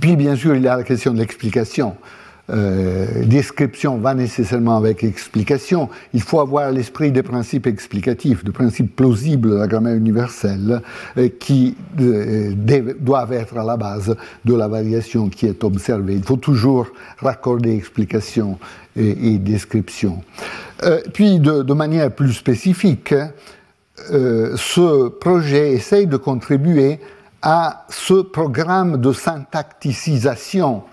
Puis 0.02 0.16
bien 0.16 0.36
sûr, 0.36 0.56
il 0.56 0.64
y 0.64 0.68
a 0.68 0.78
la 0.78 0.84
question 0.84 1.14
de 1.14 1.20
l'explication. 1.20 1.96
Euh, 2.50 3.26
description 3.26 3.98
va 3.98 4.14
nécessairement 4.14 4.78
avec 4.78 5.04
explication. 5.04 5.90
Il 6.14 6.22
faut 6.22 6.40
avoir 6.40 6.72
l'esprit 6.72 7.12
des 7.12 7.24
principes 7.24 7.68
explicatifs, 7.68 8.44
des 8.46 8.54
principes 8.54 8.96
plausibles 8.96 9.50
de 9.50 9.56
la 9.56 9.68
grammaire 9.68 9.96
universelle, 9.96 10.82
euh, 11.18 11.28
qui 11.40 11.76
euh, 12.00 12.54
doivent 13.00 13.34
être 13.34 13.58
à 13.58 13.66
la 13.66 13.76
base 13.76 14.16
de 14.46 14.56
la 14.56 14.70
variation 14.70 15.28
qui 15.28 15.46
est 15.46 15.62
observée. 15.64 16.14
Il 16.14 16.24
faut 16.24 16.38
toujours 16.38 16.88
raccorder 17.18 17.76
explication 17.76 18.58
et, 18.96 19.38
description. 19.38 20.24
puis, 21.14 21.40
de, 21.40 21.62
de, 21.62 21.74
manière 21.74 22.10
plus 22.12 22.34
spécifique, 22.34 23.14
ce 24.10 25.10
projet 25.10 25.74
essaye 25.74 26.08
de 26.08 26.18
contribuer 26.18 27.00
à 27.44 27.86
ce 27.90 28.24
programme 28.24 28.98
de 29.00 29.14
syntacticisation 29.14 30.84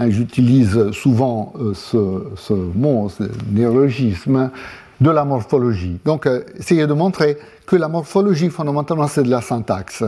Hein, 0.00 0.08
j'utilise 0.08 0.92
souvent 0.92 1.52
euh, 1.60 1.74
ce, 1.74 2.54
mot, 2.54 3.10
ce 3.10 3.24
néologisme, 3.52 4.50
de 4.98 5.10
la 5.10 5.26
morphologie. 5.26 5.98
Donc, 6.06 6.24
euh, 6.24 6.40
essayer 6.58 6.86
de 6.86 6.94
montrer 6.94 7.36
que 7.66 7.76
la 7.76 7.88
morphologie, 7.88 8.48
fondamentalement, 8.48 9.08
c'est 9.08 9.22
de 9.22 9.28
la 9.28 9.42
syntaxe. 9.42 10.02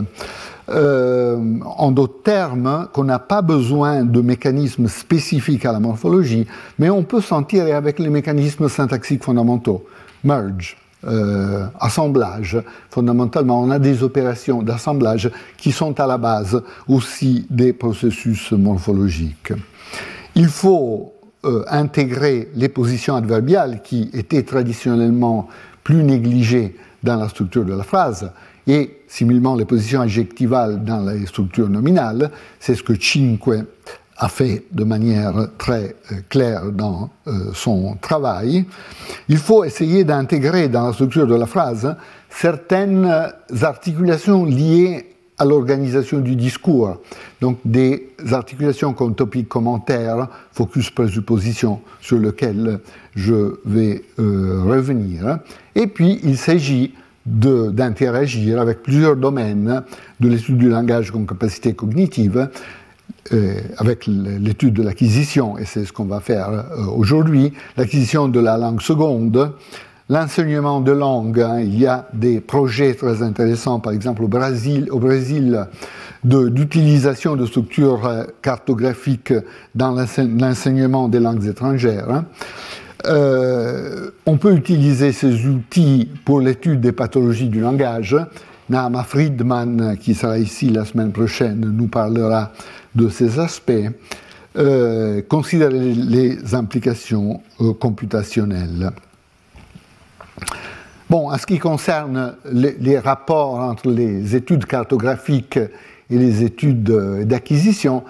Euh, 0.69 1.37
en 1.63 1.91
d'autres 1.91 2.23
termes, 2.23 2.87
qu'on 2.91 3.03
n'a 3.03 3.19
pas 3.19 3.43
besoin 3.43 4.03
de 4.03 4.21
mécanismes 4.21 4.87
spécifiques 4.87 5.65
à 5.65 5.71
la 5.71 5.79
morphologie, 5.79 6.47
mais 6.79 6.89
on 6.89 7.03
peut 7.03 7.21
s'en 7.21 7.43
tirer 7.43 7.73
avec 7.73 7.99
les 7.99 8.09
mécanismes 8.09 8.69
syntaxiques 8.69 9.23
fondamentaux. 9.23 9.85
Merge, 10.23 10.75
assemblage. 11.79 12.57
Fondamentalement, 12.89 13.61
on 13.61 13.69
a 13.69 13.77
des 13.77 14.03
opérations 14.03 14.63
d'assemblage 14.63 15.29
qui 15.57 15.73
sont 15.73 15.99
à 15.99 16.07
la 16.07 16.17
base 16.17 16.63
aussi 16.87 17.45
des 17.49 17.73
processus 17.73 18.53
morphologiques. 18.53 19.51
Il 20.35 20.47
faut 20.47 21.13
euh, 21.45 21.63
intégrer 21.69 22.49
les 22.55 22.69
positions 22.69 23.15
adverbiales 23.15 23.81
qui 23.83 24.09
étaient 24.13 24.43
traditionnellement 24.43 25.47
plus 25.83 26.03
négligées 26.03 26.75
dans 27.03 27.17
la 27.17 27.29
structure 27.29 27.65
de 27.65 27.73
la 27.73 27.83
phrase 27.83 28.31
et 28.65 29.01
similement 29.07 29.55
les 29.55 29.65
positions 29.65 30.01
adjectivales 30.01 30.83
dans 30.83 31.05
les 31.05 31.25
structures 31.25 31.69
nominales. 31.69 32.31
C'est 32.59 32.75
ce 32.75 32.81
que 32.81 32.93
Cinque 32.99 33.65
a 34.17 34.29
fait 34.29 34.63
de 34.71 34.83
manière 34.83 35.49
très 35.57 35.95
euh, 36.11 36.15
claire 36.29 36.71
dans 36.71 37.09
euh, 37.27 37.51
son 37.53 37.95
travail. 38.01 38.65
Il 39.27 39.37
faut 39.37 39.63
essayer 39.63 40.03
d'intégrer 40.03 40.69
dans 40.69 40.87
la 40.87 40.93
structure 40.93 41.27
de 41.27 41.35
la 41.35 41.45
phrase 41.45 41.95
certaines 42.29 43.31
articulations 43.61 44.45
liées 44.45 45.12
à 45.37 45.45
l'organisation 45.45 46.19
du 46.19 46.35
discours. 46.35 46.97
Donc 47.41 47.57
des 47.65 48.09
articulations 48.31 48.93
comme 48.93 49.15
topic 49.15 49.47
commentaire, 49.49 50.27
focus 50.51 50.89
présupposition 50.89 51.81
sur 52.01 52.17
lequel 52.17 52.79
je 53.15 53.59
vais 53.65 54.03
euh, 54.19 54.63
revenir. 54.65 55.39
Et 55.75 55.87
puis 55.87 56.19
il 56.23 56.37
s'agit 56.37 56.93
d'interagir 57.25 58.59
avec 58.59 58.83
plusieurs 58.83 59.15
domaines 59.15 59.83
de 60.19 60.27
l'étude 60.27 60.57
du 60.57 60.69
langage 60.69 61.11
comme 61.11 61.25
capacité 61.25 61.73
cognitive, 61.73 62.49
euh, 63.31 63.55
avec 63.77 64.05
l'étude 64.05 64.73
de 64.73 64.83
l'acquisition, 64.83 65.57
et 65.57 65.63
c'est 65.63 65.85
ce 65.85 65.93
qu'on 65.93 66.05
va 66.05 66.19
faire 66.19 66.49
euh, 66.49 66.85
aujourd'hui, 66.93 67.53
l'acquisition 67.77 68.27
de 68.27 68.39
la 68.41 68.57
langue 68.57 68.81
seconde, 68.81 69.53
l'enseignement 70.09 70.81
de 70.81 70.91
langue. 70.91 71.39
Hein, 71.39 71.59
il 71.59 71.79
y 71.79 71.87
a 71.87 72.07
des 72.13 72.39
projets 72.39 72.93
très 72.93 73.21
intéressants, 73.21 73.79
par 73.79 73.93
exemple 73.93 74.23
au 74.23 74.27
Brésil, 74.27 75.67
d'utilisation 76.23 77.35
de, 77.35 77.45
structures 77.45 78.05
euh, 78.05 78.23
cartographiques 78.41 79.33
dans 79.75 79.91
l'enseignement 79.91 81.07
des 81.07 81.19
langues 81.19 81.45
étrangères. 81.45 82.09
Hein. 82.09 82.25
Euh, 83.05 84.11
on 84.25 84.37
peut 84.37 84.53
utiliser 84.53 85.11
ces 85.11 85.45
outils 85.45 86.09
pour 86.23 86.39
l'étude 86.39 86.79
des 86.79 86.93
pathologies 86.93 87.49
du 87.49 87.59
langage. 87.59 88.15
Nama 88.69 89.03
Friedman, 89.03 89.97
qui 89.99 90.13
sera 90.13 90.37
ici 90.37 90.69
la 90.69 90.85
semaine 90.85 91.11
prochaine, 91.11 91.59
nous 91.59 91.87
parlera 91.87 92.53
de 92.95 93.09
ces 93.09 93.39
aspects. 93.39 93.89
Euh, 94.55 95.21
considérer 95.27 95.93
les 95.95 96.53
implications 96.53 97.41
computationnelles. 97.79 98.91
Bon, 101.13 101.29
en 101.29 101.37
ce 101.37 101.45
qui 101.45 101.59
concerne 101.59 102.37
les, 102.51 102.97
rapports 102.97 103.59
entre 103.59 103.87
les 103.87 104.35
études 104.35 104.65
cartographiques 104.65 105.57
et 105.57 106.17
les 106.17 106.41
études 106.41 106.89
d'acquisition, 107.27 108.03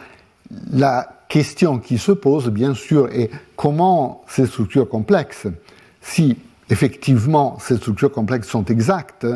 la 0.72 1.10
question 1.28 1.80
qui 1.80 1.98
se 1.98 2.14
pose, 2.14 2.48
bien 2.48 2.74
sûr, 2.74 3.10
est 3.12 3.30
comment 3.58 4.24
ces 4.30 4.46
structures 4.46 4.88
complexes, 4.88 5.48
si 6.00 6.38
effectivement 6.70 7.58
ces 7.60 7.76
structures 7.76 8.10
complexes 8.10 8.48
sont 8.48 8.64
exactes, 8.68 9.28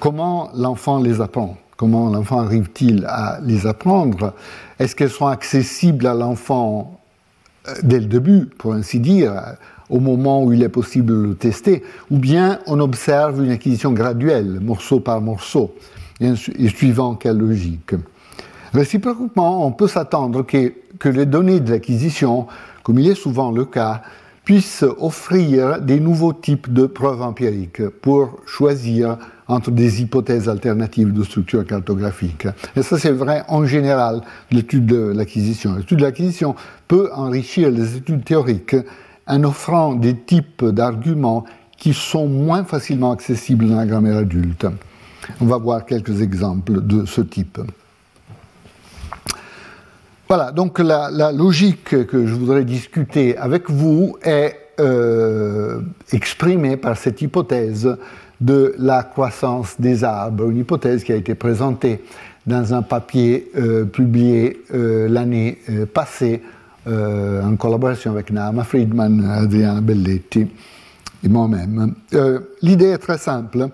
comment 0.00 0.50
l'enfant 0.56 0.98
les 0.98 1.20
apprend? 1.20 1.58
Comment 1.76 2.10
l'enfant 2.10 2.40
arrive-t-il 2.40 3.04
à 3.04 3.38
les 3.40 3.68
apprendre? 3.68 4.34
Est-ce 4.80 4.96
qu'elles 4.96 5.10
sont 5.10 5.28
accessibles 5.28 6.08
à 6.08 6.14
l'enfant 6.14 6.98
euh, 7.68 7.74
dès 7.84 8.00
le 8.00 8.06
début, 8.06 8.46
pour 8.46 8.72
ainsi 8.74 8.98
dire 8.98 9.56
au 9.88 10.00
moment 10.00 10.42
où 10.42 10.52
il 10.52 10.62
est 10.62 10.68
possible 10.68 11.06
de 11.06 11.28
le 11.28 11.34
tester, 11.34 11.82
ou 12.10 12.18
bien 12.18 12.58
on 12.66 12.80
observe 12.80 13.44
une 13.44 13.50
acquisition 13.50 13.92
graduelle, 13.92 14.60
morceau 14.60 15.00
par 15.00 15.20
morceau, 15.20 15.74
et 16.20 16.68
suivant 16.68 17.14
quelle 17.14 17.38
logique. 17.38 17.94
Réciproquement, 18.72 19.66
on 19.66 19.72
peut 19.72 19.88
s'attendre 19.88 20.42
que, 20.42 20.72
que 20.98 21.08
les 21.08 21.26
données 21.26 21.60
de 21.60 21.70
l'acquisition, 21.70 22.46
comme 22.82 22.98
il 22.98 23.08
est 23.08 23.14
souvent 23.14 23.50
le 23.50 23.64
cas, 23.64 24.02
puissent 24.44 24.84
offrir 24.98 25.80
des 25.80 25.98
nouveaux 25.98 26.32
types 26.32 26.72
de 26.72 26.86
preuves 26.86 27.20
empiriques 27.20 27.88
pour 27.88 28.38
choisir 28.46 29.18
entre 29.48 29.70
des 29.70 30.02
hypothèses 30.02 30.48
alternatives 30.48 31.12
de 31.12 31.24
structure 31.24 31.66
cartographique. 31.66 32.46
Et 32.76 32.82
ça, 32.82 32.98
c'est 32.98 33.10
vrai 33.10 33.42
en 33.48 33.66
général 33.66 34.22
de 34.50 34.56
l'étude 34.56 34.86
de 34.86 35.12
l'acquisition. 35.14 35.74
L'étude 35.74 35.98
de 35.98 36.04
l'acquisition 36.04 36.54
peut 36.86 37.10
enrichir 37.14 37.70
les 37.70 37.96
études 37.96 38.24
théoriques 38.24 38.76
en 39.26 39.44
offrant 39.44 39.94
des 39.94 40.14
types 40.14 40.64
d'arguments 40.64 41.44
qui 41.76 41.92
sont 41.92 42.26
moins 42.26 42.64
facilement 42.64 43.12
accessibles 43.12 43.68
dans 43.68 43.76
la 43.76 43.86
grammaire 43.86 44.18
adulte. 44.18 44.66
On 45.40 45.46
va 45.46 45.58
voir 45.58 45.84
quelques 45.84 46.20
exemples 46.22 46.80
de 46.82 47.04
ce 47.04 47.20
type. 47.20 47.60
Voilà, 50.28 50.50
donc 50.50 50.78
la, 50.78 51.32
logique 51.32 52.06
que 52.06 52.26
je 52.26 52.34
voudrais 52.34 52.64
discuter 52.64 53.36
avec 53.36 53.70
vous 53.70 54.16
est 54.22 54.56
euh, 54.80 55.80
exprimée 56.12 56.76
par 56.76 56.96
cette 56.96 57.22
hypothèse 57.22 57.96
de 58.40 58.74
la 58.78 59.02
croissance 59.04 59.80
des 59.80 60.04
arbres, 60.04 60.50
une 60.50 60.58
hypothèse 60.58 61.04
qui 61.04 61.12
a 61.12 61.16
été 61.16 61.34
présentée 61.34 62.02
dans 62.46 62.74
un 62.74 62.82
papier 62.82 63.50
euh, 63.56 63.84
publié 63.84 64.62
euh, 64.74 65.08
l'année 65.08 65.58
passée 65.94 66.42
en 66.86 67.56
collaboration 67.56 68.12
avec 68.12 68.30
Nama 68.30 68.62
Friedman, 68.64 69.24
Adriana 69.24 69.80
Belletti 69.80 70.46
et 71.24 71.28
moi-même. 71.28 71.94
Euh, 72.14 72.40
l'idée 72.62 72.88
est 72.88 72.98
très 72.98 73.18
simple. 73.18 73.68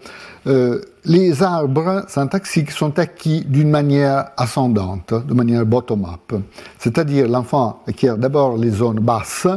Euh, 0.46 0.80
les 1.04 1.42
arbres 1.42 2.04
syntaxiques 2.08 2.70
sont 2.70 2.98
acquis 2.98 3.44
d'une 3.44 3.70
manière 3.70 4.30
ascendante, 4.36 5.14
de 5.26 5.34
manière 5.34 5.66
bottom-up. 5.66 6.40
C'est-à-dire 6.78 7.28
l'enfant 7.28 7.82
acquiert 7.86 8.16
d'abord 8.16 8.56
les 8.56 8.70
zones 8.70 9.00
basses 9.00 9.48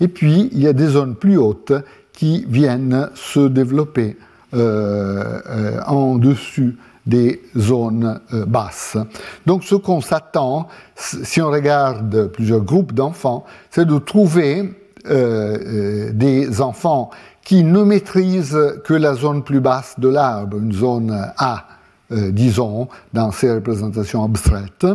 et 0.00 0.08
puis 0.08 0.50
il 0.52 0.60
y 0.60 0.66
a 0.66 0.72
des 0.72 0.88
zones 0.88 1.14
plus 1.14 1.36
hautes 1.36 1.72
qui 2.12 2.44
viennent 2.48 3.08
se 3.14 3.48
développer 3.48 4.16
en 4.52 6.16
dessus 6.16 6.76
des 7.10 7.42
zones 7.58 8.20
euh, 8.32 8.46
basses. 8.46 8.96
Donc 9.44 9.64
ce 9.64 9.74
qu'on 9.74 10.00
s'attend, 10.00 10.68
si 10.94 11.42
on 11.42 11.50
regarde 11.50 12.28
plusieurs 12.28 12.62
groupes 12.62 12.94
d'enfants, 12.94 13.44
c'est 13.70 13.84
de 13.84 13.98
trouver 13.98 14.72
euh, 15.08 15.10
euh, 15.10 16.12
des 16.12 16.62
enfants 16.62 17.10
qui 17.42 17.64
ne 17.64 17.82
maîtrisent 17.82 18.58
que 18.84 18.94
la 18.94 19.14
zone 19.14 19.42
plus 19.42 19.60
basse 19.60 19.96
de 19.98 20.08
l'arbre, 20.08 20.58
une 20.58 20.72
zone 20.72 21.32
A, 21.36 21.66
disons, 22.10 22.88
dans 23.12 23.30
ces 23.32 23.52
représentations 23.52 24.24
abstraites, 24.24 24.86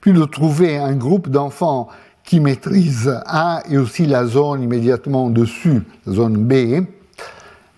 puis 0.00 0.12
de 0.12 0.24
trouver 0.24 0.78
un 0.78 0.94
groupe 0.94 1.28
d'enfants 1.28 1.88
qui 2.22 2.38
maîtrisent 2.38 3.20
A 3.26 3.62
et 3.68 3.76
aussi 3.76 4.06
la 4.06 4.24
zone 4.24 4.62
immédiatement 4.62 5.30
dessus, 5.30 5.82
la 6.06 6.12
zone 6.12 6.36
B, 6.36 6.84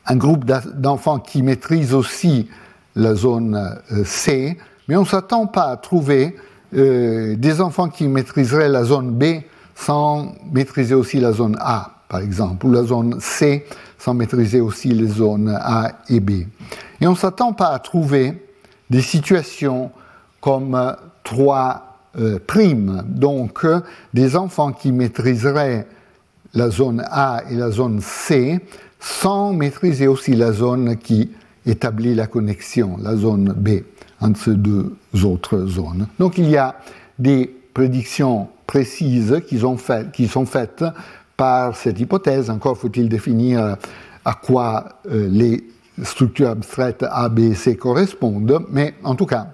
un 0.07 0.17
groupe 0.17 0.45
d'enfants 0.45 1.19
qui 1.19 1.43
maîtrisent 1.43 1.95
aussi 1.95 2.49
la 2.95 3.15
zone 3.15 3.79
euh, 3.93 4.05
C, 4.05 4.57
mais 4.89 4.97
on 4.97 5.03
ne 5.03 5.07
s'attend 5.07 5.47
pas 5.47 5.71
à 5.71 5.77
trouver 5.77 6.37
euh, 6.75 7.37
des 7.37 7.61
enfants 7.61 7.89
qui 7.89 8.09
maîtriseraient 8.09 8.69
la 8.69 8.85
zone 8.85 9.11
B 9.11 9.43
sans 9.75 10.35
maîtriser 10.53 10.95
aussi 10.95 11.21
la 11.21 11.33
zone 11.33 11.57
A, 11.61 12.03
par 12.09 12.21
exemple, 12.21 12.67
ou 12.67 12.73
la 12.73 12.85
zone 12.85 13.17
C 13.21 13.67
sans 13.99 14.15
maîtriser 14.15 14.61
aussi 14.61 14.89
les 14.89 15.07
zones 15.07 15.57
A 15.61 15.93
et 16.09 16.21
B. 16.21 16.31
Et 17.01 17.07
on 17.07 17.13
ne 17.13 17.17
s'attend 17.17 17.53
pas 17.53 17.69
à 17.69 17.79
trouver 17.79 18.47
des 18.91 19.03
situations 19.03 19.91
comme 20.41 20.97
3 21.25 21.93
euh, 22.19 22.39
primes, 22.47 23.03
donc 23.07 23.65
des 24.13 24.37
enfants 24.37 24.73
qui 24.73 24.93
maîtriseraient 24.93 25.87
la 26.55 26.69
zone 26.69 27.03
A 27.11 27.43
et 27.49 27.55
la 27.55 27.71
zone 27.71 28.01
C 28.03 28.61
sans 29.01 29.53
maîtriser 29.53 30.07
aussi 30.07 30.35
la 30.35 30.53
zone 30.53 30.97
qui 30.97 31.31
établit 31.67 32.15
la 32.15 32.27
connexion, 32.27 32.97
la 33.01 33.17
zone 33.17 33.55
B, 33.57 33.83
entre 34.21 34.41
ces 34.41 34.55
deux 34.55 34.95
autres 35.25 35.67
zones. 35.67 36.07
Donc 36.19 36.39
il 36.39 36.49
y 36.49 36.57
a 36.57 36.77
des 37.19 37.55
prédictions 37.75 38.49
précises 38.67 39.41
qui 39.47 39.59
sont 39.61 39.77
faites, 39.77 40.13
qui 40.13 40.29
sont 40.29 40.47
faites 40.47 40.85
par 41.37 41.77
cette 41.77 42.01
hypothèse. 42.01 42.51
Encore 42.51 42.77
faut-il 42.77 43.09
définir 43.09 43.77
à 44.25 44.35
quoi 44.35 45.01
euh, 45.11 45.29
les 45.31 45.65
structures 46.03 46.49
abstraites 46.49 47.05
A, 47.09 47.29
B 47.29 47.41
et 47.41 47.55
C 47.55 47.77
correspondent, 47.77 48.65
mais 48.71 48.95
en 49.05 49.15
tout 49.15 49.27
cas, 49.27 49.49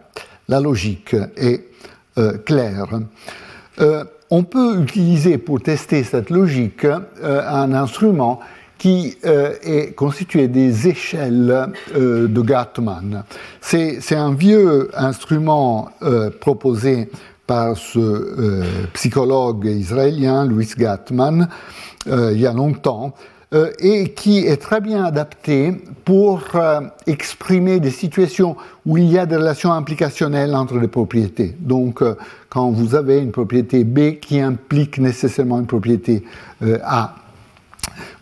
la 0.48 0.60
logique 0.60 1.16
est 1.36 1.64
euh, 2.18 2.38
claire. 2.38 2.86
Euh, 3.80 4.04
on 4.30 4.42
peut 4.42 4.80
utiliser 4.80 5.38
pour 5.38 5.62
tester 5.62 6.04
cette 6.04 6.28
logique 6.28 6.86
un 7.22 7.72
instrument 7.72 8.40
qui 8.78 9.16
euh, 9.24 9.54
est 9.62 9.94
constitué 9.94 10.48
des 10.48 10.88
échelles 10.88 11.72
euh, 11.96 12.28
de 12.28 12.40
Gartman. 12.40 13.24
C'est 13.60 14.14
un 14.14 14.32
vieux 14.32 14.90
instrument 14.94 15.90
euh, 16.02 16.30
proposé 16.30 17.10
par 17.46 17.78
ce 17.78 18.62
psychologue 18.92 19.64
israélien, 19.64 20.44
Louis 20.44 20.68
Gartman, 20.76 21.48
il 22.06 22.38
y 22.38 22.46
a 22.46 22.52
longtemps, 22.52 23.14
et 23.78 24.12
qui 24.12 24.40
est 24.40 24.58
très 24.58 24.82
bien 24.82 25.02
adapté 25.02 25.72
pour 26.04 26.42
exprimer 27.06 27.80
des 27.80 27.90
situations 27.90 28.54
où 28.84 28.98
il 28.98 29.10
y 29.10 29.18
a 29.18 29.24
des 29.24 29.36
relations 29.36 29.72
implicationnelles 29.72 30.54
entre 30.54 30.76
les 30.76 30.88
propriétés. 30.88 31.56
Donc, 31.58 32.02
quand 32.50 32.70
vous 32.70 32.94
avez 32.94 33.18
une 33.18 33.32
propriété 33.32 33.82
B 33.82 34.20
qui 34.20 34.40
implique 34.40 34.98
nécessairement 34.98 35.58
une 35.58 35.66
propriété 35.66 36.24
A 36.84 37.14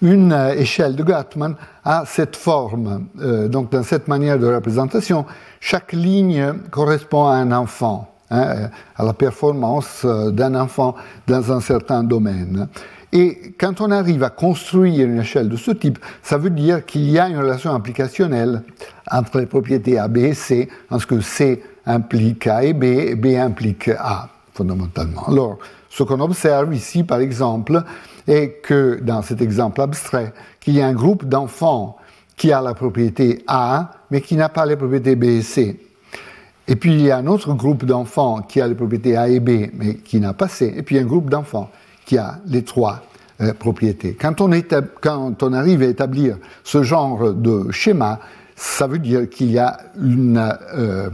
une 0.03 0.33
euh, 0.33 0.55
échelle 0.55 0.97
de 0.97 1.03
Gartman 1.03 1.55
a 1.85 2.05
cette 2.07 2.37
forme. 2.37 3.07
Euh, 3.21 3.49
donc, 3.49 3.71
dans 3.71 3.83
cette 3.83 4.09
manière 4.09 4.39
de 4.39 4.47
représentation, 4.47 5.25
chaque 5.61 5.93
ligne 5.93 6.55
correspond 6.71 7.27
à 7.27 7.35
un 7.35 7.53
enfant, 7.53 8.13
hein, 8.31 8.71
à 8.97 9.05
la 9.05 9.13
performance 9.13 10.03
euh, 10.05 10.31
d'un 10.31 10.55
enfant 10.55 10.95
dans 11.27 11.53
un 11.53 11.61
certain 11.61 12.03
domaine. 12.03 12.69
Et 13.13 13.55
quand 13.59 13.81
on 13.81 13.91
arrive 13.91 14.25
à 14.25 14.31
construire 14.31 15.07
une 15.07 15.21
échelle 15.21 15.49
de 15.49 15.57
ce 15.57 15.71
type, 15.71 15.99
ça 16.23 16.39
veut 16.39 16.51
dire 16.51 16.85
qu'il 16.85 17.09
y 17.09 17.19
a 17.19 17.29
une 17.29 17.39
relation 17.39 17.73
applicationnelle 17.75 18.63
entre 19.11 19.39
les 19.39 19.47
propriétés 19.47 19.99
A, 19.99 20.09
B 20.09 20.19
et 20.19 20.35
C, 20.35 20.69
parce 20.89 21.07
que 21.07 21.21
C 21.21 21.63
implique 21.87 22.47
A 22.47 22.65
et 22.65 22.73
B, 22.73 22.85
et 22.85 23.15
B 23.15 23.27
implique 23.37 23.89
A, 23.89 24.29
fondamentalement. 24.53 25.25
Alors, 25.29 25.59
ce 25.89 26.03
qu'on 26.03 26.21
observe 26.21 26.75
ici, 26.75 27.05
par 27.05 27.21
exemple, 27.21 27.83
est 28.27 28.61
que, 28.63 28.99
dans 29.03 29.23
cet 29.23 29.41
exemple 29.41 29.81
abstrait, 29.81 30.33
qu'il 30.61 30.75
y 30.75 30.81
a 30.81 30.87
un 30.87 30.93
groupe 30.93 31.25
d'enfants 31.25 31.97
qui 32.37 32.53
a 32.53 32.61
la 32.61 32.75
propriété 32.75 33.45
A, 33.47 33.93
mais 34.11 34.21
qui 34.21 34.37
n'a 34.37 34.49
pas 34.49 34.67
les 34.67 34.77
propriétés 34.77 35.17
B 35.17 35.25
et 35.25 35.43
C. 35.43 35.81
Et 36.69 36.77
puis 36.77 36.93
il 36.95 37.01
y 37.01 37.11
a 37.11 37.19
un 37.19 37.27
autre 37.27 37.55
groupe 37.55 37.85
d'enfants 37.85 38.43
qui 38.43 38.61
a 38.61 38.67
les 38.67 38.75
propriétés 38.75 39.17
A 39.17 39.29
et 39.29 39.41
B, 39.41 39.71
mais 39.75 39.95
qui 39.97 40.21
n'a 40.21 40.33
pas 40.33 40.49
C. 40.49 40.73
Et 40.77 40.83
puis 40.83 40.99
un 40.99 41.05
groupe 41.05 41.31
d'enfants 41.31 41.71
qui 42.05 42.19
a 42.19 42.39
les 42.47 42.63
trois 42.63 43.03
euh, 43.41 43.53
propriétés. 43.53 44.15
Quand 44.15 44.41
on, 44.41 45.53
arrive 45.53 45.83
à 45.83 45.87
établir 45.87 46.39
ce 46.65 46.83
genre 46.83 47.33
de 47.33 47.71
schéma, 47.71 48.21
ça 48.57 48.87
veut 48.87 48.99
dire 48.99 49.29
qu'il 49.29 49.51
y 49.51 49.59
a 49.59 49.79
une, 50.01 50.43
euh, 50.75 51.11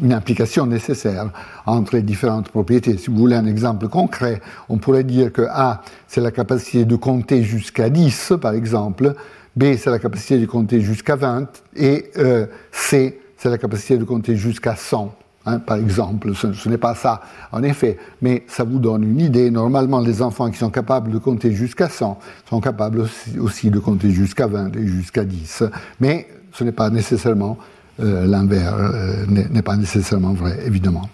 une, 0.00 0.12
implication 0.12 0.64
nécessaire 0.64 1.30
entre 1.66 1.96
les 1.96 2.02
différentes 2.02 2.48
propriétés. 2.48 2.96
Si 2.96 3.10
vous 3.10 3.16
voulez 3.16 3.34
un 3.34 3.46
exemple 3.46 3.88
concret, 3.88 4.40
on 4.68 4.78
pourrait 4.78 5.02
dire 5.02 5.32
que 5.32 5.42
A, 5.50 5.82
c'est 6.06 6.20
la 6.20 6.30
capacité 6.30 6.84
de 6.84 6.94
compter 6.94 7.42
jusqu'à 7.42 7.90
10, 7.90 8.34
par 8.40 8.54
exemple, 8.54 9.14
B, 9.56 9.74
c'est 9.76 9.90
la 9.90 9.98
capacité 9.98 10.38
de 10.38 10.46
compter 10.46 10.80
jusqu'à 10.80 11.16
20, 11.16 11.48
et 11.74 12.10
euh, 12.18 12.46
C, 12.70 13.20
c'est 13.36 13.50
la 13.50 13.58
capacité 13.58 13.98
de 13.98 14.04
compter 14.04 14.36
jusqu'à 14.36 14.76
100. 14.76 15.12
Hein, 15.46 15.58
par 15.58 15.76
exemple, 15.76 16.32
ce, 16.34 16.68
n'est 16.68 16.78
pas 16.78 16.94
ça 16.94 17.20
en 17.52 17.62
effet, 17.62 17.98
mais 18.22 18.44
ça 18.46 18.64
vous 18.64 18.78
donne 18.78 19.02
une 19.02 19.20
idée. 19.20 19.50
Normalement, 19.50 20.00
les 20.00 20.22
enfants 20.22 20.50
qui 20.50 20.56
sont 20.56 20.70
capables 20.70 21.10
de 21.10 21.18
compter 21.18 21.52
jusqu'à 21.52 21.90
100 21.90 22.18
sont 22.48 22.60
capables 22.60 23.04
aussi, 23.38 23.70
de 23.70 23.78
compter 23.78 24.10
jusqu'à 24.10 24.46
20 24.46 24.74
et 24.76 24.86
jusqu'à 24.86 25.24
10. 25.24 25.64
Mais 26.00 26.26
ce 26.54 26.64
n'est 26.64 26.72
pas 26.72 26.88
nécessairement 26.88 27.58
euh, 28.00 28.26
l'inverse, 28.26 28.74
euh, 28.94 29.24
n'est 29.28 29.62
pas 29.62 29.76
nécessairement 29.76 30.32
vrai, 30.32 30.58
évidemment. 30.66 31.08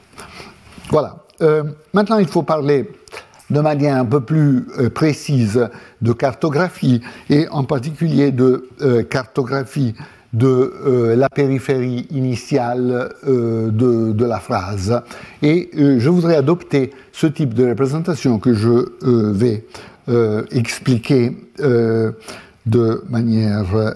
Voilà. 0.91 1.17
Euh, 1.43 1.65
maintenant, 1.93 2.19
il 2.19 2.27
faut 2.27 2.43
parler 2.43 2.91
de 3.51 3.61
manière 3.61 3.97
un 3.97 4.05
peu 4.05 4.21
plus 4.21 4.67
précise 4.95 5.69
de 6.01 6.13
cartographie 6.13 7.01
et 7.29 7.49
en 7.49 7.65
particulier 7.65 8.31
de 8.31 8.69
cartographie 9.11 9.95
de 10.33 11.15
la 11.17 11.29
périphérie 11.29 12.07
initiale 12.13 13.13
de, 13.27 14.25
la 14.25 14.39
phrase. 14.39 15.03
Et 15.43 15.69
je 15.75 16.09
voudrais 16.09 16.37
adopter 16.37 16.93
ce 17.11 17.27
type 17.27 17.53
de 17.53 17.71
représentation 17.71 18.39
que 18.39 18.55
je 18.55 18.87
vais 19.33 19.65
expliquer 20.53 21.37
de 22.71 23.03
manière 23.09 23.95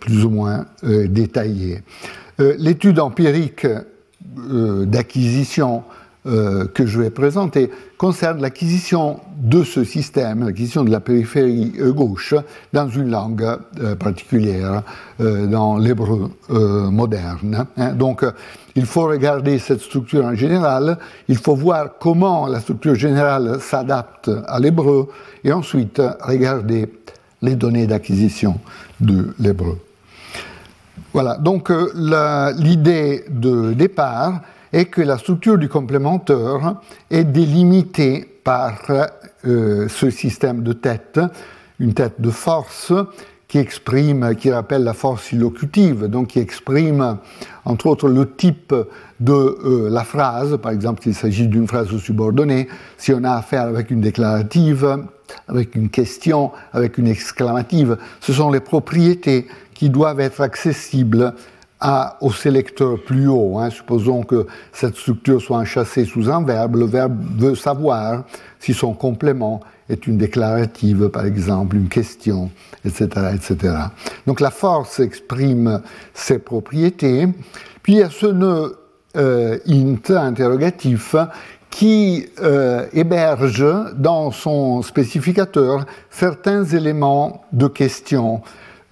plus 0.00 0.24
ou 0.24 0.30
moins 0.30 0.66
détaillée. 0.82 1.82
L'étude 2.38 3.00
empirique 3.00 3.66
d'acquisition 4.20 5.82
euh, 6.24 6.68
que 6.72 6.86
je 6.86 7.00
vais 7.00 7.10
présenter 7.10 7.68
concerne 7.98 8.40
l'acquisition 8.40 9.18
de 9.38 9.64
ce 9.64 9.82
système, 9.82 10.44
l'acquisition 10.44 10.84
de 10.84 10.90
la 10.92 11.00
périphérie 11.00 11.72
euh, 11.80 11.92
gauche 11.92 12.36
dans 12.72 12.88
une 12.88 13.10
langue 13.10 13.44
euh, 13.80 13.96
particulière, 13.96 14.84
dans 15.18 15.78
l'hébreu 15.78 16.30
moderne. 16.48 17.66
Hein. 17.76 17.92
Donc, 17.94 18.24
il 18.76 18.86
faut 18.86 19.02
regarder 19.02 19.58
cette 19.58 19.80
structure 19.80 20.24
en 20.24 20.34
général, 20.34 20.98
il 21.28 21.38
faut 21.38 21.56
voir 21.56 21.98
comment 21.98 22.46
la 22.46 22.60
structure 22.60 22.94
générale 22.94 23.58
s'adapte 23.60 24.30
à 24.46 24.60
l'hébreu, 24.60 25.08
et 25.42 25.52
ensuite 25.52 26.00
regarder 26.20 26.88
les 27.42 27.56
données 27.56 27.86
d'acquisition 27.86 28.58
de 29.00 29.34
l'hébreu. 29.38 29.78
Voilà, 31.12 31.36
donc 31.36 31.70
l'idée 32.58 33.24
de 33.28 33.74
départ, 33.74 34.40
est 34.72 34.86
que 34.86 35.02
la 35.02 35.18
structure 35.18 35.58
du 35.58 35.68
complémentaire 35.68 36.76
est 37.10 37.24
délimitée 37.24 38.26
par 38.42 38.80
euh, 39.44 39.88
ce 39.88 40.10
système 40.10 40.62
de 40.62 40.72
tête, 40.72 41.20
une 41.78 41.94
tête 41.94 42.20
de 42.20 42.30
force 42.30 42.92
qui 43.48 43.58
exprime, 43.58 44.34
qui 44.34 44.50
rappelle 44.50 44.82
la 44.82 44.94
force 44.94 45.30
illocutive, 45.32 46.06
donc 46.06 46.28
qui 46.28 46.38
exprime 46.38 47.18
entre 47.66 47.86
autres 47.86 48.08
le 48.08 48.34
type 48.34 48.74
de 49.20 49.32
euh, 49.32 49.90
la 49.90 50.04
phrase, 50.04 50.56
par 50.56 50.72
exemple 50.72 51.02
s'il 51.02 51.14
s'agit 51.14 51.46
d'une 51.46 51.68
phrase 51.68 51.94
subordonnée, 51.98 52.68
si 52.96 53.12
on 53.12 53.22
a 53.24 53.32
affaire 53.32 53.62
avec 53.62 53.90
une 53.90 54.00
déclarative, 54.00 55.04
avec 55.48 55.74
une 55.74 55.90
question, 55.90 56.52
avec 56.72 56.98
une 56.98 57.08
exclamative, 57.08 57.96
ce 58.20 58.32
sont 58.32 58.50
les 58.50 58.60
propriétés 58.60 59.46
qui 59.74 59.90
doivent 59.90 60.20
être 60.20 60.40
accessibles 60.40 61.34
au 62.20 62.32
sélecteur 62.32 63.02
plus 63.04 63.26
haut. 63.26 63.58
Hein. 63.58 63.70
Supposons 63.70 64.22
que 64.22 64.46
cette 64.72 64.96
structure 64.96 65.40
soit 65.40 65.58
enchâssée 65.58 66.04
sous 66.04 66.30
un 66.30 66.44
verbe. 66.44 66.76
Le 66.76 66.86
verbe 66.86 67.18
veut 67.36 67.54
savoir 67.54 68.24
si 68.60 68.72
son 68.74 68.94
complément 68.94 69.60
est 69.88 70.06
une 70.06 70.16
déclarative, 70.16 71.08
par 71.08 71.26
exemple, 71.26 71.76
une 71.76 71.88
question, 71.88 72.50
etc. 72.84 73.08
etc. 73.34 73.74
Donc 74.26 74.40
la 74.40 74.50
force 74.50 75.00
exprime 75.00 75.82
ses 76.14 76.38
propriétés. 76.38 77.26
Puis 77.82 77.94
il 77.94 77.98
y 77.98 78.02
a 78.02 78.10
ce 78.10 78.26
nœud 78.26 78.78
euh, 79.16 79.58
int 79.68 80.14
interrogatif 80.14 81.16
qui 81.72 82.26
euh, 82.42 82.86
héberge 82.92 83.64
dans 83.96 84.30
son 84.30 84.82
spécificateur 84.82 85.86
certains 86.10 86.64
éléments 86.64 87.42
de 87.52 87.66
question. 87.66 88.42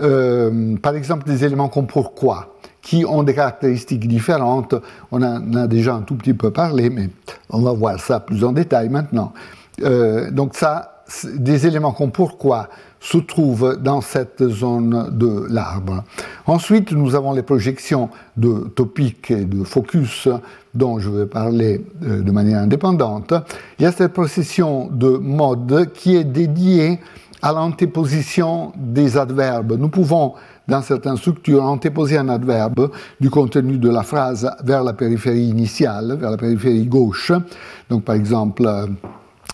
Euh, 0.00 0.76
par 0.78 0.96
exemple, 0.96 1.26
des 1.26 1.44
éléments 1.44 1.68
comme 1.68 1.86
pourquoi 1.86 2.56
qui 2.80 3.04
ont 3.04 3.22
des 3.22 3.34
caractéristiques 3.34 4.08
différentes. 4.08 4.74
On 5.12 5.22
en 5.22 5.54
a 5.54 5.66
déjà 5.66 5.94
un 5.94 6.00
tout 6.00 6.14
petit 6.14 6.32
peu 6.32 6.50
parlé, 6.50 6.88
mais 6.88 7.10
on 7.50 7.60
va 7.60 7.72
voir 7.72 8.00
ça 8.00 8.18
plus 8.18 8.42
en 8.42 8.52
détail 8.52 8.88
maintenant. 8.88 9.34
Euh, 9.82 10.30
donc 10.30 10.54
ça, 10.54 11.02
des 11.34 11.66
éléments 11.66 11.92
comme 11.92 12.12
pourquoi 12.12 12.70
se 12.98 13.18
trouvent 13.18 13.78
dans 13.80 14.00
cette 14.00 14.46
zone 14.48 15.10
de 15.12 15.46
l'arbre. 15.50 16.04
Ensuite, 16.46 16.92
nous 16.92 17.14
avons 17.14 17.32
les 17.32 17.42
projections 17.42 18.08
de 18.38 18.70
topic 18.74 19.30
et 19.30 19.44
de 19.44 19.64
focus 19.64 20.28
dont 20.74 20.98
je 20.98 21.10
vais 21.10 21.26
parler 21.26 21.84
euh, 22.02 22.22
de 22.22 22.30
manière 22.30 22.60
indépendante. 22.60 23.34
Il 23.78 23.82
y 23.82 23.86
a 23.86 23.92
cette 23.92 24.12
procession 24.12 24.88
de 24.90 25.08
mode 25.08 25.92
qui 25.92 26.16
est 26.16 26.24
dédiée 26.24 27.00
à 27.42 27.52
l'antéposition 27.52 28.72
des 28.76 29.16
adverbes. 29.16 29.76
Nous 29.78 29.88
pouvons 29.88 30.34
dans 30.70 30.82
certaines 30.82 31.16
structures, 31.16 31.64
antéposer 31.64 32.16
un 32.16 32.28
adverbe 32.28 32.90
du 33.20 33.28
contenu 33.28 33.76
de 33.76 33.90
la 33.90 34.02
phrase 34.02 34.48
vers 34.62 34.84
la 34.84 34.92
périphérie 34.92 35.48
initiale, 35.48 36.16
vers 36.18 36.30
la 36.30 36.36
périphérie 36.36 36.86
gauche. 36.86 37.32
Donc, 37.90 38.04
par 38.04 38.14
exemple, 38.14 38.64
euh, 38.64 38.86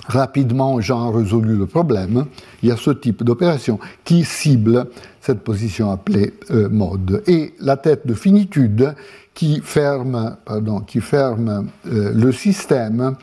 rapidement, 0.07 0.79
a 0.79 1.11
résolu 1.11 1.57
le 1.57 1.67
problème. 1.67 2.27
Il 2.63 2.69
y 2.69 2.73
a 2.73 2.77
ce 2.77 2.91
type 2.91 3.25
d'opération 3.25 3.81
qui 4.05 4.25
cible 4.25 4.89
cette 5.21 5.41
position 5.41 5.91
appelée 5.91 6.35
euh, 6.51 6.69
mode. 6.69 7.23
Et 7.27 7.55
la 7.61 7.77
tête 7.77 8.07
de 8.07 8.15
finitude 8.15 8.95
qui 9.37 9.61
ferme, 9.61 10.37
pardon, 10.45 10.81
qui 10.81 11.01
ferme 11.01 11.69
euh, 11.87 12.13
le 12.13 12.33
système 12.33 13.15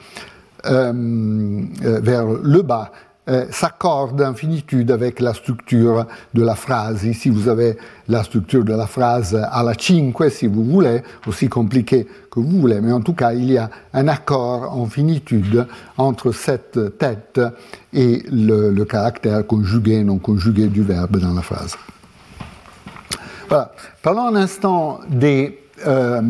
vers 0.64 2.24
le 2.24 2.62
bas 2.62 2.90
euh, 3.30 3.46
s'accorde 3.52 4.22
en 4.22 4.34
finitude 4.34 4.92
avec 4.92 5.22
la 5.22 5.34
structure 5.34 6.06
de 6.34 6.44
la 6.44 6.56
phrase. 6.56 7.06
Ici, 7.06 7.30
vous 7.30 7.48
avez 7.48 7.78
la 8.10 8.22
structure 8.22 8.66
de 8.66 8.74
la 8.74 8.86
phrase 8.86 9.34
à 9.34 9.64
la 9.64 9.74
cinque, 9.80 10.30
si 10.30 10.46
vous 10.46 10.66
voulez, 10.66 11.02
aussi 11.26 11.48
compliquée 11.48 12.06
que 12.30 12.42
vous 12.42 12.60
voulez, 12.60 12.82
mais 12.82 12.92
en 12.92 13.00
tout 13.00 13.14
cas, 13.14 13.32
il 13.32 13.50
y 13.50 13.58
a 13.58 13.70
un 13.94 14.10
accord 14.10 14.78
en 14.78 14.88
finitude 14.88 15.66
entre 15.98 16.34
cette 16.34 16.98
tête 16.98 17.40
et 17.94 18.24
le, 18.30 18.84
caractère 18.84 19.48
conjugué, 19.48 20.04
non 20.04 20.18
conjugué 20.18 20.68
du 20.68 20.82
verbe 20.82 21.18
dans 21.18 21.34
la 21.34 21.42
phrase. 21.42 21.78
Voilà. 23.48 23.72
Parlons 24.02 24.28
un 24.28 24.36
instant 24.36 25.00
des 25.08 25.63
euh, 25.86 26.22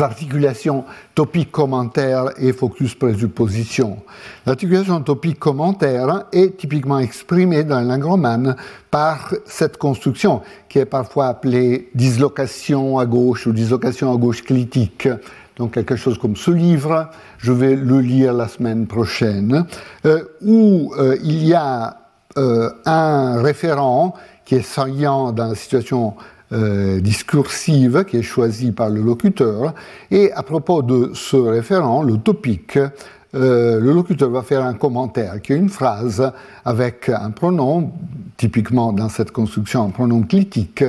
articulations 0.00 0.84
topique-commentaire 1.14 2.30
et 2.38 2.52
focus-présupposition. 2.52 3.98
L'articulation 4.46 5.00
topique-commentaire 5.00 6.26
est 6.32 6.56
typiquement 6.56 6.98
exprimée 6.98 7.64
dans 7.64 7.76
la 7.76 7.84
langue 7.84 8.04
romane 8.04 8.56
par 8.90 9.34
cette 9.46 9.78
construction 9.78 10.42
qui 10.68 10.78
est 10.78 10.86
parfois 10.86 11.28
appelée 11.28 11.90
dislocation 11.94 12.98
à 12.98 13.06
gauche 13.06 13.46
ou 13.46 13.52
dislocation 13.52 14.12
à 14.12 14.16
gauche 14.16 14.42
critique. 14.42 15.08
Donc 15.56 15.74
quelque 15.74 15.96
chose 15.96 16.18
comme 16.18 16.36
ce 16.36 16.50
livre, 16.50 17.10
je 17.38 17.52
vais 17.52 17.76
le 17.76 18.00
lire 18.00 18.32
la 18.32 18.48
semaine 18.48 18.86
prochaine, 18.86 19.66
euh, 20.06 20.24
où 20.40 20.92
euh, 20.98 21.16
il 21.22 21.44
y 21.44 21.54
a 21.54 21.96
un 22.36 23.42
référent 23.42 24.14
qui 24.44 24.54
est 24.54 24.62
saillant 24.62 25.32
dans 25.32 25.48
la 25.48 25.54
situation 25.54 26.14
euh, 26.52 27.00
discursive 27.00 28.04
qui 28.04 28.18
est 28.18 28.22
choisie 28.22 28.72
par 28.72 28.90
le 28.90 29.00
locuteur. 29.00 29.74
Et 30.10 30.32
à 30.32 30.42
propos 30.42 30.82
de 30.82 31.10
ce 31.14 31.36
référent, 31.36 32.02
le 32.02 32.18
topic 32.18 32.78
le 33.32 33.92
locuteur 33.92 34.28
va 34.28 34.42
faire 34.42 34.64
un 34.64 34.74
commentaire 34.74 35.40
qui 35.40 35.52
est 35.52 35.56
une 35.56 35.68
phrase 35.68 36.32
avec 36.64 37.08
un 37.08 37.30
pronom, 37.30 37.92
typiquement 38.36 38.92
dans 38.92 39.08
cette 39.08 39.30
construction 39.30 39.84
un 39.84 39.90
pronom 39.90 40.22
critique, 40.22 40.82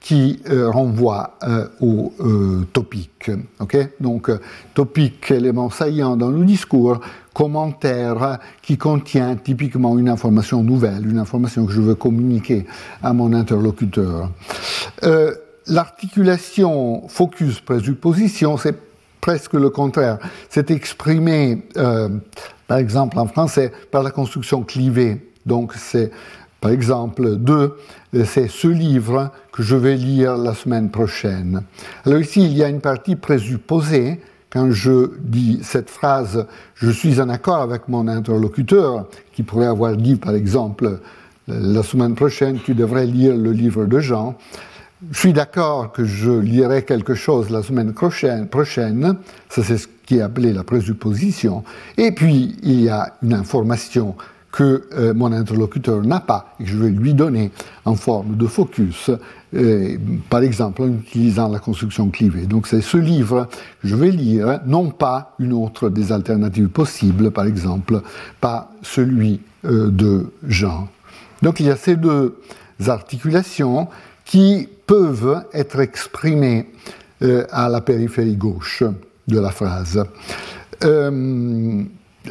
qui 0.00 0.40
euh, 0.48 0.70
renvoie 0.70 1.34
euh, 1.42 1.66
au 1.80 2.12
euh, 2.20 2.66
topic. 2.72 3.30
Donc, 4.00 4.30
topic, 4.74 5.30
élément 5.30 5.70
saillant 5.70 6.16
dans 6.16 6.30
le 6.30 6.44
discours, 6.44 7.00
commentaire 7.38 8.40
qui 8.62 8.76
contient 8.76 9.36
typiquement 9.36 9.96
une 9.96 10.08
information 10.08 10.64
nouvelle, 10.64 11.08
une 11.08 11.20
information 11.20 11.66
que 11.66 11.72
je 11.72 11.80
veux 11.80 11.94
communiquer 11.94 12.66
à 13.00 13.12
mon 13.12 13.32
interlocuteur. 13.32 14.32
L'articulation 15.68 17.06
focus-présupposition, 17.06 18.56
c'est 18.56 18.76
presque 19.20 19.54
le 19.54 19.70
contraire. 19.70 20.18
C'est 20.48 20.72
exprimé, 20.72 21.62
par 22.66 22.78
exemple 22.78 23.16
en 23.20 23.28
français, 23.28 23.70
par 23.92 24.02
la 24.02 24.10
construction 24.10 24.64
clivée. 24.64 25.30
Donc, 25.46 25.74
c'est 25.76 26.10
par 26.60 26.72
exemple, 26.72 27.36
deux, 27.36 27.76
c'est 28.24 28.48
ce 28.48 28.66
livre 28.66 29.30
que 29.52 29.62
je 29.62 29.76
vais 29.76 29.94
lire 29.94 30.36
la 30.36 30.54
semaine 30.54 30.90
prochaine. 30.90 31.62
Alors 32.04 32.18
ici, 32.18 32.42
il 32.44 32.56
y 32.56 32.64
a 32.64 32.68
une 32.68 32.80
partie 32.80 33.14
présupposée. 33.14 34.20
Quand 34.50 34.70
je 34.70 35.10
dis 35.20 35.60
cette 35.62 35.90
phrase, 35.90 36.46
je 36.74 36.90
suis 36.90 37.20
en 37.20 37.28
accord 37.28 37.60
avec 37.60 37.88
mon 37.88 38.08
interlocuteur, 38.08 39.06
qui 39.32 39.42
pourrait 39.42 39.66
avoir 39.66 39.96
dit, 39.96 40.16
par 40.16 40.34
exemple, 40.34 41.00
la 41.48 41.82
semaine 41.82 42.14
prochaine, 42.14 42.58
tu 42.64 42.74
devrais 42.74 43.06
lire 43.06 43.36
le 43.36 43.52
livre 43.52 43.84
de 43.84 44.00
Jean. 44.00 44.36
Je 45.12 45.18
suis 45.18 45.32
d'accord 45.32 45.92
que 45.92 46.04
je 46.04 46.30
lirai 46.30 46.84
quelque 46.84 47.14
chose 47.14 47.50
la 47.50 47.62
semaine 47.62 47.92
prochaine, 47.92 48.48
ça 49.48 49.62
c'est 49.62 49.78
ce 49.78 49.86
qui 50.06 50.16
est 50.16 50.22
appelé 50.22 50.52
la 50.52 50.64
présupposition. 50.64 51.62
Et 51.96 52.12
puis, 52.12 52.56
il 52.62 52.80
y 52.80 52.88
a 52.88 53.14
une 53.22 53.34
information 53.34 54.16
que 54.58 54.82
euh, 54.92 55.14
mon 55.14 55.30
interlocuteur 55.30 56.02
n'a 56.02 56.18
pas 56.18 56.56
et 56.58 56.64
que 56.64 56.70
je 56.70 56.76
vais 56.76 56.90
lui 56.90 57.14
donner 57.14 57.52
en 57.84 57.94
forme 57.94 58.36
de 58.36 58.48
focus, 58.48 59.08
euh, 59.54 59.96
par 60.28 60.42
exemple 60.42 60.82
en 60.82 60.88
utilisant 60.88 61.48
la 61.48 61.60
construction 61.60 62.08
clivée. 62.10 62.46
Donc 62.46 62.66
c'est 62.66 62.80
ce 62.80 62.96
livre 62.96 63.46
que 63.80 63.86
je 63.86 63.94
vais 63.94 64.10
lire, 64.10 64.58
non 64.66 64.90
pas 64.90 65.36
une 65.38 65.52
autre 65.52 65.90
des 65.90 66.10
alternatives 66.10 66.70
possibles, 66.70 67.30
par 67.30 67.46
exemple, 67.46 68.02
pas 68.40 68.72
celui 68.82 69.40
euh, 69.64 69.90
de 69.92 70.32
Jean. 70.48 70.88
Donc 71.40 71.60
il 71.60 71.66
y 71.66 71.70
a 71.70 71.76
ces 71.76 71.94
deux 71.94 72.36
articulations 72.84 73.86
qui 74.24 74.68
peuvent 74.88 75.44
être 75.52 75.78
exprimées 75.78 76.66
à 77.50 77.68
la 77.68 77.80
périphérie 77.80 78.36
gauche 78.36 78.82
de 79.28 79.38
la 79.38 79.50
phrase 79.50 80.04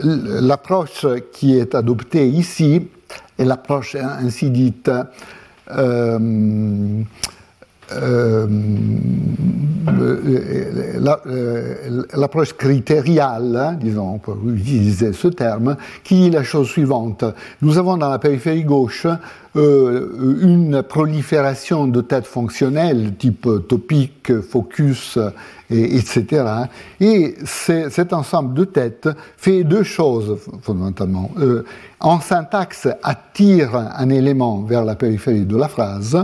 l'approche 0.03 1.05
qui 1.33 1.57
est 1.57 1.75
adoptée 1.75 2.27
ici 2.27 2.87
est 3.37 3.45
l'approche 3.45 3.95
ainsi 3.95 4.49
dite 4.49 4.91
euh, 5.71 7.03
euh, 7.93 8.47
l'approche 12.13 12.53
critériale, 12.53 13.55
hein, 13.55 13.73
disons, 13.79 14.15
on 14.15 14.17
peut 14.17 14.33
utiliser 14.53 15.13
ce 15.13 15.29
terme, 15.29 15.77
qui 16.03 16.27
est 16.27 16.29
la 16.29 16.43
chose 16.43 16.67
suivante. 16.67 17.23
Nous 17.61 17.77
avons 17.77 17.95
dans 17.95 18.09
la 18.09 18.19
périphérie 18.19 18.65
gauche 18.65 19.07
euh, 19.57 20.37
une 20.41 20.83
prolifération 20.83 21.87
de 21.87 22.01
têtes 22.01 22.27
fonctionnelles, 22.27 23.15
type 23.17 23.47
topique, 23.67 24.41
focus, 24.41 25.17
et, 25.69 25.97
etc. 25.97 26.45
Et 26.99 27.35
cet 27.45 28.13
ensemble 28.13 28.53
de 28.53 28.65
têtes 28.65 29.09
fait 29.37 29.63
deux 29.63 29.83
choses 29.83 30.37
fondamentalement. 30.61 31.31
Euh, 31.39 31.65
en 31.99 32.19
syntaxe, 32.19 32.87
attire 33.03 33.75
un 33.75 34.09
élément 34.09 34.61
vers 34.61 34.85
la 34.85 34.95
périphérie 34.95 35.45
de 35.45 35.57
la 35.57 35.67
phrase, 35.67 36.17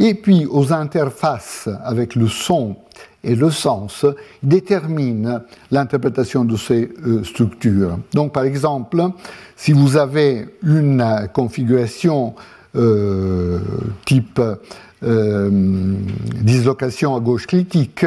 et 0.00 0.14
puis 0.14 0.46
aux 0.46 0.72
interfaces 0.72 1.68
avec 1.84 2.14
le 2.14 2.28
son 2.28 2.76
et 3.24 3.34
le 3.34 3.50
sens 3.50 4.06
détermine 4.42 5.42
l'interprétation 5.70 6.44
de 6.44 6.56
ces 6.56 6.90
euh, 7.06 7.24
structures. 7.24 7.98
Donc 8.14 8.32
par 8.32 8.44
exemple, 8.44 9.02
si 9.56 9.72
vous 9.72 9.96
avez 9.96 10.46
une 10.62 11.28
configuration 11.32 12.34
euh, 12.36 12.57
type 14.04 14.40
dislocation 16.42 17.16
à 17.16 17.20
gauche 17.20 17.46
critique, 17.46 18.04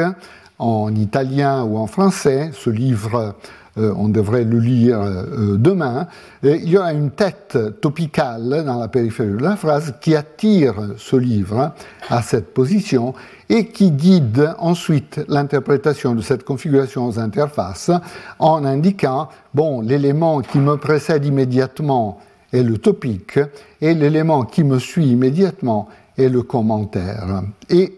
en 0.58 0.94
italien 0.94 1.64
ou 1.64 1.76
en 1.76 1.86
français. 1.86 2.50
Ce 2.52 2.70
livre, 2.70 3.34
euh, 3.78 3.92
on 3.96 4.08
devrait 4.08 4.44
le 4.44 4.58
lire 4.58 5.00
euh, 5.00 5.56
demain. 5.56 6.06
il 6.42 6.68
y 6.68 6.76
a 6.76 6.92
une 6.92 7.10
tête 7.10 7.58
topicale 7.80 8.62
dans 8.64 8.78
la 8.78 8.88
périphérie 8.88 9.32
de 9.32 9.42
la 9.42 9.56
phrase 9.56 9.94
qui 10.00 10.14
attire 10.14 10.74
ce 10.98 11.16
livre 11.16 11.72
à 12.10 12.22
cette 12.22 12.52
position 12.52 13.14
et 13.48 13.68
qui 13.68 13.90
guide 13.90 14.54
ensuite 14.58 15.20
l'interprétation 15.28 16.14
de 16.14 16.20
cette 16.20 16.44
configuration 16.44 17.06
aux 17.06 17.18
interfaces 17.18 17.90
en 18.38 18.64
indiquant, 18.64 19.30
bon, 19.54 19.80
l'élément 19.80 20.42
qui 20.42 20.58
me 20.58 20.76
précède 20.76 21.24
immédiatement 21.24 22.20
est 22.52 22.62
le 22.62 22.78
topic 22.78 23.38
et 23.80 23.94
l'élément 23.94 24.44
qui 24.44 24.64
me 24.64 24.78
suit 24.78 25.06
immédiatement 25.06 25.88
est 26.16 26.28
le 26.28 26.42
commentaire. 26.42 27.42
Et 27.70 27.92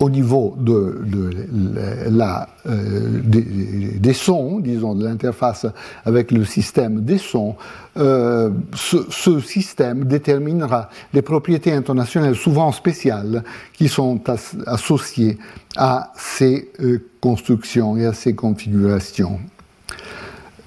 au 0.00 0.10
niveau 0.10 0.54
de, 0.58 1.00
la, 2.08 2.48
euh, 2.66 3.20
des, 3.24 4.12
sons, 4.12 4.60
disons, 4.60 4.94
de 4.94 5.04
l'interface 5.04 5.66
avec 6.04 6.30
le 6.30 6.44
système 6.44 7.02
des 7.02 7.18
sons, 7.18 7.56
euh, 7.96 8.50
ce, 8.74 9.40
système 9.40 10.04
déterminera 10.04 10.88
les 11.12 11.22
propriétés 11.22 11.72
intonationnelles 11.72 12.36
souvent 12.36 12.70
spéciales 12.70 13.42
qui 13.72 13.88
sont 13.88 14.20
associées 14.66 15.38
à 15.76 16.12
ces 16.16 16.70
euh, 16.80 17.04
constructions 17.20 17.96
et 17.96 18.06
à 18.06 18.12
ces 18.12 18.34
configurations. 18.34 19.40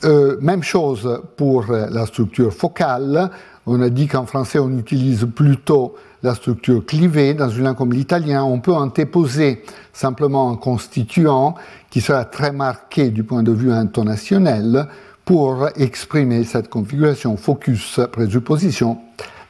Même 0.03 0.63
chose 0.63 1.21
pour 1.37 1.65
la 1.71 2.05
structure 2.05 2.53
focale. 2.53 3.29
On 3.65 3.81
a 3.81 3.89
dit 3.89 4.07
qu'en 4.07 4.25
français, 4.25 4.59
on 4.59 4.77
utilise 4.77 5.27
plutôt 5.35 5.95
la 6.23 6.35
structure 6.35 6.85
clivée. 6.85 7.33
Dans 7.33 7.49
une 7.49 7.63
langue 7.63 7.77
comme 7.77 7.93
l'italien, 7.93 8.43
on 8.43 8.59
peut 8.59 8.73
antéposer 8.73 9.63
simplement 9.93 10.51
un 10.51 10.55
constituant 10.55 11.55
qui 11.89 12.01
sera 12.01 12.25
très 12.25 12.51
marqué 12.51 13.09
du 13.09 13.23
point 13.23 13.43
de 13.43 13.51
vue 13.51 13.71
intonationnel 13.71 14.87
pour 15.25 15.69
exprimer 15.75 16.43
cette 16.43 16.69
configuration 16.69 17.37
focus 17.37 17.99
présupposition 18.11 18.97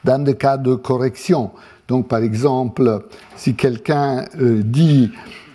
dans 0.04 0.22
des 0.22 0.34
cas 0.34 0.56
de 0.56 0.74
correction. 0.74 1.50
Donc 1.88 2.08
par 2.08 2.20
exemple, 2.20 3.04
si 3.36 3.54
quelqu'un 3.54 4.24
euh, 4.40 4.62
dit 4.64 5.10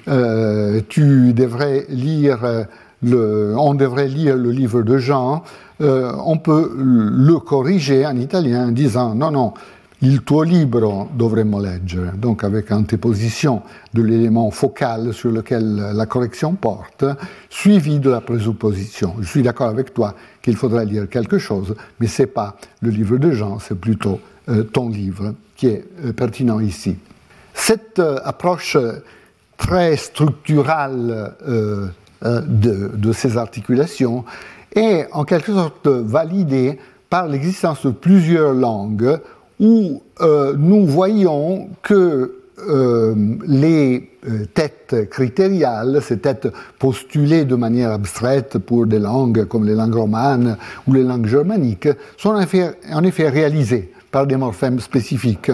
euh, 0.08 0.82
tu 0.88 1.34
devrais 1.34 1.86
lire 1.90 2.66
on 3.04 3.74
devrait 3.76 4.08
lire 4.08 4.36
le 4.36 4.52
livre 4.52 4.82
de 4.82 4.98
Jean, 4.98 5.44
euh, 5.82 6.12
on 6.26 6.38
peut 6.38 6.72
le 6.76 7.38
corriger 7.38 8.06
en 8.06 8.18
italien 8.18 8.70
en 8.70 8.72
disant 8.72 9.14
non, 9.14 9.30
non, 9.30 9.54
il 10.02 10.24
tuo 10.24 10.44
libro 10.44 11.08
dovremmo 11.16 11.60
leggere, 11.60 12.14
donc 12.18 12.44
avec 12.44 12.72
antéposition 12.72 13.62
de 13.94 14.02
l'élément 14.02 14.50
focal 14.50 15.14
sur 15.14 15.32
lequel 15.32 15.92
la 15.94 16.06
correction 16.08 16.56
porte, 16.56 17.06
suivi 17.50 18.00
de 18.00 18.10
la 18.10 18.22
présupposition. 18.22 19.16
Je 19.22 19.28
suis 19.28 19.44
d'accord 19.44 19.70
avec 19.70 19.94
toi 19.94 20.16
qu'il 20.42 20.56
faudrait 20.56 20.86
lire 20.86 21.08
quelque 21.10 21.38
chose, 21.38 21.76
mais 22.00 22.08
ce 22.08 22.24
n'est 22.24 22.28
pas 22.28 22.58
le 22.82 22.90
livre 22.90 23.18
de 23.18 23.32
Jean, 23.32 23.60
c'est 23.60 23.80
plutôt 23.80 24.20
euh, 24.50 24.64
ton 24.64 24.90
livre 24.90 25.36
qui 25.56 25.68
est 25.68 25.86
euh, 26.04 26.14
pertinent 26.14 26.60
ici. 26.60 26.96
Cette 27.54 28.00
approche 28.00 28.78
très 29.58 29.98
structurale 29.98 31.34
de, 32.24 32.92
de, 32.96 33.12
ces 33.14 33.38
articulations 33.38 34.26
est 34.76 35.08
en 35.12 35.24
quelque 35.24 35.54
sorte 35.54 35.88
validée 35.88 36.80
par 37.10 37.28
l'existence 37.28 37.86
de 37.86 37.92
plusieurs 37.92 38.54
langues 38.54 39.20
où 39.60 40.02
euh, 40.22 40.56
nous 40.58 40.86
voyons 40.86 41.70
que 41.82 42.38
euh, 42.60 43.14
les 43.46 44.10
euh, 44.28 44.46
têtes 44.52 45.10
critériales, 45.12 46.00
ces 46.02 46.18
têtes 46.18 46.48
postulées 46.80 47.46
de 47.46 47.56
manière 47.56 47.92
abstraite 47.92 48.58
pour 48.58 48.88
des 48.88 48.98
langues 48.98 49.46
comme 49.46 49.66
les 49.66 49.76
langues 49.76 49.94
romanes 49.94 50.58
ou 50.88 50.94
les 50.94 51.04
langues 51.04 51.28
germaniques, 51.28 51.90
sont 52.18 52.32
en 52.32 53.04
effet, 53.04 53.30
réalisées 53.30 53.92
par 54.10 54.26
des 54.26 54.38
morphèmes 54.38 54.80
spécifiques. 54.80 55.52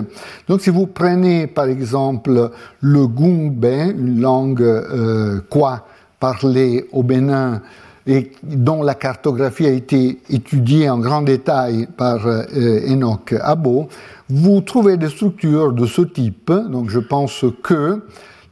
Donc 0.47 0.61
si 0.61 0.69
vous 0.69 0.87
prenez 0.87 1.47
par 1.47 1.65
exemple 1.65 2.51
le 2.79 3.07
gumbe, 3.07 3.65
une 3.65 4.21
langue 4.21 4.61
euh, 4.61 5.41
quoi? 5.49 5.85
Parlée 6.23 6.85
au 6.93 7.03
Bénin 7.03 7.61
et 8.07 8.31
dont 8.43 8.81
la 8.81 8.95
cartographie 8.95 9.65
a 9.65 9.71
été 9.71 10.19
étudiée 10.29 10.89
en 10.89 10.97
grand 10.97 11.21
détail 11.21 11.85
par 11.97 12.25
euh, 12.25 12.45
Enoch 12.87 13.35
Abo, 13.41 13.89
vous 14.29 14.61
trouvez 14.61 14.95
des 14.95 15.09
structures 15.09 15.73
de 15.73 15.85
ce 15.85 16.01
type. 16.01 16.49
Donc 16.49 16.89
je 16.89 16.99
pense 16.99 17.43
que, 17.61 18.01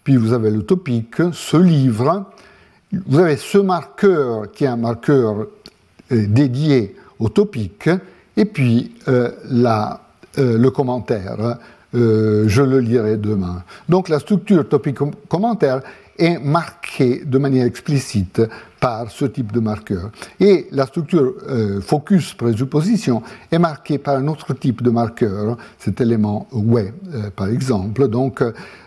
puis 0.03 0.17
vous 0.17 0.33
avez 0.33 0.51
le 0.51 0.63
topic, 0.63 1.15
ce 1.31 1.55
livre, 1.55 2.25
vous 2.91 3.19
avez 3.19 3.37
ce 3.37 3.59
marqueur 3.59 4.51
qui 4.51 4.65
est 4.65 4.67
un 4.67 4.75
marqueur 4.75 5.47
dédié 6.09 6.97
au 7.19 7.29
topic, 7.29 7.89
et 8.35 8.43
puis 8.43 8.91
la, 9.49 10.01
le 10.35 10.69
commentaire. 10.69 11.57
je 11.93 12.61
le 12.61 12.79
lirai 12.79 13.15
demain. 13.15 13.63
Donc 13.87 14.09
la 14.09 14.19
structure 14.19 14.67
topic-commentaire 14.67 15.81
est 16.21 16.37
marquée 16.37 17.23
de 17.25 17.37
manière 17.39 17.65
explicite 17.65 18.41
par 18.79 19.09
ce 19.09 19.25
type 19.25 19.51
de 19.51 19.59
marqueur. 19.59 20.11
Et 20.39 20.67
la 20.71 20.85
structure 20.85 21.33
euh, 21.49 21.81
focus 21.81 22.33
présupposition 22.35 23.23
est 23.51 23.57
marquée 23.57 23.97
par 23.97 24.17
un 24.17 24.27
autre 24.27 24.53
type 24.53 24.83
de 24.83 24.91
marqueur, 24.91 25.57
cet 25.79 25.99
élément 25.99 26.47
ouais, 26.51 26.93
euh, 27.13 27.31
par 27.35 27.47
exemple. 27.47 28.07
Donc 28.07 28.43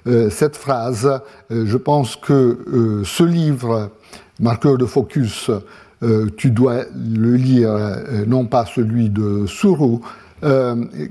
euh, 0.07 0.30
cette 0.30 0.57
phrase, 0.57 1.11
je 1.51 1.76
pense 1.76 2.16
que 2.16 3.03
ce 3.05 3.24
livre, 3.24 3.91
marqueur 4.39 4.78
de 4.78 4.87
focus, 4.87 5.51
tu 6.37 6.51
dois 6.51 6.85
le 6.95 7.35
lire, 7.35 7.74
non 8.26 8.45
pas 8.45 8.66
celui 8.66 9.09
de 9.09 9.47
Sourou, 9.47 10.03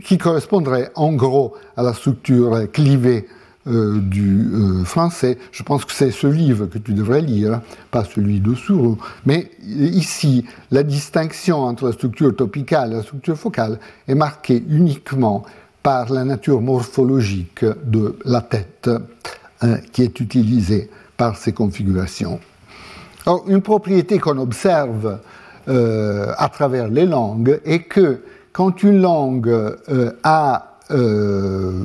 qui 0.04 0.18
correspondrait 0.20 0.92
en 0.94 1.14
gros 1.14 1.56
à 1.76 1.82
la 1.82 1.94
structure 1.94 2.72
clivée 2.72 3.26
euh, 3.66 4.02
du 4.02 4.50
euh, 4.54 4.84
français, 4.84 5.38
je 5.54 5.64
pense 5.64 5.86
que 5.86 5.94
c'est 5.94 6.12
ce 6.12 6.28
livre 6.28 6.66
que 6.66 6.78
tu 6.78 6.94
devrais 6.94 7.22
lire, 7.22 7.62
pas 7.92 8.04
celui 8.04 8.42
de 8.42 8.54
Sourou. 8.56 8.98
Mais 9.26 9.52
ici, 9.66 10.44
la 10.70 10.84
distinction 10.84 11.62
entre 11.62 11.86
la 11.86 11.94
structure 11.94 12.36
topicale 12.36 12.92
et 12.92 12.96
la 12.96 13.04
structure 13.04 13.38
focale 13.38 13.80
est 14.10 14.16
marquée 14.16 14.62
uniquement 14.68 15.46
par 15.82 16.12
la 16.12 16.26
nature 16.26 16.60
morphologique 16.60 17.64
de 17.64 18.18
la 18.26 18.42
tête 18.42 18.90
hein, 19.62 19.78
qui 19.94 20.02
est 20.02 20.20
utilisée 20.20 20.90
par 21.16 21.38
ces 21.38 21.54
configurations. 21.54 22.42
Une 23.48 23.62
propriété 23.62 24.20
qu'on 24.20 24.40
observe 24.40 25.20
euh, 25.70 26.34
à 26.38 26.50
travers 26.50 26.90
les 26.90 27.06
langues 27.06 27.62
est 27.64 27.84
que 27.84 28.24
quand 28.52 28.84
une 28.84 29.02
langue 29.02 29.78
a 30.24 30.73
euh, 30.92 31.84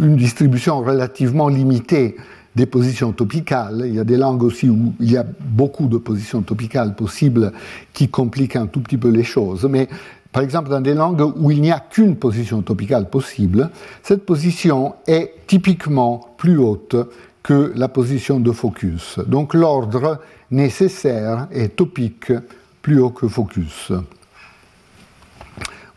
une 0.00 0.16
distribution 0.16 0.80
relativement 0.80 1.48
limitée 1.48 2.16
des 2.54 2.66
positions 2.66 3.12
topicales. 3.12 3.84
Il 3.86 3.94
y 3.94 3.98
a 3.98 4.04
des 4.04 4.16
langues 4.16 4.42
aussi 4.42 4.68
où 4.68 4.94
il 5.00 5.12
y 5.12 5.16
a 5.16 5.24
beaucoup 5.24 5.86
de 5.86 5.96
positions 5.96 6.42
topicales 6.42 6.94
possibles 6.94 7.52
qui 7.92 8.08
compliquent 8.08 8.56
un 8.56 8.66
tout 8.66 8.80
petit 8.80 8.96
peu 8.96 9.08
les 9.08 9.24
choses. 9.24 9.66
Mais 9.70 9.88
par 10.32 10.42
exemple, 10.42 10.68
dans 10.68 10.80
des 10.80 10.94
langues 10.94 11.32
où 11.36 11.50
il 11.50 11.60
n'y 11.60 11.70
a 11.70 11.80
qu'une 11.80 12.16
position 12.16 12.62
topicale 12.62 13.08
possible, 13.08 13.70
cette 14.02 14.26
position 14.26 14.94
est 15.06 15.34
typiquement 15.46 16.34
plus 16.36 16.58
haute 16.58 16.96
que 17.42 17.72
la 17.74 17.88
position 17.88 18.40
de 18.40 18.52
focus. 18.52 19.18
Donc 19.26 19.54
l'ordre 19.54 20.20
nécessaire 20.50 21.48
est 21.50 21.76
topique 21.76 22.32
plus 22.82 23.00
haut 23.00 23.10
que 23.10 23.28
focus. 23.28 23.92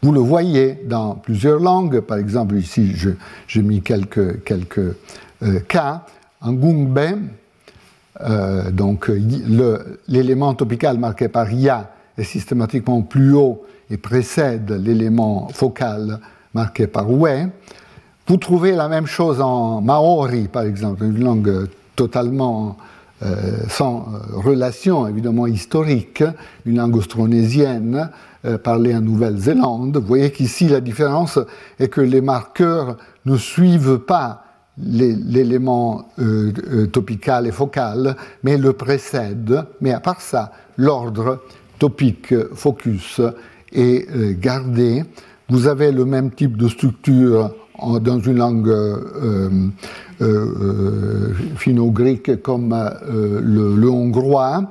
Vous 0.03 0.11
le 0.11 0.19
voyez 0.19 0.79
dans 0.85 1.13
plusieurs 1.13 1.59
langues, 1.59 1.99
par 1.99 2.17
exemple 2.17 2.55
ici 2.55 2.95
j'ai 3.47 3.61
mis 3.61 3.81
quelques, 3.81 4.43
quelques 4.43 4.95
euh, 5.43 5.59
cas. 5.67 6.05
En 6.41 6.53
Gungbe, 6.53 7.19
euh, 8.21 8.71
donc 8.71 9.11
l'élément 10.07 10.55
topical 10.55 10.97
marqué 10.97 11.27
par 11.27 11.51
ya 11.51 11.91
est 12.17 12.23
systématiquement 12.23 13.03
plus 13.03 13.33
haut 13.33 13.63
et 13.91 13.97
précède 13.97 14.71
l'élément 14.71 15.49
focal 15.53 16.19
marqué 16.55 16.87
par 16.87 17.11
we. 17.11 17.47
Vous 18.27 18.37
trouvez 18.37 18.71
la 18.71 18.87
même 18.87 19.05
chose 19.05 19.39
en 19.39 19.81
maori, 19.81 20.47
par 20.47 20.63
exemple, 20.63 21.03
une 21.03 21.23
langue 21.23 21.67
totalement 21.95 22.77
euh, 23.23 23.35
sans 23.69 24.05
relation 24.33 25.07
évidemment 25.07 25.45
historique, 25.45 26.23
une 26.65 26.77
langue 26.77 26.95
austronésienne, 26.95 28.09
euh, 28.43 28.57
parler 28.57 28.95
en 28.95 29.01
Nouvelle-Zélande. 29.01 29.97
Vous 29.97 30.07
voyez 30.07 30.31
qu'ici, 30.31 30.67
la 30.67 30.81
différence 30.81 31.37
est 31.79 31.89
que 31.89 32.01
les 32.01 32.21
marqueurs 32.21 32.97
ne 33.27 33.37
suivent 33.37 33.99
pas 33.99 34.45
l'élément 34.79 36.09
euh, 36.17 36.51
euh, 36.71 36.87
topical 36.87 37.45
et 37.45 37.51
focal, 37.51 38.15
mais 38.43 38.57
le 38.57 38.73
précèdent. 38.73 39.63
Mais 39.79 39.93
à 39.93 39.99
part 39.99 40.21
ça, 40.21 40.51
l'ordre 40.75 41.43
topique 41.77 42.33
focus 42.55 43.21
est 43.73 44.07
gardé. 44.39 45.03
Vous 45.49 45.67
avez 45.67 45.91
le 45.91 46.05
même 46.05 46.31
type 46.31 46.57
de 46.57 46.67
structure 46.67 47.53
dans 47.79 48.19
une 48.19 48.37
langue 48.37 48.75
finno-grecque 51.57 52.41
comme 52.41 52.75
le, 53.07 53.89
hongrois. 53.89 54.63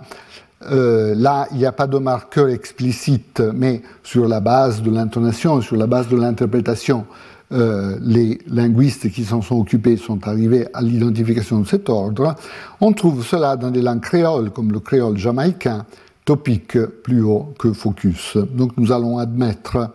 Euh, 0.63 1.15
là, 1.17 1.49
il 1.53 1.59
n'y 1.59 1.67
a 1.67 1.73
pas 1.73 1.87
de 1.87 1.99
marqueur 1.99 2.49
explicite, 2.49 3.41
mais 3.55 3.83
sur 4.03 4.29
la 4.29 4.41
base 4.41 4.83
de 4.83 4.91
l'intonation, 4.91 5.61
sur 5.61 5.77
la 5.77 5.87
base 5.87 6.09
de 6.09 6.17
l'interprétation, 6.17 7.07
euh, 7.53 7.97
les 8.01 8.39
linguistes 8.47 9.11
qui 9.11 9.25
s'en 9.25 9.43
sont 9.43 9.59
occupés 9.59 9.97
sont 9.97 10.29
arrivés 10.29 10.69
à 10.73 10.83
l'identification 10.83 11.61
de 11.61 11.67
cet 11.67 11.89
ordre. 11.89 12.37
On 12.81 12.93
trouve 12.93 13.27
cela 13.27 13.57
dans 13.57 13.71
des 13.71 13.83
langues 13.83 14.03
créoles, 14.03 14.51
comme 14.51 14.71
le 14.71 14.81
créole 14.81 15.17
jamaïcain, 15.17 15.87
topique 16.25 16.79
plus 17.03 17.23
haut 17.23 17.53
que 17.59 17.73
focus. 17.73 18.37
Donc 18.37 18.73
nous 18.77 18.93
allons 18.93 19.19
admettre 19.19 19.91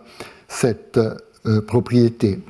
cette 0.48 0.98
euh, 0.98 1.60
propriété. 1.62 2.40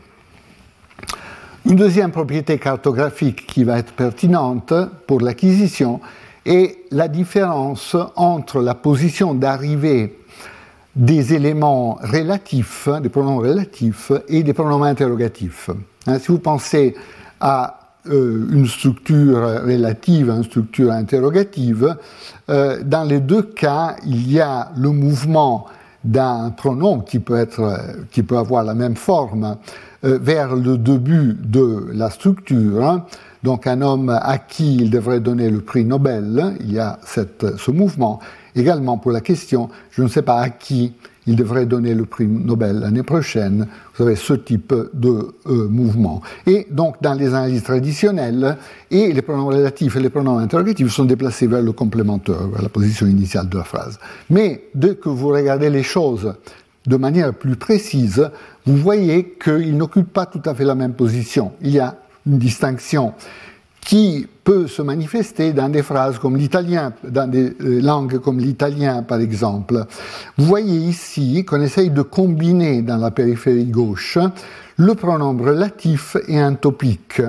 Une 1.67 1.77
deuxième 1.77 2.11
propriété 2.11 2.59
cartographique 2.59 3.47
qui 3.47 3.63
va 3.63 3.79
être 3.79 3.93
pertinente 3.93 4.73
pour 5.07 5.21
l'acquisition 5.21 6.01
et 6.47 6.85
la 6.93 7.09
différence 7.09 7.97
entre 8.15 8.63
la 8.63 8.75
position 8.75 9.35
d'arrivée 9.35 10.19
des 10.95 11.35
éléments 11.35 11.99
relatifs, 12.01 12.89
des 13.03 13.11
pronoms 13.11 13.39
relatifs, 13.39 14.13
et 14.29 14.43
des 14.43 14.55
pronoms 14.55 14.83
interrogatifs. 14.83 15.71
Hein, 16.07 16.19
si 16.19 16.29
vous 16.29 16.39
pensez 16.39 16.95
à 17.41 17.81
euh, 18.09 18.47
une 18.53 18.67
structure 18.67 19.63
relative, 19.65 20.31
une 20.31 20.45
structure 20.45 20.93
interrogative, 20.93 21.97
euh, 22.49 22.81
dans 22.83 23.03
les 23.03 23.21
deux 23.21 23.43
cas, 23.43 23.97
il 24.07 24.31
y 24.31 24.41
a 24.41 24.71
le 24.77 24.91
mouvement 24.91 25.67
d'un 26.05 26.51
pronom 26.51 27.01
qui 27.01 27.19
peut, 27.19 27.37
être, 27.37 27.81
qui 28.13 28.23
peut 28.23 28.39
avoir 28.39 28.63
la 28.63 28.75
même 28.75 28.95
forme 28.95 29.57
euh, 30.05 30.19
vers 30.23 30.55
le 30.55 30.79
début 30.79 31.35
de 31.35 31.89
la 31.93 32.11
structure, 32.11 33.03
donc 33.47 33.69
un 33.69 33.81
homme 33.81 34.11
à 34.11 34.39
qui 34.39 34.75
il 34.75 34.91
devrait 34.91 35.21
donner 35.21 35.51
le 35.51 35.61
prix 35.61 35.85
Nobel, 35.85 36.57
il 36.59 36.73
y 36.73 36.81
a 36.81 36.99
ce 37.05 37.71
mouvement. 37.71 38.19
Également 38.57 38.99
pour 38.99 39.13
la 39.13 39.21
question, 39.21 39.69
je 39.93 40.03
ne 40.03 40.09
sais 40.09 40.23
pas 40.23 40.41
à 40.41 40.51
qui 40.51 40.95
il 41.29 41.37
devrait 41.37 41.65
donner 41.65 41.95
le 41.95 42.07
prix 42.07 42.27
Nobel 42.27 42.81
l'année 42.81 43.05
prochaine. 43.05 43.69
Vous 43.95 44.05
avez 44.05 44.17
ce 44.17 44.33
type 44.33 44.75
de 44.93 45.29
euh, 45.47 45.69
mouvement. 45.69 46.23
Et 46.45 46.67
donc, 46.73 46.97
dans 47.01 47.15
les 47.15 47.35
analyses 47.35 47.63
traditionnelles, 47.63 48.57
et 48.91 49.13
les 49.13 49.23
pronoms 49.23 49.47
relatifs 49.47 49.95
et 49.95 50.01
les 50.01 50.11
pronoms 50.11 50.39
interrogatifs 50.39 50.91
sont 50.91 51.05
déplacés 51.05 51.47
vers 51.47 51.63
le 51.63 51.71
complémentaire, 51.71 52.49
vers 52.49 52.63
la 52.63 52.69
position 52.69 53.07
initiale 53.07 53.49
de 53.49 53.59
la 53.59 53.65
phrase. 53.65 54.01
Mais 54.29 54.65
dès 54.75 54.97
que 54.97 55.09
vous 55.09 55.29
regardez 55.29 55.71
les 55.71 55.85
choses 55.85 56.35
de 56.85 56.97
manière 56.97 57.33
plus 57.33 57.55
précise, 57.55 58.29
vous 58.67 58.77
voyez 58.77 59.37
qu'ils 59.41 59.77
n'occupent 59.77 60.13
pas 60.13 60.27
tout 60.27 60.43
à 60.45 60.53
fait 60.53 60.65
la 60.65 60.75
même 60.75 60.95
position. 60.95 61.53
Il 61.63 61.71
y 61.71 61.79
a 61.79 61.97
une 62.27 62.39
distinction 62.39 63.15
qui 63.81 64.27
peut 64.43 64.67
se 64.67 64.83
manifester 64.83 65.53
dans 65.53 65.69
des 65.69 65.83
phrases 65.83 66.19
comme 66.19 66.37
l'italien, 66.37 66.93
dans 67.05 67.31
des 67.31 67.55
euh, 67.61 67.81
langues 67.81 68.19
comme 68.19 68.41
l'italien 68.41 69.03
par 69.05 69.21
exemple. 69.21 69.85
Vous 70.37 70.45
voyez 70.45 70.77
ici 70.77 71.45
qu'on 71.45 71.61
essaye 71.61 71.91
de 71.91 72.03
combiner 72.03 72.83
dans 72.83 72.97
la 72.97 73.13
périphérie 73.13 73.67
gauche 73.67 74.19
le 74.77 74.95
pronom 74.95 75.37
relatif 75.39 76.17
et 76.27 76.39
un 76.39 76.55
topique. 76.55 77.23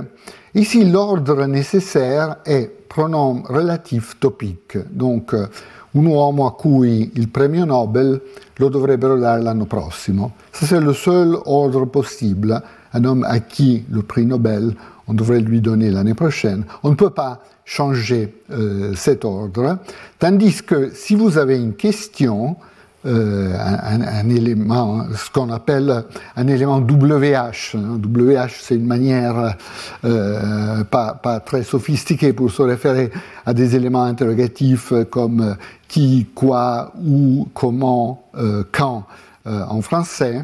Ici, 0.55 0.83
l'ordre 0.83 1.45
nécessaire 1.45 2.37
est 2.45 2.71
pronom 2.89 3.43
relatif 3.43 4.19
topique. 4.19 4.77
Donc, 4.91 5.33
un 5.33 6.05
uomo 6.05 6.45
a 6.45 6.55
cui 6.55 7.11
il 7.15 7.29
premio 7.29 7.65
Nobel 7.65 8.21
lo 8.55 8.69
dovrebbero 8.69 9.17
dare 9.17 9.41
l'anno 9.41 9.65
prossimo. 9.65 10.33
c'est 10.51 10.79
le 10.79 10.93
seul 10.93 11.39
ordre 11.45 11.85
possible 11.85 12.61
un 12.97 13.05
homme 13.05 13.23
à 13.23 13.39
qui 13.39 13.83
le 13.89 14.01
prix 14.01 14.25
Nobel, 14.25 14.73
on 15.07 15.13
devrait 15.13 15.39
lui 15.39 15.61
donner 15.61 15.89
l'année 15.91 16.13
prochaine. 16.13 16.63
On 16.83 16.89
ne 16.89 16.95
peut 16.95 17.11
pas 17.11 17.39
changer 17.63 18.33
euh, 18.51 18.93
cet 18.95 19.23
ordre. 19.25 19.77
Tandis 20.19 20.63
que 20.63 20.91
si 20.93 21.15
vous 21.15 21.37
avez 21.37 21.57
une 21.57 21.73
question, 21.73 22.57
euh, 23.05 23.53
un, 23.55 24.29
élément, 24.29 25.05
ce 25.15 25.29
qu'on 25.29 25.49
appelle 25.51 26.03
un 26.35 26.47
élément 26.47 26.79
WH. 26.79 27.75
WH, 27.75 28.59
c'est 28.59 28.75
une 28.75 28.87
manière 28.87 29.55
euh, 30.03 30.83
pas, 30.83 31.41
très 31.45 31.63
sophistiquée 31.63 32.33
pour 32.33 32.51
se 32.51 32.63
référer 32.63 33.11
à 33.45 33.53
des 33.53 33.75
éléments 33.75 34.03
interrogatifs 34.03 34.91
comme 35.09 35.55
qui, 35.87 36.27
quoi, 36.33 36.91
où, 37.01 37.47
comment, 37.53 38.23
quand 38.71 39.05
en 39.45 39.81
français. 39.81 40.43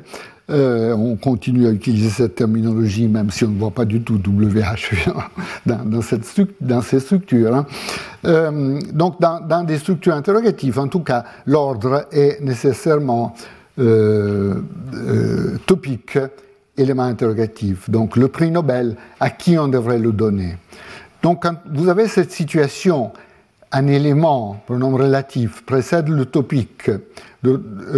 Euh, 0.54 0.94
on 0.94 1.16
continue 1.16 1.66
à 1.68 1.72
utiliser 1.72 2.10
cette 2.10 2.36
terminologie, 2.36 3.08
même 3.08 3.32
si 3.32 3.44
on 3.44 3.50
ne 3.50 3.58
voit 3.58 3.72
pas 3.72 3.86
du 3.86 4.02
tout 4.02 4.16
WH 4.16 5.10
dans, 5.66 6.82
ces 6.82 7.00
structures. 7.00 7.56
Hein. 7.56 7.66
Euh, 8.26 8.80
donc, 8.94 9.20
dans, 9.20 9.64
des 9.64 9.80
structures 9.80 10.14
interrogatives, 10.14 10.78
en 10.78 10.88
tout 10.88 11.00
cas, 11.00 11.24
l'ordre 11.48 12.06
est 12.12 12.40
nécessairement 12.42 13.34
euh, 13.80 14.62
topique, 15.66 16.20
élément 16.78 17.04
interrogatif. 17.04 17.90
Donc, 17.90 18.16
le 18.16 18.28
prix 18.28 18.52
Nobel, 18.52 18.96
à 19.20 19.32
qui 19.32 19.58
on 19.58 19.68
devrait 19.68 20.00
le 20.00 20.12
donner? 20.12 20.58
Donc, 21.24 21.44
quand 21.44 21.56
vous 21.74 21.90
avez 21.90 22.08
cette 22.08 22.32
situation 22.32 23.12
un 23.74 23.88
élément, 23.88 24.62
pronom 24.68 24.96
relatif, 24.96 25.64
précède 25.66 26.08
le 26.08 26.26
topique, 26.26 26.90
euh, 26.90 27.58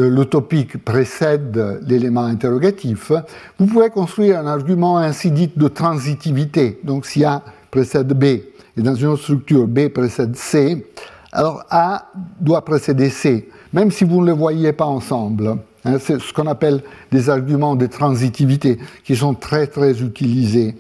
le 0.09 0.26
topique 0.26 0.84
précède 0.84 1.82
l'élément 1.86 2.23
interrogatif, 2.23 3.11
vous 3.59 3.67
pouvez 3.67 3.89
construire 3.89 4.39
un 4.39 4.47
argument 4.47 4.97
ainsi 4.97 5.32
dit 5.32 5.51
de 5.53 5.67
transitivité. 5.67 6.80
Donc 6.86 7.05
si 7.05 7.26
A 7.26 7.43
précède 7.71 8.13
B 8.13 8.23
et 8.23 8.82
dans 8.82 8.95
une 8.95 9.07
autre 9.07 9.23
structure 9.23 9.67
B 9.67 9.89
précède 9.89 10.38
C, 10.38 10.88
alors 11.34 11.65
A 11.69 12.09
doit 12.39 12.63
précéder 12.63 13.09
C, 13.09 13.49
même 13.73 13.91
si 13.91 14.05
vous 14.05 14.21
ne 14.21 14.28
les 14.28 14.38
voyez 14.38 14.71
pas 14.71 14.86
ensemble. 14.86 15.57
Hein, 15.84 15.97
c'est 15.99 16.21
ce 16.21 16.32
qu'on 16.32 16.47
appelle 16.47 16.82
des 17.11 17.30
arguments 17.30 17.76
de 17.76 17.86
transitivité 17.86 18.80
qui 19.03 19.17
sont 19.17 19.34
très 19.34 19.67
très 19.67 20.01
utilisés 20.01 20.76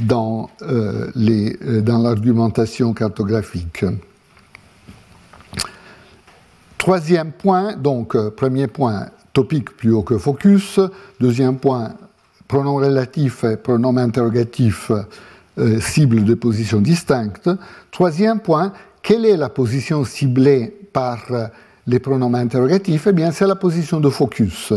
dans, 0.00 0.50
euh, 0.62 1.10
euh, 1.16 1.80
dans 1.82 1.98
l'argumentation 1.98 2.92
cartographique. 2.92 3.84
Troisième 6.80 7.32
point, 7.32 7.76
donc 7.76 8.16
euh, 8.16 8.30
premier 8.30 8.66
point, 8.66 9.08
topique 9.34 9.76
plus 9.76 9.92
haut 9.92 10.02
que 10.02 10.16
focus. 10.16 10.80
Deuxième 11.20 11.58
point, 11.58 11.92
pronom 12.48 12.76
relatif 12.76 13.44
et 13.44 13.58
pronom 13.58 13.98
interrogatif, 13.98 14.90
euh, 15.58 15.78
cible 15.78 16.24
de 16.24 16.32
position 16.32 16.80
distincte. 16.80 17.50
Troisième 17.90 18.40
point, 18.40 18.72
quelle 19.02 19.26
est 19.26 19.36
la 19.36 19.50
position 19.50 20.04
ciblée 20.04 20.74
par 20.94 21.18
euh, 21.30 21.48
les 21.86 21.98
pronoms 21.98 22.32
interrogatifs? 22.32 23.08
Eh 23.08 23.12
bien, 23.12 23.30
c'est 23.30 23.46
la 23.46 23.56
position 23.56 24.00
de 24.00 24.08
focus. 24.08 24.72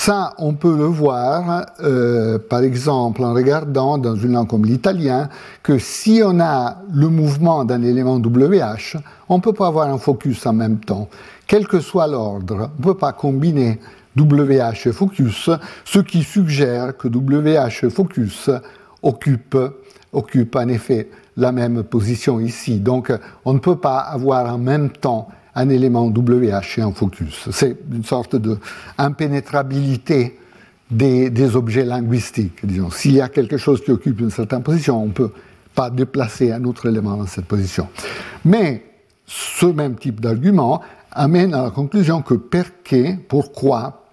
Ça, 0.00 0.32
on 0.38 0.54
peut 0.54 0.76
le 0.76 0.84
voir, 0.84 1.66
euh, 1.82 2.38
par 2.38 2.60
exemple, 2.60 3.24
en 3.24 3.34
regardant 3.34 3.98
dans 3.98 4.14
une 4.14 4.34
langue 4.34 4.46
comme 4.46 4.64
l'italien, 4.64 5.28
que 5.64 5.80
si 5.80 6.22
on 6.24 6.38
a 6.38 6.76
le 6.94 7.08
mouvement 7.08 7.64
d'un 7.64 7.82
élément 7.82 8.18
WH, 8.18 8.96
on 9.28 9.38
ne 9.38 9.42
peut 9.42 9.52
pas 9.52 9.66
avoir 9.66 9.88
un 9.88 9.98
focus 9.98 10.46
en 10.46 10.52
même 10.52 10.78
temps. 10.78 11.08
Quel 11.48 11.66
que 11.66 11.80
soit 11.80 12.06
l'ordre, 12.06 12.70
on 12.78 12.80
ne 12.80 12.84
peut 12.84 12.96
pas 12.96 13.12
combiner 13.12 13.80
WH 14.16 14.86
et 14.86 14.92
focus, 14.92 15.50
ce 15.84 15.98
qui 15.98 16.22
suggère 16.22 16.96
que 16.96 17.08
WH 17.08 17.84
et 17.84 17.90
focus 17.90 18.50
occupent, 19.02 19.58
occupent 20.12 20.56
en 20.56 20.68
effet 20.68 21.10
la 21.36 21.50
même 21.50 21.82
position 21.82 22.38
ici. 22.38 22.78
Donc, 22.78 23.12
on 23.44 23.52
ne 23.52 23.58
peut 23.58 23.78
pas 23.78 23.98
avoir 23.98 24.54
en 24.54 24.58
même 24.58 24.90
temps 24.90 25.28
un 25.58 25.68
élément 25.70 26.06
WH 26.06 26.78
et 26.78 26.82
un 26.82 26.92
focus. 26.92 27.48
C'est 27.50 27.76
une 27.92 28.04
sorte 28.04 28.36
d'impénétrabilité 28.36 30.38
des, 30.88 31.30
des, 31.30 31.56
objets 31.56 31.84
linguistiques. 31.84 32.64
Disons, 32.64 32.90
s'il 32.90 33.14
y 33.14 33.20
a 33.20 33.28
quelque 33.28 33.56
chose 33.56 33.82
qui 33.82 33.90
occupe 33.90 34.20
une 34.20 34.30
certaine 34.30 34.62
position, 34.62 35.02
on 35.02 35.06
ne 35.06 35.12
peut 35.12 35.32
pas 35.74 35.90
déplacer 35.90 36.52
un 36.52 36.62
autre 36.64 36.86
élément 36.86 37.16
dans 37.16 37.26
cette 37.26 37.46
position. 37.46 37.88
Mais 38.44 38.84
ce 39.26 39.66
même 39.66 39.96
type 39.96 40.20
d'argument 40.20 40.80
amène 41.10 41.54
à 41.54 41.64
la 41.64 41.70
conclusion 41.70 42.22
que 42.22 42.34
Perquet, 42.34 43.18
pourquoi, 43.28 44.04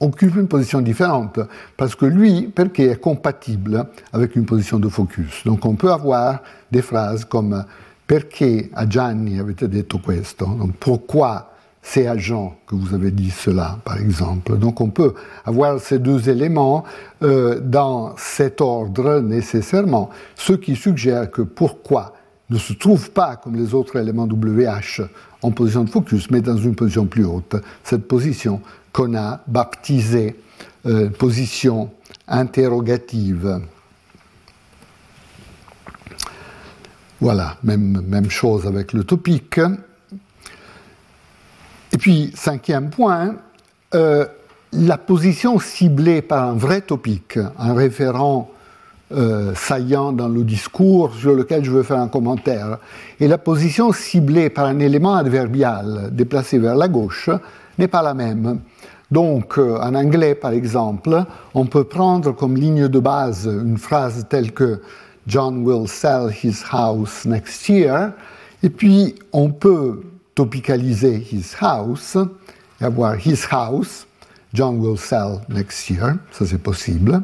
occupe 0.00 0.36
une 0.36 0.48
position 0.48 0.80
différente, 0.80 1.40
parce 1.76 1.94
que 1.94 2.06
lui, 2.06 2.48
Perquet, 2.48 2.90
est 2.90 3.00
compatible 3.00 3.86
avec 4.12 4.36
une 4.36 4.44
position 4.44 4.78
de 4.78 4.88
focus. 4.88 5.44
Donc 5.44 5.64
on 5.64 5.76
peut 5.76 5.92
avoir 5.92 6.42
des 6.70 6.82
phrases 6.82 7.24
comme 7.24 7.64
Perché 8.08 8.70
a 8.72 8.86
Gianni 8.86 9.38
avete 9.38 9.68
detto 9.68 9.98
questo? 9.98 10.46
Donc, 10.46 10.78
Pourquoi 10.78 11.50
c'est 11.82 12.06
à 12.06 12.16
Jean 12.16 12.56
que 12.66 12.74
vous 12.74 12.94
avez 12.94 13.10
dit 13.10 13.28
cela, 13.28 13.78
par 13.84 13.98
exemple? 13.98 14.56
Donc 14.56 14.80
on 14.80 14.88
peut 14.88 15.12
avoir 15.44 15.78
ces 15.78 15.98
deux 15.98 16.30
éléments 16.30 16.84
euh, 17.22 17.60
dans 17.60 18.14
cet 18.16 18.62
ordre 18.62 19.20
nécessairement, 19.20 20.08
ce 20.36 20.54
qui 20.54 20.74
suggère 20.74 21.30
que 21.30 21.42
pourquoi 21.42 22.14
ne 22.48 22.56
se 22.56 22.72
trouve 22.72 23.10
pas 23.10 23.36
comme 23.36 23.56
les 23.56 23.74
autres 23.74 23.96
éléments 23.96 24.26
WH 24.26 25.02
en 25.42 25.50
position 25.50 25.84
de 25.84 25.90
focus, 25.90 26.30
mais 26.30 26.40
dans 26.40 26.56
une 26.56 26.74
position 26.74 27.04
plus 27.04 27.26
haute. 27.26 27.56
Cette 27.84 28.08
position 28.08 28.62
qu'on 28.90 29.14
a 29.14 29.42
baptisée 29.46 30.34
euh, 30.86 31.10
position 31.10 31.90
interrogative. 32.26 33.60
Voilà, 37.20 37.56
même, 37.64 38.30
chose 38.30 38.66
avec 38.66 38.92
le 38.92 39.02
topique. 39.02 39.58
Et 41.92 41.98
puis, 41.98 42.32
cinquième 42.36 42.90
point, 42.90 43.34
euh, 43.94 44.24
la 44.72 44.98
position 44.98 45.58
ciblée 45.58 46.22
par 46.22 46.44
un 46.44 46.52
vrai 46.54 46.80
topique, 46.80 47.38
un 47.58 47.74
référent 47.74 48.50
euh, 49.10 49.52
saillant 49.56 50.12
dans 50.12 50.28
le 50.28 50.44
discours 50.44 51.14
sur 51.14 51.34
lequel 51.34 51.64
je 51.64 51.72
veux 51.72 51.82
faire 51.82 51.98
un 51.98 52.08
commentaire, 52.08 52.78
et 53.18 53.26
la 53.26 53.38
position 53.38 53.92
ciblée 53.92 54.48
par 54.48 54.66
un 54.66 54.78
élément 54.78 55.14
adverbial 55.14 56.10
déplacé 56.12 56.58
vers 56.58 56.76
la 56.76 56.86
gauche 56.86 57.30
n'est 57.78 57.88
pas 57.88 58.02
la 58.02 58.14
même. 58.14 58.60
Donc, 59.10 59.58
euh, 59.58 59.78
en 59.80 59.94
anglais, 59.94 60.34
par 60.34 60.52
exemple, 60.52 61.24
on 61.54 61.66
peut 61.66 61.84
prendre 61.84 62.32
comme 62.32 62.56
ligne 62.56 62.86
de 62.86 62.98
base 63.00 63.46
une 63.46 63.78
phrase 63.78 64.26
telle 64.28 64.52
que 64.52 64.82
John 65.28 65.62
will 65.62 65.86
sell 65.86 66.30
his 66.30 66.64
house 66.72 67.24
next 67.26 67.68
year. 67.68 68.12
Et 68.62 68.70
puis, 68.70 69.14
on 69.32 69.50
peut 69.50 70.02
topicaliser 70.34 71.18
his 71.32 71.54
house 71.60 72.16
et 72.80 72.84
avoir 72.84 73.14
his 73.14 73.44
house, 73.50 74.06
John 74.54 74.78
will 74.78 74.96
sell 74.96 75.40
next 75.48 75.90
year, 75.90 76.16
ça 76.32 76.46
c'est 76.46 76.62
possible. 76.62 77.20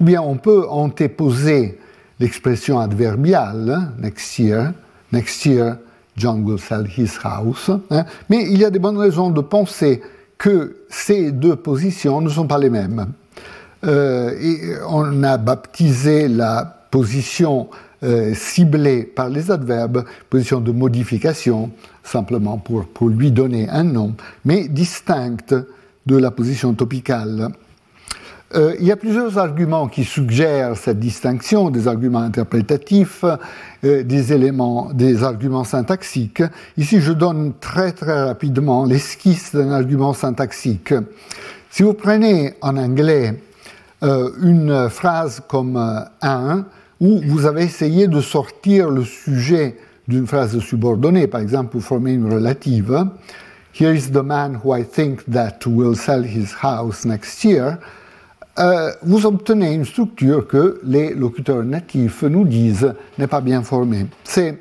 Ou 0.00 0.04
bien 0.04 0.20
on 0.20 0.36
peut 0.36 0.66
antéposer 0.68 1.78
l'expression 2.20 2.78
adverbiale, 2.78 3.92
next 3.98 4.38
year, 4.38 4.72
next 5.12 5.46
year, 5.46 5.78
John 6.16 6.42
will 6.44 6.58
sell 6.58 6.86
his 6.86 7.18
house. 7.22 7.70
Hein. 7.90 8.04
Mais 8.28 8.42
il 8.42 8.58
y 8.58 8.64
a 8.64 8.70
des 8.70 8.78
bonnes 8.78 8.98
raisons 8.98 9.30
de 9.30 9.40
penser 9.40 10.02
que 10.36 10.76
ces 10.90 11.32
deux 11.32 11.56
positions 11.56 12.20
ne 12.20 12.28
sont 12.28 12.46
pas 12.46 12.58
les 12.58 12.70
mêmes. 12.70 13.06
Euh, 13.84 14.32
et 14.40 14.58
on 14.88 15.22
a 15.22 15.36
baptisé 15.36 16.28
la 16.28 16.75
position 16.96 17.68
euh, 18.02 18.32
ciblée 18.32 19.02
par 19.02 19.28
les 19.28 19.50
adverbes, 19.50 20.06
position 20.30 20.62
de 20.62 20.72
modification, 20.72 21.70
simplement 22.02 22.56
pour, 22.56 22.86
pour 22.86 23.10
lui 23.10 23.30
donner 23.30 23.68
un 23.68 23.84
nom, 23.84 24.14
mais 24.46 24.66
distincte 24.68 25.54
de 26.06 26.16
la 26.16 26.30
position 26.30 26.72
topicale. 26.72 27.50
Euh, 28.54 28.74
il 28.80 28.86
y 28.86 28.92
a 28.92 28.96
plusieurs 28.96 29.36
arguments 29.36 29.88
qui 29.88 30.04
suggèrent 30.04 30.74
cette 30.74 30.98
distinction, 30.98 31.68
des 31.68 31.86
arguments 31.86 32.20
interprétatifs, 32.20 33.26
euh, 33.84 34.02
des 34.02 34.32
éléments, 34.32 34.90
des 34.94 35.22
arguments 35.22 35.64
syntaxiques. 35.64 36.44
Ici, 36.78 37.02
je 37.02 37.12
donne 37.12 37.52
très 37.60 37.92
très 37.92 38.22
rapidement 38.24 38.86
l'esquisse 38.86 39.54
d'un 39.54 39.70
argument 39.70 40.14
syntaxique. 40.14 40.94
Si 41.70 41.82
vous 41.82 41.92
prenez 41.92 42.54
en 42.62 42.78
anglais 42.78 43.38
une 44.02 44.88
phrase 44.90 45.42
comme 45.48 45.76
un, 46.22 46.66
où 47.00 47.20
vous 47.24 47.46
avez 47.46 47.64
essayé 47.64 48.08
de 48.08 48.20
sortir 48.20 48.90
le 48.90 49.04
sujet 49.04 49.76
d'une 50.08 50.26
phrase 50.26 50.58
subordonnée, 50.60 51.26
par 51.26 51.40
exemple 51.40 51.72
pour 51.72 51.82
former 51.82 52.12
une 52.12 52.32
relative. 52.32 53.06
Here 53.78 53.94
is 53.94 54.10
the 54.10 54.22
man 54.22 54.58
who 54.64 54.74
I 54.74 54.84
think 54.84 55.24
that 55.30 55.66
will 55.66 55.96
sell 55.96 56.24
his 56.24 56.54
house 56.62 57.04
next 57.04 57.44
year. 57.44 57.78
Euh, 58.58 58.90
vous 59.02 59.26
obtenez 59.26 59.74
une 59.74 59.84
structure 59.84 60.46
que 60.46 60.80
les 60.82 61.12
locuteurs 61.12 61.62
natifs 61.62 62.22
nous 62.22 62.46
disent 62.46 62.94
n'est 63.18 63.26
pas 63.26 63.42
bien 63.42 63.62
formée. 63.62 64.06
C'est 64.24 64.58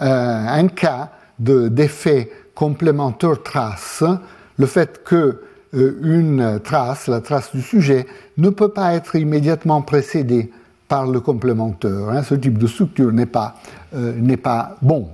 euh, 0.00 0.46
un 0.48 0.68
cas 0.68 1.10
d'effet 1.38 2.30
complémentaire 2.54 3.42
trace, 3.42 4.02
le 4.58 4.64
fait 4.64 5.02
que 5.04 5.42
euh, 5.74 5.98
une 6.02 6.60
trace, 6.64 7.06
la 7.06 7.20
trace 7.20 7.54
du 7.54 7.60
sujet, 7.60 8.06
ne 8.38 8.48
peut 8.48 8.70
pas 8.70 8.94
être 8.94 9.14
immédiatement 9.16 9.82
précédée 9.82 10.50
par 10.88 11.06
le 11.06 11.20
complémentaire. 11.20 12.08
Hein. 12.10 12.22
Ce 12.22 12.34
type 12.34 12.58
de 12.58 12.66
structure 12.66 13.12
n'est 13.12 13.26
pas, 13.26 13.54
euh, 13.94 14.36
pas 14.36 14.76
bon. 14.82 15.08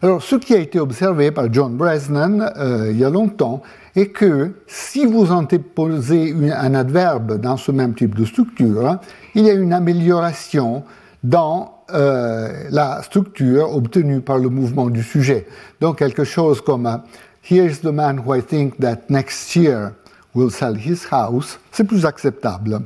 Alors, 0.00 0.22
ce 0.22 0.36
qui 0.36 0.54
a 0.54 0.58
été 0.58 0.78
observé 0.78 1.32
par 1.32 1.52
John 1.52 1.76
Bresnan 1.76 2.52
euh, 2.56 2.90
il 2.92 2.98
y 2.98 3.04
a 3.04 3.10
longtemps 3.10 3.62
est 3.96 4.08
que 4.08 4.52
si 4.68 5.04
vous 5.04 5.32
antéposez 5.32 6.34
un 6.52 6.74
adverbe 6.74 7.40
dans 7.40 7.56
ce 7.56 7.72
même 7.72 7.94
type 7.94 8.14
de 8.14 8.24
structure, 8.24 8.86
hein, 8.86 9.00
il 9.34 9.44
y 9.44 9.50
a 9.50 9.54
une 9.54 9.72
amélioration 9.72 10.84
dans 11.24 11.78
euh, 11.92 12.64
la 12.70 13.02
structure 13.02 13.74
obtenue 13.74 14.20
par 14.20 14.38
le 14.38 14.48
mouvement 14.50 14.88
du 14.88 15.02
sujet. 15.02 15.48
Donc 15.80 15.98
quelque 15.98 16.22
chose 16.22 16.60
comme 16.60 17.00
Here's 17.42 17.80
the 17.80 17.86
man 17.86 18.20
who 18.24 18.34
I 18.34 18.42
think 18.42 18.78
that 18.78 19.08
next 19.08 19.56
year 19.56 19.94
will 20.34 20.50
sell 20.50 20.76
his 20.76 21.06
house, 21.10 21.58
c'est 21.72 21.84
plus 21.84 22.04
acceptable. 22.04 22.82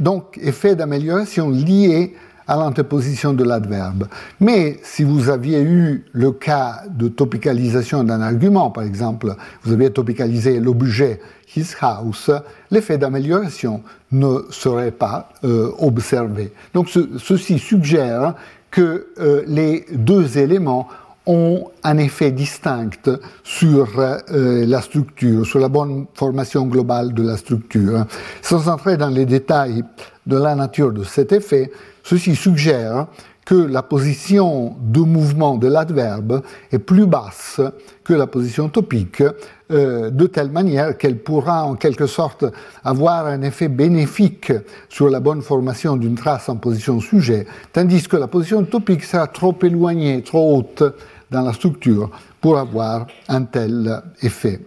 Donc, 0.00 0.38
effet 0.42 0.74
d'amélioration 0.76 1.50
lié 1.50 2.14
à 2.48 2.56
l'antéposition 2.56 3.34
de 3.34 3.44
l'adverbe. 3.44 4.08
Mais 4.40 4.78
si 4.82 5.04
vous 5.04 5.28
aviez 5.28 5.60
eu 5.60 6.04
le 6.12 6.32
cas 6.32 6.82
de 6.88 7.08
topicalisation 7.08 8.02
d'un 8.04 8.22
argument, 8.22 8.70
par 8.70 8.84
exemple, 8.84 9.36
vous 9.62 9.72
aviez 9.74 9.90
topicalisé 9.90 10.58
l'objet 10.58 11.20
his 11.54 11.74
house, 11.80 12.30
l'effet 12.70 12.98
d'amélioration 12.98 13.82
ne 14.12 14.44
serait 14.50 14.90
pas 14.90 15.28
euh, 15.44 15.70
observé. 15.78 16.52
Donc 16.72 16.88
ceci 16.88 17.58
suggère 17.58 18.34
que 18.70 19.08
euh, 19.18 19.42
les 19.46 19.86
deux 19.92 20.38
éléments 20.38 20.88
ont 21.28 21.70
un 21.84 21.98
effet 21.98 22.32
distinct 22.32 23.10
sur 23.44 23.86
euh, 23.98 24.66
la 24.66 24.80
structure, 24.80 25.46
sur 25.46 25.60
la 25.60 25.68
bonne 25.68 26.06
formation 26.14 26.66
globale 26.66 27.12
de 27.12 27.22
la 27.22 27.36
structure. 27.36 28.06
Sans 28.42 28.68
entrer 28.68 28.96
dans 28.96 29.10
les 29.10 29.26
détails 29.26 29.84
de 30.26 30.36
la 30.36 30.54
nature 30.54 30.90
de 30.92 31.04
cet 31.04 31.32
effet, 31.32 31.70
ceci 32.02 32.34
suggère 32.34 33.06
que 33.48 33.54
la 33.54 33.82
position 33.82 34.76
de 34.78 35.00
mouvement 35.00 35.56
de 35.56 35.68
l'adverbe 35.68 36.42
est 36.70 36.78
plus 36.78 37.06
basse 37.06 37.62
que 38.04 38.12
la 38.12 38.26
position 38.26 38.68
topique, 38.68 39.22
euh, 39.70 40.10
de 40.10 40.26
telle 40.26 40.50
manière 40.50 40.98
qu'elle 40.98 41.16
pourra 41.16 41.64
en 41.64 41.74
quelque 41.74 42.06
sorte 42.06 42.44
avoir 42.84 43.26
un 43.26 43.40
effet 43.40 43.68
bénéfique 43.68 44.52
sur 44.90 45.08
la 45.08 45.20
bonne 45.20 45.40
formation 45.40 45.96
d'une 45.96 46.14
trace 46.14 46.50
en 46.50 46.56
position 46.56 47.00
sujet, 47.00 47.46
tandis 47.72 48.06
que 48.06 48.18
la 48.18 48.26
position 48.26 48.64
topique 48.64 49.02
sera 49.02 49.26
trop 49.26 49.56
éloignée, 49.62 50.22
trop 50.22 50.58
haute 50.58 50.84
dans 51.30 51.42
la 51.42 51.52
structure 51.52 52.10
pour 52.40 52.58
avoir 52.58 53.06
un 53.28 53.44
tel 53.44 54.02
effet. 54.22 54.60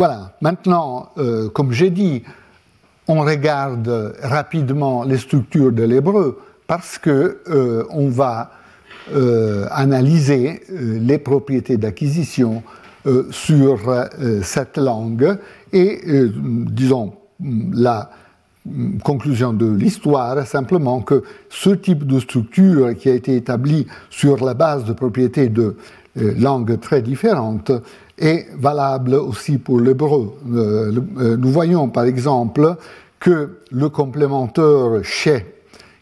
Voilà, 0.00 0.32
maintenant, 0.40 1.10
euh, 1.18 1.50
comme 1.50 1.72
j'ai 1.72 1.90
dit, 1.90 2.22
on 3.06 3.20
regarde 3.20 4.16
rapidement 4.22 5.04
les 5.04 5.18
structures 5.18 5.72
de 5.72 5.82
l'hébreu 5.82 6.38
parce 6.66 6.96
que 6.96 7.42
euh, 7.48 7.84
on 7.90 8.08
va 8.08 8.50
euh, 9.12 9.66
analyser 9.70 10.62
les 10.70 11.18
propriétés 11.18 11.76
d'acquisition 11.76 12.62
sur 13.30 14.08
cette 14.42 14.76
langue 14.76 15.38
et, 15.72 16.00
disons, 16.02 17.14
la 17.40 18.10
conclusion 19.02 19.52
de 19.52 19.66
l'histoire 19.66 20.46
simplement 20.46 21.00
que 21.00 21.22
ce 21.48 21.70
type 21.70 22.06
de 22.06 22.20
structure 22.20 22.94
qui 22.96 23.08
a 23.08 23.14
été 23.14 23.36
établi 23.36 23.86
sur 24.10 24.44
la 24.44 24.54
base 24.54 24.84
de 24.84 24.92
propriétés 24.92 25.48
de 25.48 25.76
euh, 26.18 26.34
langues 26.38 26.78
très 26.78 27.02
différentes 27.02 27.72
est 28.18 28.48
valable 28.58 29.14
aussi 29.14 29.58
pour 29.58 29.80
l'hébreu. 29.80 30.34
Euh, 30.52 30.92
euh, 31.18 31.36
nous 31.36 31.48
voyons 31.48 31.88
par 31.88 32.04
exemple 32.04 32.76
que 33.18 33.58
le 33.70 33.88
complémentaire 33.88 35.02
chez, 35.02 35.46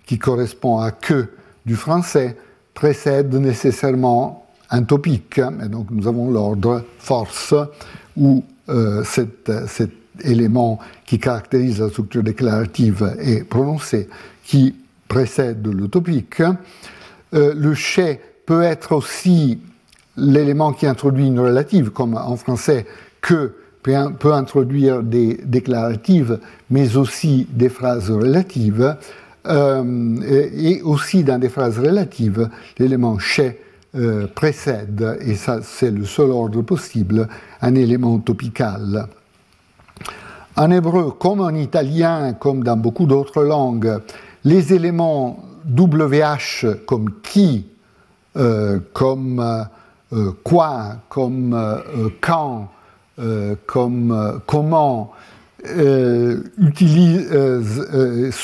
qui 0.05 0.19
correspond 0.19 0.79
à 0.79 0.91
que 0.91 1.29
du 1.65 1.77
français, 1.77 2.37
précède 2.75 3.35
nécessairement 3.35 4.47
un 4.71 4.83
topique. 4.83 5.39
Et 5.39 5.69
donc 5.69 5.91
nous 5.91 6.09
avons 6.09 6.31
l'ordre 6.31 6.83
force 6.99 7.55
où 8.17 8.43
cette 9.05 9.51
élément 10.23 10.79
qui 11.07 11.19
caractérise 11.19 11.81
la 11.81 11.89
structure 11.89 12.23
déclarative 12.23 13.15
et 13.21 13.45
prononcée 13.45 14.09
qui 14.45 14.75
précède 15.09 15.67
le 15.67 15.89
topique. 15.89 16.43
Euh, 17.35 17.55
le 17.55 17.75
chez 17.75 18.21
peut 18.47 18.63
être 18.63 18.93
aussi 18.93 19.59
l'élément 20.17 20.73
qui 20.73 20.87
introduit 20.87 21.27
une 21.27 21.41
relative, 21.41 21.91
comme 21.91 22.15
en 22.15 22.37
français 22.37 22.87
que 23.21 23.55
peut 23.83 24.33
introduire 24.33 25.03
des 25.03 25.41
déclaratives, 25.45 26.41
mais 26.71 26.97
aussi 26.97 27.47
des 27.51 27.69
phrases 27.69 28.11
relatives. 28.11 28.97
Euh, 29.47 30.17
et 30.53 30.83
aussi 30.83 31.25
dans 31.25 31.39
des 31.39 31.49
phrases 31.49 31.79
relatives, 31.79 32.51
l'élément 32.79 33.19
chez 33.19 33.59
euh, 33.95 34.27
précède, 34.27 35.17
et 35.21 35.35
ça 35.35 35.61
c'est 35.63 35.91
le 35.91 36.05
seul 36.05 36.31
ordre 36.31 36.61
possible, 36.61 37.27
un 37.63 37.75
élément 37.75 38.19
topical. 38.19 39.09
En 40.59 40.73
hébreu, 40.73 41.13
comme 41.13 41.41
en 41.41 41.55
italien, 41.55 42.33
comme 42.33 42.65
dans 42.65 42.77
beaucoup 42.77 43.07
d'autres 43.07 43.45
langues, 43.45 44.01
les 44.43 44.73
éléments 44.73 45.39
WH 45.71 46.67
comme 46.85 47.21
qui, 47.23 47.69
euh, 48.37 48.81
comme 48.93 49.39
euh, 50.13 50.33
quoi, 50.43 50.97
comme 51.09 51.55
euh, 51.55 52.09
quand, 52.21 52.71
comme 53.67 54.41
comment, 54.47 55.13
se 55.65 56.35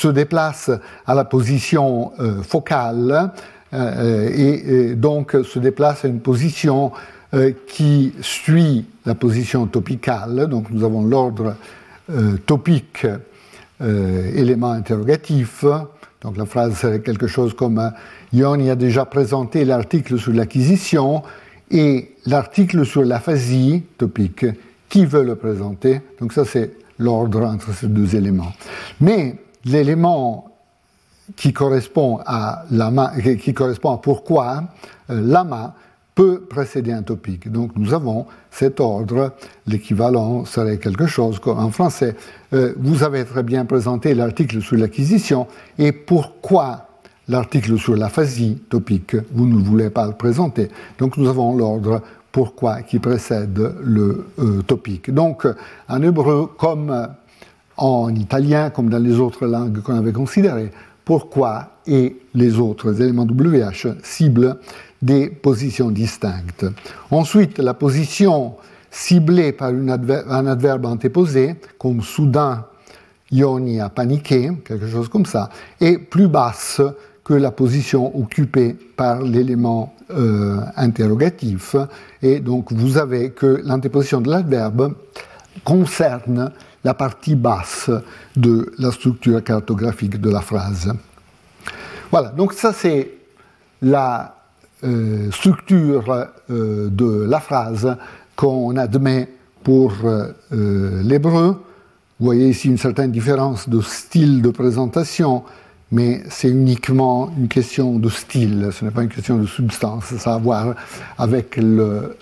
déplacent 0.07 0.71
à 1.05 1.15
la 1.15 1.25
position 1.25 2.11
focale 2.43 3.31
et, 3.73 4.95
donc 4.95 5.37
se 5.45 5.59
déplacent 5.59 6.03
à 6.03 6.09
une 6.09 6.19
position 6.19 6.91
qui 7.67 8.13
suit 8.19 8.85
la 9.05 9.15
position 9.15 9.65
topicale. 9.65 10.47
Donc 10.47 10.69
nous 10.71 10.83
avons 10.83 11.05
l'ordre 11.05 11.55
topique, 12.45 13.07
euh, 13.81 14.31
élément 14.33 14.71
interrogatif. 14.71 15.65
Donc 16.21 16.37
la 16.37 16.45
phrase 16.45 16.77
serait 16.77 17.01
quelque 17.01 17.27
chose 17.27 17.53
comme 17.53 17.77
euh, 17.79 17.89
Yoni 18.31 18.69
a 18.69 18.75
déjà 18.75 19.03
présenté 19.03 19.65
l'article 19.65 20.17
sur 20.17 20.31
l'acquisition 20.31 21.23
et 21.69 22.15
l'article 22.25 22.85
sur 22.85 23.03
l'aphasie 23.03 23.83
topique. 23.97 24.45
Qui 24.87 25.05
veut 25.05 25.23
le 25.23 25.35
présenter? 25.35 25.99
Donc 26.21 26.31
ça 26.31 26.45
c'est 26.45 26.71
l'ordre 26.99 27.43
entre 27.43 27.73
ces 27.73 27.87
deux 27.87 28.15
éléments. 28.15 28.53
Mais 29.01 29.35
l'élément 29.65 30.55
qui 31.35 31.51
correspond 31.51 32.21
à 32.25 32.63
qui 33.41 33.53
correspond 33.53 33.91
à 33.91 33.97
pourquoi, 33.97 34.63
lama, 35.09 35.75
peut 36.15 36.39
précéder 36.39 36.93
un 36.93 37.03
topique. 37.03 37.51
Donc 37.51 37.71
nous 37.75 37.93
avons 37.93 38.25
cet 38.49 38.79
ordre, 38.79 39.33
l'équivalent 39.67 40.45
serait 40.45 40.77
quelque 40.77 41.07
chose 41.07 41.39
comme 41.39 41.59
en 41.59 41.69
français. 41.69 42.15
Euh, 42.53 42.73
vous 42.77 43.03
avez 43.03 43.25
très 43.25 43.43
bien 43.43 43.65
présenté 43.65 44.15
l'article 44.15 44.61
sur 44.61 44.77
l'acquisition 44.77 45.45
et 45.77 45.91
pourquoi 45.91 46.87
l'article 47.27 47.77
sur 47.77 47.95
l'aphasie 47.95 48.61
topique, 48.69 49.17
vous 49.33 49.45
ne 49.45 49.61
voulez 49.61 49.89
pas 49.89 50.07
le 50.07 50.13
présenter? 50.13 50.69
Donc 50.97 51.17
nous 51.17 51.27
avons 51.27 51.55
l'ordre 51.57 52.01
pourquoi 52.31 52.81
qui 52.81 52.99
précède 52.99 53.75
le 53.83 54.25
euh, 54.39 54.61
topique. 54.61 55.13
Donc 55.13 55.45
en 55.89 56.01
hébreu 56.01 56.49
comme 56.57 57.07
en 57.77 58.15
italien, 58.15 58.69
comme 58.69 58.89
dans 58.89 59.03
les 59.03 59.19
autres 59.19 59.45
langues 59.45 59.81
qu'on 59.81 59.95
avait 59.95 60.13
considérées, 60.13 60.71
pourquoi 61.03 61.71
et 61.87 62.17
les 62.33 62.57
autres 62.57 63.01
éléments 63.01 63.27
WH 63.27 63.87
ciblent 64.01 64.57
des 65.05 65.29
positions 65.29 65.91
distinctes. 65.91 66.65
Ensuite, 67.11 67.59
la 67.59 67.75
position 67.75 68.55
ciblée 68.89 69.51
par 69.51 69.69
un 69.69 70.47
adverbe 70.47 70.85
antéposé, 70.85 71.55
comme 71.77 72.01
soudain, 72.01 72.65
Ioni 73.31 73.79
a 73.79 73.89
paniqué, 73.89 74.51
quelque 74.65 74.87
chose 74.87 75.07
comme 75.09 75.25
ça, 75.25 75.49
est 75.79 75.99
plus 75.99 76.27
basse 76.27 76.81
que 77.23 77.33
la 77.33 77.51
position 77.51 78.17
occupée 78.17 78.73
par 78.73 79.21
l'élément 79.21 79.95
euh, 80.11 80.59
interrogatif. 80.75 81.75
Et 82.21 82.39
donc 82.39 82.71
vous 82.71 82.97
avez 82.97 83.31
que 83.31 83.61
l'antéposition 83.63 84.21
de 84.21 84.29
l'adverbe 84.29 84.95
concerne 85.63 86.51
la 86.83 86.93
partie 86.93 87.35
basse 87.35 87.89
de 88.35 88.71
la 88.77 88.91
structure 88.91 89.43
cartographique 89.43 90.21
de 90.21 90.29
la 90.29 90.41
phrase. 90.41 90.93
Voilà, 92.11 92.29
donc 92.29 92.53
ça 92.53 92.73
c'est 92.73 93.11
la 93.81 94.34
euh, 94.85 95.31
structure 95.31 96.27
euh, 96.49 96.89
de 96.89 97.25
la 97.27 97.39
phrase 97.39 97.97
qu'on 98.35 98.75
admet 98.77 99.27
pour 99.63 99.93
euh, 100.03 101.01
l'hébreu. 101.01 101.63
Vous 102.19 102.25
voyez 102.25 102.49
ici 102.49 102.67
une 102.67 102.77
certaine 102.77 103.11
différence 103.11 103.67
de 103.67 103.81
style 103.81 104.41
de 104.41 104.49
présentation, 104.49 105.43
mais 105.91 106.21
c'est 106.29 106.49
uniquement 106.49 107.31
une 107.37 107.47
question 107.47 107.97
de 107.97 108.09
style, 108.09 108.69
ce 108.71 108.85
n'est 108.85 108.91
pas 108.91 109.03
une 109.03 109.09
question 109.09 109.37
de 109.37 109.47
substance, 109.47 110.05
ça 110.17 110.33
a 110.33 110.35
à 110.35 110.37
voir 110.37 110.75
avec 111.17 111.57
le, 111.57 112.15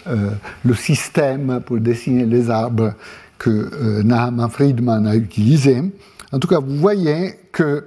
le 0.65 0.73
système 0.73 1.61
pour 1.65 1.77
dessiner 1.77 2.25
les 2.25 2.49
arbres 2.49 2.93
que 3.37 4.01
Nahman 4.01 4.49
Friedman 4.49 5.05
a 5.05 5.15
utilisé. 5.15 5.83
En 6.31 6.39
tout 6.39 6.47
cas, 6.47 6.59
vous 6.59 6.77
voyez 6.77 7.35
que 7.51 7.85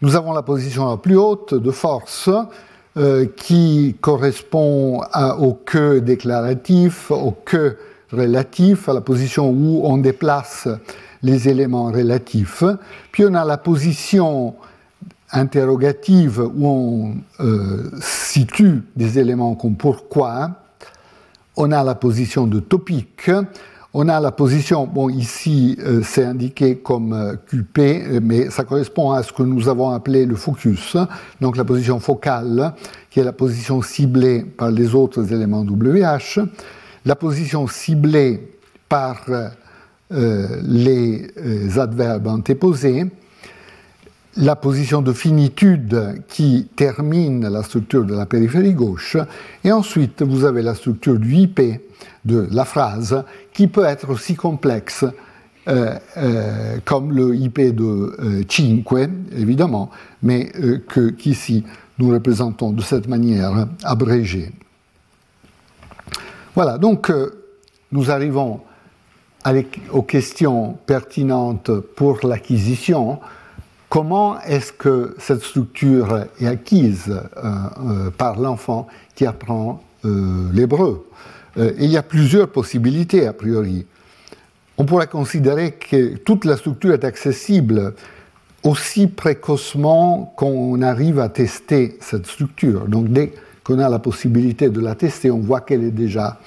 nous 0.00 0.16
avons 0.16 0.32
la 0.32 0.42
position 0.42 0.88
la 0.88 0.96
plus 0.96 1.16
haute 1.16 1.54
de 1.54 1.70
force, 1.70 2.30
euh, 2.96 3.26
qui 3.36 3.96
correspond 4.00 5.02
au 5.38 5.54
que 5.54 5.98
déclaratif, 5.98 7.10
au 7.10 7.32
que 7.32 7.76
relatif, 8.10 8.88
à 8.88 8.94
la 8.94 9.00
position 9.00 9.50
où 9.50 9.82
on 9.84 9.98
déplace 9.98 10.68
les 11.22 11.48
éléments 11.48 11.90
relatifs. 11.92 12.64
Puis 13.12 13.24
on 13.26 13.34
a 13.34 13.44
la 13.44 13.58
position 13.58 14.54
interrogative 15.32 16.40
où 16.40 16.66
on 16.66 17.14
euh, 17.40 17.90
situe 18.00 18.82
des 18.94 19.18
éléments 19.18 19.54
comme 19.54 19.76
pourquoi. 19.76 20.50
On 21.56 21.72
a 21.72 21.82
la 21.82 21.94
position 21.94 22.46
de 22.46 22.60
topique. 22.60 23.30
On 23.98 24.10
a 24.10 24.20
la 24.20 24.30
position, 24.30 24.86
bon 24.86 25.08
ici 25.08 25.78
c'est 26.02 26.24
indiqué 26.24 26.76
comme 26.76 27.38
QP, 27.48 28.20
mais 28.22 28.50
ça 28.50 28.64
correspond 28.64 29.12
à 29.12 29.22
ce 29.22 29.32
que 29.32 29.42
nous 29.42 29.70
avons 29.70 29.88
appelé 29.88 30.26
le 30.26 30.36
focus, 30.36 30.98
donc 31.40 31.56
la 31.56 31.64
position 31.64 31.98
focale, 31.98 32.74
qui 33.08 33.20
est 33.20 33.24
la 33.24 33.32
position 33.32 33.80
ciblée 33.80 34.44
par 34.44 34.70
les 34.70 34.94
autres 34.94 35.32
éléments 35.32 35.62
WH, 35.62 36.40
la 37.06 37.16
position 37.16 37.66
ciblée 37.66 38.52
par 38.86 39.24
les 40.10 41.78
adverbes 41.78 42.26
antéposés, 42.26 43.06
la 44.36 44.56
position 44.56 45.02
de 45.02 45.12
finitude 45.12 46.22
qui 46.28 46.68
termine 46.76 47.48
la 47.48 47.62
structure 47.62 48.04
de 48.04 48.14
la 48.14 48.26
périphérie 48.26 48.74
gauche, 48.74 49.16
et 49.64 49.72
ensuite 49.72 50.22
vous 50.22 50.44
avez 50.44 50.62
la 50.62 50.74
structure 50.74 51.18
du 51.18 51.34
IP 51.34 51.60
de 52.24 52.46
la 52.50 52.64
phrase 52.64 53.24
qui 53.52 53.68
peut 53.68 53.84
être 53.84 54.10
aussi 54.10 54.34
complexe 54.34 55.04
euh, 55.68 55.98
euh, 56.16 56.78
comme 56.84 57.12
le 57.12 57.34
IP 57.34 57.74
de 57.74 57.82
euh, 57.82 58.42
cinque, 58.48 59.10
évidemment, 59.32 59.90
mais 60.22 60.52
qu'ici 61.18 61.64
nous 61.98 62.10
représentons 62.10 62.70
de 62.70 62.82
cette 62.82 63.08
manière 63.08 63.66
abrégée. 63.82 64.52
Voilà, 66.54 66.78
donc 66.78 67.10
nous 67.90 68.10
arrivons 68.10 68.60
aux 69.92 70.02
questions 70.02 70.78
pertinentes 70.86 71.70
pour 71.96 72.24
l'acquisition 72.26 73.18
comment 73.96 74.38
est-ce 74.42 74.74
que 74.74 75.14
cette 75.18 75.42
structure 75.42 76.26
est 76.38 76.46
acquise 76.46 77.08
euh, 77.08 77.50
euh, 77.78 78.10
par 78.10 78.38
l'enfant 78.38 78.88
qui 79.14 79.24
apprend 79.24 79.82
euh, 80.04 80.50
l'hébreu? 80.52 81.06
Il 81.56 81.86
y 81.86 81.96
a 81.96 82.02
plusieurs 82.02 82.48
possibilités 82.48 83.26
a 83.26 83.32
priori. 83.32 83.86
On 84.76 84.84
pourrait 84.84 85.06
considérer 85.06 85.72
que 85.72 86.16
toute 86.16 86.44
la 86.44 86.58
structure 86.58 86.92
est 86.92 87.04
accessible 87.04 87.94
aussi 88.62 89.06
précocement 89.06 90.34
qu'on 90.36 90.82
arrive 90.82 91.18
à 91.18 91.30
tester 91.30 91.96
cette 92.02 92.26
structure. 92.26 92.88
Donc 92.88 93.08
dès 93.08 93.32
qu'on 93.64 93.78
a 93.78 93.88
la 93.88 93.98
possibilité 93.98 94.68
de 94.68 94.80
la 94.82 94.94
tester, 94.94 95.30
on 95.30 95.38
voit 95.38 95.62
qu'elle 95.62 95.84
est 95.84 95.90
déjà 95.90 96.38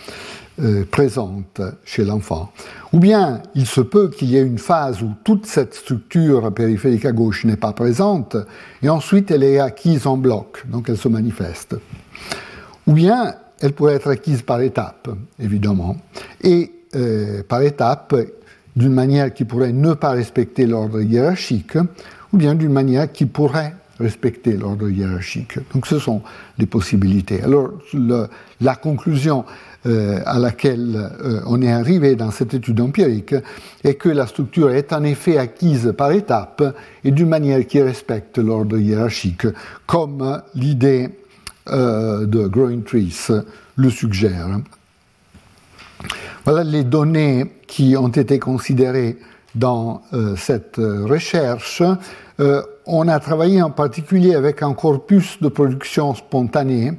présente 0.91 1.61
chez 1.83 2.05
l'enfant. 2.05 2.51
Ou 2.91 2.99
bien 2.99 3.43
il 3.53 3.67
se 3.67 3.81
peut 3.81 4.09
qu'il 4.09 4.29
y 4.29 4.37
ait 4.37 4.41
une 4.41 4.57
phase 4.57 5.01
où 5.03 5.11
toute 5.23 5.45
cette 5.45 5.75
structure 5.75 6.51
périphérique 6.53 7.05
à 7.05 7.11
gauche 7.11 7.45
n'est 7.45 7.55
pas 7.55 7.73
présente, 7.73 8.35
et 8.81 8.89
ensuite 8.89 9.29
elle 9.29 9.43
est 9.43 9.59
acquise 9.59 10.07
en 10.07 10.17
bloc, 10.17 10.65
donc 10.67 10.89
elle 10.89 10.97
se 10.97 11.07
manifeste. 11.07 11.75
Ou 12.87 12.93
bien 12.93 13.35
elle 13.59 13.73
pourrait 13.73 13.95
être 13.95 14.09
acquise 14.09 14.41
par 14.41 14.61
étapes, 14.61 15.09
évidemment, 15.39 15.97
et 16.41 16.71
euh, 16.95 17.43
par 17.47 17.61
étapes 17.61 18.15
d'une 18.75 18.93
manière 18.93 19.33
qui 19.33 19.45
pourrait 19.45 19.73
ne 19.73 19.93
pas 19.93 20.11
respecter 20.11 20.65
l'ordre 20.65 21.01
hiérarchique, 21.01 21.77
ou 22.33 22.37
bien 22.37 22.55
d'une 22.55 22.71
manière 22.71 23.11
qui 23.11 23.25
pourrait 23.25 23.75
respecter 23.99 24.53
l'ordre 24.53 24.89
hiérarchique. 24.89 25.59
Donc 25.73 25.85
ce 25.85 25.99
sont 25.99 26.21
les 26.57 26.65
possibilités. 26.65 27.43
Alors 27.43 27.71
la 28.61 28.75
conclusion 28.75 29.45
euh, 29.85 30.19
à 30.25 30.39
laquelle 30.39 31.09
euh, 31.23 31.39
on 31.45 31.61
est 31.61 31.71
arrivé 31.71 32.17
dans 32.17 32.31
cette 32.31 32.53
étude 32.53 32.81
empirique 32.81 33.33
est 33.81 33.93
que 33.93 34.09
la 34.09 34.27
structure 34.27 34.71
est 34.71 34.91
en 34.91 35.05
effet 35.05 35.37
acquise 35.37 35.93
par 35.97 36.11
étapes 36.11 36.75
et 37.05 37.11
d'une 37.11 37.29
manière 37.29 37.65
qui 37.65 37.81
respecte 37.81 38.39
l'ordre 38.39 38.77
hiérarchique, 38.77 39.47
comme 39.85 40.41
l'idée 40.53 41.07
euh, 41.69 42.25
de 42.25 42.45
Growing 42.47 42.83
Trees 42.83 43.31
le 43.77 43.89
suggère. 43.89 44.59
Voilà 46.43 46.65
les 46.65 46.83
données 46.83 47.45
qui 47.65 47.95
ont 47.95 48.09
été 48.09 48.37
considérées 48.37 49.17
dans 49.55 50.01
cette 50.35 50.75
recherche. 50.77 51.81
on 52.85 53.07
a 53.07 53.19
travaillé 53.19 53.61
en 53.61 53.71
particulier 53.71 54.35
avec 54.35 54.61
un 54.61 54.73
corpus 54.73 55.41
de 55.41 55.47
production 55.47 56.13
spontanée 56.15 56.93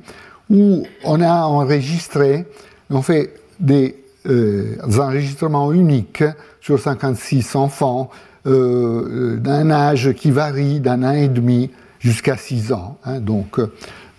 où 0.50 0.84
on 1.04 1.20
a 1.20 1.44
enregistré 1.44 2.46
on 2.90 3.02
fait 3.02 3.34
des, 3.58 3.96
euh, 4.28 4.76
enregistrements 4.98 5.72
uniques 5.72 6.24
sur 6.60 6.78
56 6.78 7.56
enfants 7.56 8.10
euh, 8.46 9.36
d'un 9.36 9.70
âge 9.70 10.12
qui 10.12 10.30
varie 10.30 10.80
d'un 10.80 11.02
an 11.04 11.12
et 11.12 11.28
demi 11.28 11.70
jusqu'à 12.00 12.36
6 12.36 12.72
ans, 12.72 12.98
hein, 13.04 13.20
donc 13.20 13.58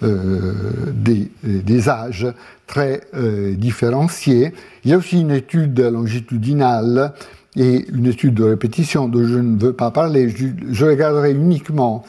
euh, 0.04 0.54
des, 0.94 1.90
âges 1.90 2.28
très 2.66 3.02
différenciés. 3.58 4.54
Il 4.84 4.92
y 4.92 4.94
a 4.94 4.98
aussi 4.98 5.22
une 5.22 5.32
étude 5.32 5.80
longitudinale 5.80 7.14
et 7.56 7.86
une 7.92 8.08
étude 8.08 8.36
de 8.36 8.44
répétition 8.44 9.08
dont 9.08 9.24
je 9.24 9.38
ne 9.38 9.60
veux 9.60 9.74
pas 9.74 9.92
parler. 9.92 10.30
Je, 10.30 10.86
regarderai 10.86 11.34
uniquement 11.34 12.04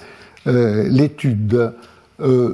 l'étude 0.47 1.73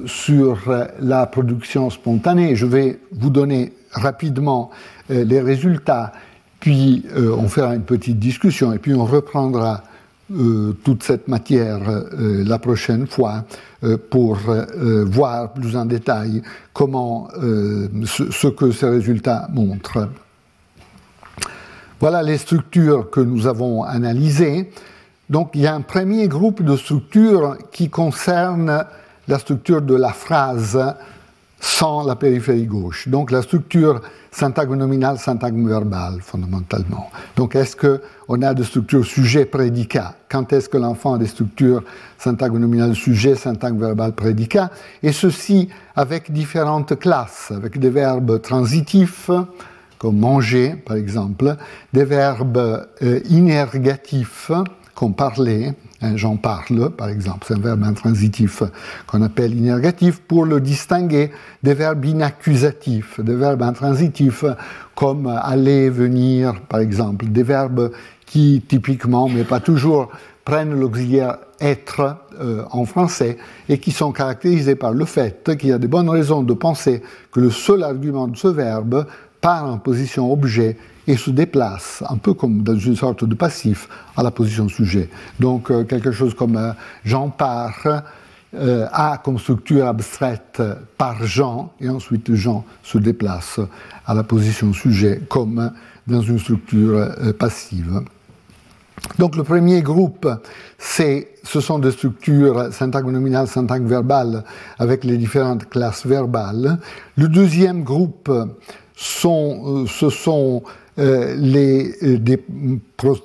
sur 0.07 0.59
la 1.01 1.27
production 1.27 1.91
spontanée. 1.91 2.57
Je 2.57 2.67
vais 2.67 2.99
vous 3.13 3.31
donner 3.31 3.73
rapidement 3.93 4.71
euh, 5.11 5.25
les 5.25 5.41
résultats, 5.41 6.13
puis 6.61 7.07
euh, 7.17 7.35
on 7.37 7.49
fera 7.49 7.75
une 7.75 7.83
petite 7.83 8.19
discussion 8.19 8.73
et 8.73 8.79
puis 8.79 8.95
on 8.95 9.05
reprendra 9.05 9.83
euh, 10.31 10.73
toute 10.85 11.03
cette 11.03 11.29
matière 11.29 11.81
la 12.19 12.59
prochaine 12.59 13.07
fois 13.07 13.45
pour 14.11 14.39
voir 15.07 15.53
plus 15.53 15.75
en 15.75 15.87
détail 15.87 16.43
comment 16.75 17.29
ce, 17.33 18.49
que 18.49 18.71
ces 18.73 18.89
résultats 18.89 19.49
montrent. 19.51 20.09
Voilà 22.01 22.23
les 22.23 22.37
structures 22.37 23.09
que 23.09 23.21
nous 23.21 23.47
avons 23.47 23.85
analysées. 23.85 24.71
Donc 25.31 25.51
il 25.55 25.63
y 25.63 25.67
a 25.67 25.75
un 25.75 25.81
premier 25.81 26.29
groupe 26.29 26.63
de 26.63 26.77
structures 26.77 27.57
qui 27.73 27.89
concerne 27.89 28.85
la 29.29 29.39
structure 29.39 29.81
de 29.81 29.95
la 29.95 30.13
phrase 30.13 30.79
sans 31.61 32.05
la 32.07 32.17
périphérie 32.17 32.67
gauche. 32.67 33.09
Donc 33.09 33.31
la 33.31 33.43
structure 33.43 34.01
syntagme 34.31 34.77
nominale, 34.77 35.19
syntagme 35.19 35.69
verbal, 35.69 36.21
fondamentalement. 36.21 37.11
Donc 37.37 37.57
est-ce 37.57 37.77
qu'on 37.77 38.43
a 38.43 38.55
des 38.55 38.65
structures 38.65 39.05
sujet-prédicat 39.05 40.15
Quand 40.29 40.53
est-ce 40.53 40.69
que 40.69 40.77
l'enfant 40.77 41.15
a 41.15 41.19
des 41.19 41.27
structures 41.27 41.83
syntagme 42.19 42.59
nominale 42.59 42.95
sujet, 42.95 43.35
syntagme 43.35 43.81
verbal 43.81 44.13
prédicat? 44.13 44.71
Et 45.03 45.13
ceci 45.13 45.69
avec 45.97 46.33
différentes 46.33 46.99
classes, 46.99 47.51
avec 47.51 47.79
des 47.79 47.91
verbes 47.91 48.41
transitifs, 48.41 49.31
comme 49.99 50.19
manger 50.19 50.77
par 50.87 50.97
exemple, 50.97 51.57
des 51.93 52.05
verbes 52.05 52.87
euh, 53.03 53.21
inergatifs, 53.29 54.53
comme 54.95 55.15
parler, 55.15 55.75
j'en 56.15 56.37
parle, 56.37 56.91
par 56.91 57.09
exemple, 57.09 57.45
c'est 57.47 57.55
un 57.55 57.61
verbe 57.61 57.83
intransitif 57.85 58.63
qu'on 59.07 59.23
appelle 59.23 59.55
inergatif 59.55 60.21
pour 60.21 60.45
le 60.45 60.61
distinguer 60.61 61.31
des 61.63 61.75
verbes 61.75 62.05
inaccusatifs, 62.05 63.21
des 63.21 63.35
verbes 63.35 63.63
intransitifs 63.63 64.45
comme 64.95 65.27
aller, 65.27 65.91
venir, 65.91 66.61
par 66.69 66.81
exemple, 66.81 67.27
des 67.27 67.43
verbes 67.43 67.93
qui 68.27 68.63
typiquement, 68.67 69.29
mais 69.29 69.45
pas 69.45 69.61
toujours, 69.61 70.11
prennent 70.45 70.79
l'auxiliaire 70.79 71.39
être 71.61 72.17
euh, 72.41 72.65
en 72.71 72.85
français 72.85 73.37
et 73.69 73.79
qui 73.79 73.91
sont 73.91 74.13
caractérisés 74.13 74.77
par 74.77 74.93
le 74.93 75.05
fait 75.05 75.57
qu'il 75.59 75.69
y 75.69 75.73
a 75.73 75.79
de 75.79 75.87
bonnes 75.87 76.09
raisons 76.09 76.43
de 76.43 76.55
penser 76.55 77.03
que 77.33 77.41
le 77.41 77.51
seul 77.51 77.83
argument 77.83 78.29
de 78.29 78.37
ce 78.37 78.49
verbe 78.49 79.07
part 79.41 79.65
en 79.65 79.79
position 79.79 80.33
objet 80.33 80.77
et 81.07 81.17
se 81.17 81.31
déplace, 81.31 82.05
un 82.09 82.19
peu 82.19 82.35
comme 82.35 82.63
dans 82.63 82.77
une 82.77 82.95
sorte 82.95 83.25
de 83.25 83.35
passif, 83.35 83.89
à 84.17 84.23
la 84.23 84.31
position 84.31 84.69
sujet. 84.69 85.09
Donc 85.41 85.71
euh, 85.71 85.85
quelque 85.85 86.13
chose 86.13 86.35
comme 86.35 86.57
euh, 86.57 86.73
Jean 87.05 87.31
part 87.31 88.03
euh, 88.55 88.87
a 88.93 89.19
comme 89.19 89.39
structure 89.39 89.87
abstraite 89.87 90.63
par 90.99 91.27
Jean, 91.27 91.73
et 91.81 91.89
ensuite 91.89 92.35
Jean 92.35 92.65
se 92.83 92.99
déplace 92.99 93.59
à 94.07 94.15
la 94.15 94.23
position 94.23 94.73
sujet 94.73 95.23
comme 95.29 95.73
dans 96.07 96.21
une 96.21 96.39
structure 96.39 97.09
passive. 97.39 98.03
Donc 99.19 99.37
le 99.37 99.45
premier 99.45 99.83
groupe, 99.83 100.29
ce 100.79 101.61
sont 101.61 101.79
des 101.79 101.93
structures 101.93 102.73
syntagme 102.73 103.11
nominale, 103.11 103.47
syntagme 103.47 103.87
verbale, 103.87 104.45
avec 104.79 105.05
les 105.05 105.17
différentes 105.17 105.69
classes 105.69 106.07
verbales. 106.07 106.79
Le 107.17 107.29
deuxième 107.29 107.85
groupe, 107.85 108.31
sont, 108.99 109.87
ce 109.87 110.11
sont 110.11 110.63
euh, 110.99 111.37
euh, 112.03 112.19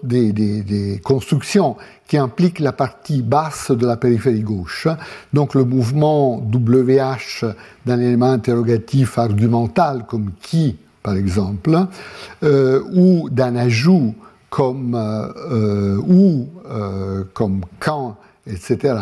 des, 0.04 1.02
constructions 1.04 1.76
qui 2.08 2.18
impliquent 2.18 2.60
la 2.60 2.72
partie 2.72 3.24
basse 3.24 3.72
de 3.72 3.88
la 3.88 3.98
périphérie 3.98 4.42
gauche. 4.42 4.88
Donc 5.34 5.56
le 5.56 5.64
mouvement 5.64 6.38
WH 6.38 7.46
d'un 7.88 8.00
élément 8.00 8.32
interrogatif 8.32 9.18
argumental 9.18 10.06
comme 10.08 10.34
qui, 10.40 10.78
par 11.02 11.16
exemple, 11.16 11.88
euh, 12.44 12.84
ou 12.94 13.28
d'un 13.32 13.56
ajout 13.56 14.14
comme 14.52 14.96
ou, 16.08 16.48
comme 17.34 17.62
quand, 17.80 18.18
etc. 18.48 18.96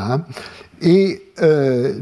Et 0.82 1.22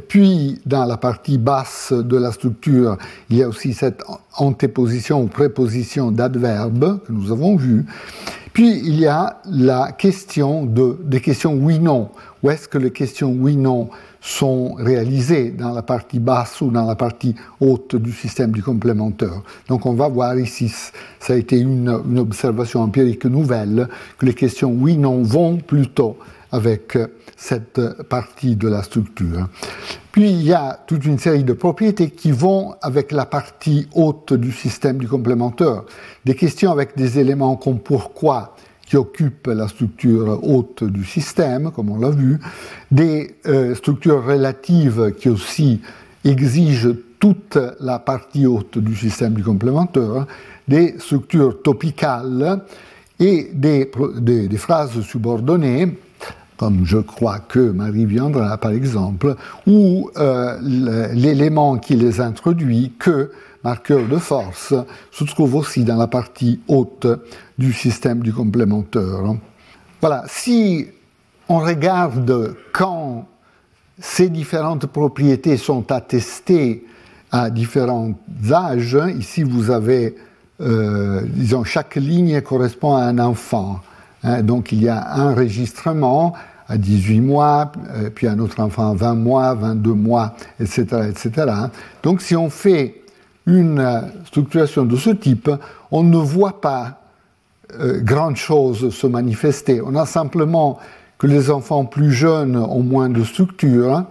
puis, 0.07 0.59
dans 0.65 0.85
la 0.85 0.97
partie 0.97 1.37
basse 1.37 1.91
de 1.93 2.17
la 2.17 2.31
structure, 2.31 2.97
il 3.29 3.37
y 3.37 3.43
a 3.43 3.47
aussi 3.47 3.73
cette 3.73 4.03
antéposition 4.37 5.23
ou 5.23 5.27
préposition 5.27 6.11
d'adverbe 6.11 6.99
que 7.05 7.11
nous 7.11 7.31
avons 7.31 7.55
vu. 7.55 7.85
Puis, 8.53 8.79
il 8.79 8.99
y 8.99 9.05
a 9.05 9.41
la 9.45 9.91
question 9.91 10.65
de, 10.65 10.97
des 11.03 11.21
questions 11.21 11.53
oui-non. 11.53 12.09
Où 12.41 12.49
est-ce 12.49 12.67
que 12.67 12.77
les 12.77 12.91
questions 12.91 13.35
oui-non 13.37 13.89
sont 14.21 14.73
réalisées? 14.73 15.51
Dans 15.51 15.71
la 15.71 15.81
partie 15.81 16.19
basse 16.19 16.59
ou 16.61 16.71
dans 16.71 16.85
la 16.85 16.95
partie 16.95 17.35
haute 17.59 17.95
du 17.95 18.11
système 18.11 18.51
du 18.51 18.63
complémentaire. 18.63 19.41
Donc 19.67 19.85
on 19.85 19.93
va 19.93 20.07
voir 20.07 20.37
ici, 20.37 20.73
ça 21.19 21.33
a 21.33 21.35
été 21.35 21.59
une, 21.59 22.01
une 22.09 22.19
observation 22.19 22.81
empirique 22.81 23.25
nouvelle, 23.25 23.87
que 24.17 24.25
les 24.25 24.33
questions 24.33 24.71
oui-non 24.71 25.21
vont 25.21 25.57
plutôt 25.57 26.17
avec 26.51 26.97
cette 27.37 27.81
partie 28.09 28.55
de 28.55 28.67
la 28.67 28.83
structure. 28.83 29.47
Puis 30.11 30.29
il 30.29 30.41
y 30.41 30.53
a 30.53 30.79
toute 30.87 31.05
une 31.05 31.19
série 31.19 31.43
de 31.43 31.53
propriétés 31.53 32.09
qui 32.09 32.31
vont 32.31 32.73
avec 32.81 33.11
la 33.11 33.25
partie 33.25 33.87
haute 33.93 34.33
du 34.33 34.51
système 34.51 34.97
du 34.97 35.07
complémentaire. 35.07 35.83
Des 36.25 36.35
questions 36.35 36.71
avec 36.71 36.97
des 36.97 37.19
éléments 37.19 37.55
comme 37.55 37.79
pourquoi 37.79 38.55
qui 38.85 38.97
occupent 38.97 39.47
la 39.47 39.67
structure 39.67 40.39
haute 40.43 40.83
du 40.83 41.05
système, 41.05 41.71
comme 41.71 41.91
on 41.91 41.99
l'a 41.99 42.09
vu, 42.09 42.39
des 42.89 43.35
euh, 43.45 43.75
structures 43.75 44.25
relatives 44.25 45.13
qui 45.19 45.29
aussi 45.29 45.79
exigent 46.25 46.95
toute 47.19 47.57
la 47.79 47.99
partie 47.99 48.47
haute 48.47 48.79
du 48.79 48.95
système 48.95 49.33
du 49.33 49.43
complémentaire, 49.43 50.25
des 50.67 50.95
structures 50.97 51.61
topicales 51.61 52.61
et 53.19 53.51
des 53.53 53.91
phrases 54.57 55.01
subordonnées 55.01 55.95
comme 56.59 56.85
je 56.85 56.97
crois 56.97 57.39
que 57.39 57.71
Marie 57.71 58.05
viendra 58.05 58.57
par 58.57 58.71
exemple, 58.71 59.35
ou 59.65 60.11
euh, 60.17 60.57
l'élément 61.13 61.77
qui 61.77 61.95
les 61.95 62.19
introduit, 62.19 62.91
que 62.99 63.31
marqueur 63.63 64.05
de 64.05 64.17
force, 64.17 64.73
se 65.09 65.23
trouve 65.23 65.55
aussi 65.55 65.85
dans 65.85 65.95
la 65.95 66.07
partie 66.07 66.59
haute 66.67 67.07
du 67.57 67.71
système 67.71 68.19
du 68.19 68.33
complémentaire. 68.33 69.35
Voilà, 70.01 70.25
si 70.27 70.87
on 71.47 71.59
regarde 71.59 72.55
quand 72.73 73.25
ces 73.97 74.27
différentes 74.27 74.85
propriétés 74.85 75.55
sont 75.55 75.89
attestées 75.93 76.85
à 77.31 77.49
différents 77.49 78.11
âges, 78.51 78.97
ici 79.17 79.43
vous 79.43 79.71
avez, 79.71 80.17
euh, 80.59 81.21
disons, 81.25 81.63
chaque 81.63 81.95
ligne 81.95 82.41
correspond 82.41 82.95
à 82.95 83.03
un 83.03 83.17
enfant. 83.19 83.79
Hein, 84.23 84.41
donc 84.41 84.73
il 84.73 84.83
y 84.83 84.89
a 84.89 85.13
un 85.13 85.31
enregistrement 85.31 86.33
à 86.69 86.77
18 86.77 87.21
mois, 87.21 87.71
euh, 87.89 88.09
puis 88.13 88.27
un 88.27 88.39
autre 88.39 88.61
enfant 88.61 88.91
à 88.91 88.93
20 88.93 89.15
mois, 89.15 89.55
22 89.55 89.93
mois, 89.93 90.35
etc. 90.59 90.85
etc. 91.09 91.51
Donc 92.03 92.21
si 92.21 92.35
on 92.35 92.49
fait 92.49 93.01
une 93.47 93.79
euh, 93.79 94.01
structuration 94.25 94.85
de 94.85 94.95
ce 94.95 95.09
type, 95.09 95.49
on 95.91 96.03
ne 96.03 96.17
voit 96.17 96.61
pas 96.61 97.01
euh, 97.79 97.99
grand 98.01 98.35
chose 98.35 98.93
se 98.93 99.07
manifester. 99.07 99.81
On 99.81 99.95
a 99.95 100.05
simplement 100.05 100.79
que 101.17 101.25
les 101.25 101.49
enfants 101.49 101.85
plus 101.85 102.11
jeunes 102.11 102.55
ont 102.55 102.83
moins 102.83 103.09
de 103.09 103.23
structure 103.23 104.05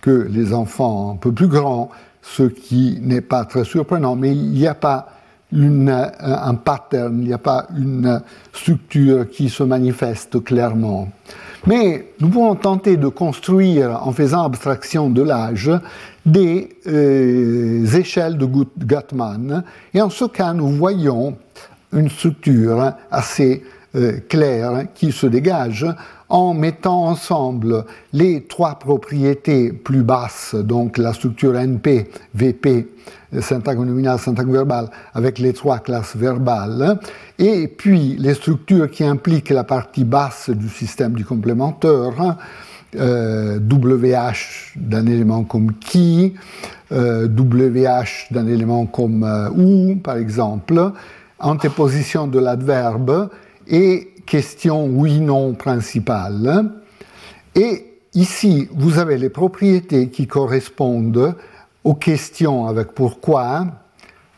que 0.00 0.28
les 0.30 0.54
enfants 0.54 1.12
un 1.12 1.16
peu 1.16 1.32
plus 1.32 1.48
grands, 1.48 1.90
ce 2.22 2.44
qui 2.44 2.98
n'est 3.02 3.20
pas 3.20 3.44
très 3.44 3.64
surprenant, 3.64 4.16
mais 4.16 4.32
il 4.32 4.50
n'y 4.50 4.66
a 4.66 4.74
pas 4.74 5.08
une, 5.52 5.90
un 6.20 6.54
pattern, 6.54 7.20
il 7.20 7.28
n'y 7.28 7.32
a 7.32 7.38
pas 7.38 7.66
une 7.76 8.20
structure 8.52 9.28
qui 9.30 9.48
se 9.48 9.62
manifeste 9.62 10.42
clairement. 10.42 11.08
Mais 11.66 12.08
nous 12.20 12.28
pouvons 12.28 12.54
tenter 12.54 12.96
de 12.98 13.08
construire, 13.08 14.06
en 14.06 14.12
faisant 14.12 14.44
abstraction 14.44 15.08
de 15.08 15.22
l'âge, 15.22 15.70
des 16.26 16.68
euh, 16.86 17.86
échelles 17.86 18.36
de 18.36 18.44
Guttmann. 18.44 19.64
Et 19.94 20.02
en 20.02 20.10
ce 20.10 20.26
cas, 20.26 20.52
nous 20.52 20.68
voyons 20.68 21.36
une 21.92 22.10
structure 22.10 22.92
assez 23.10 23.62
euh, 23.94 24.18
claire 24.28 24.86
qui 24.94 25.12
se 25.12 25.26
dégage 25.26 25.86
en 26.28 26.52
mettant 26.52 27.04
ensemble 27.04 27.84
les 28.12 28.42
trois 28.42 28.74
propriétés 28.78 29.72
plus 29.72 30.02
basses, 30.02 30.54
donc 30.54 30.98
la 30.98 31.12
structure 31.12 31.54
NP, 31.54 32.10
VP, 32.34 32.88
syntaxe 33.40 33.78
nominale, 33.78 34.18
syntaxe 34.18 34.48
verbale, 34.48 34.88
avec 35.14 35.38
les 35.38 35.52
trois 35.52 35.78
classes 35.78 36.16
verbales, 36.16 36.98
et 37.38 37.68
puis 37.68 38.16
les 38.18 38.34
structures 38.34 38.90
qui 38.90 39.04
impliquent 39.04 39.50
la 39.50 39.64
partie 39.64 40.04
basse 40.04 40.50
du 40.50 40.68
système 40.68 41.12
du 41.12 41.24
complémentaire, 41.24 42.36
euh, 42.96 43.58
WH 43.58 44.76
d'un 44.76 45.06
élément 45.06 45.42
comme 45.42 45.72
qui, 45.74 46.34
euh, 46.92 47.26
WH 47.26 48.32
d'un 48.32 48.46
élément 48.46 48.86
comme 48.86 49.24
euh, 49.24 49.50
ou, 49.50 49.96
par 49.96 50.16
exemple, 50.16 50.92
antéposition 51.40 52.28
de 52.28 52.38
l'adverbe 52.38 53.30
et 53.66 54.12
question 54.26 54.86
oui-non 54.86 55.54
principale. 55.54 56.70
Et 57.56 57.98
ici, 58.14 58.68
vous 58.72 58.98
avez 58.98 59.18
les 59.18 59.30
propriétés 59.30 60.08
qui 60.08 60.26
correspondent 60.26 61.34
aux 61.84 61.94
questions 61.94 62.66
avec 62.66 62.92
pourquoi, 62.92 63.66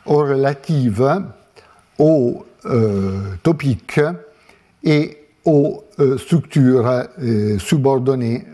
aux 0.04 0.18
relatives, 0.18 1.22
aux 1.98 2.44
euh, 2.66 3.20
topiques 3.42 4.00
et 4.82 5.18
aux 5.44 5.84
euh, 6.00 6.18
structures 6.18 6.86
euh, 7.22 7.58
subordonnées 7.58 8.44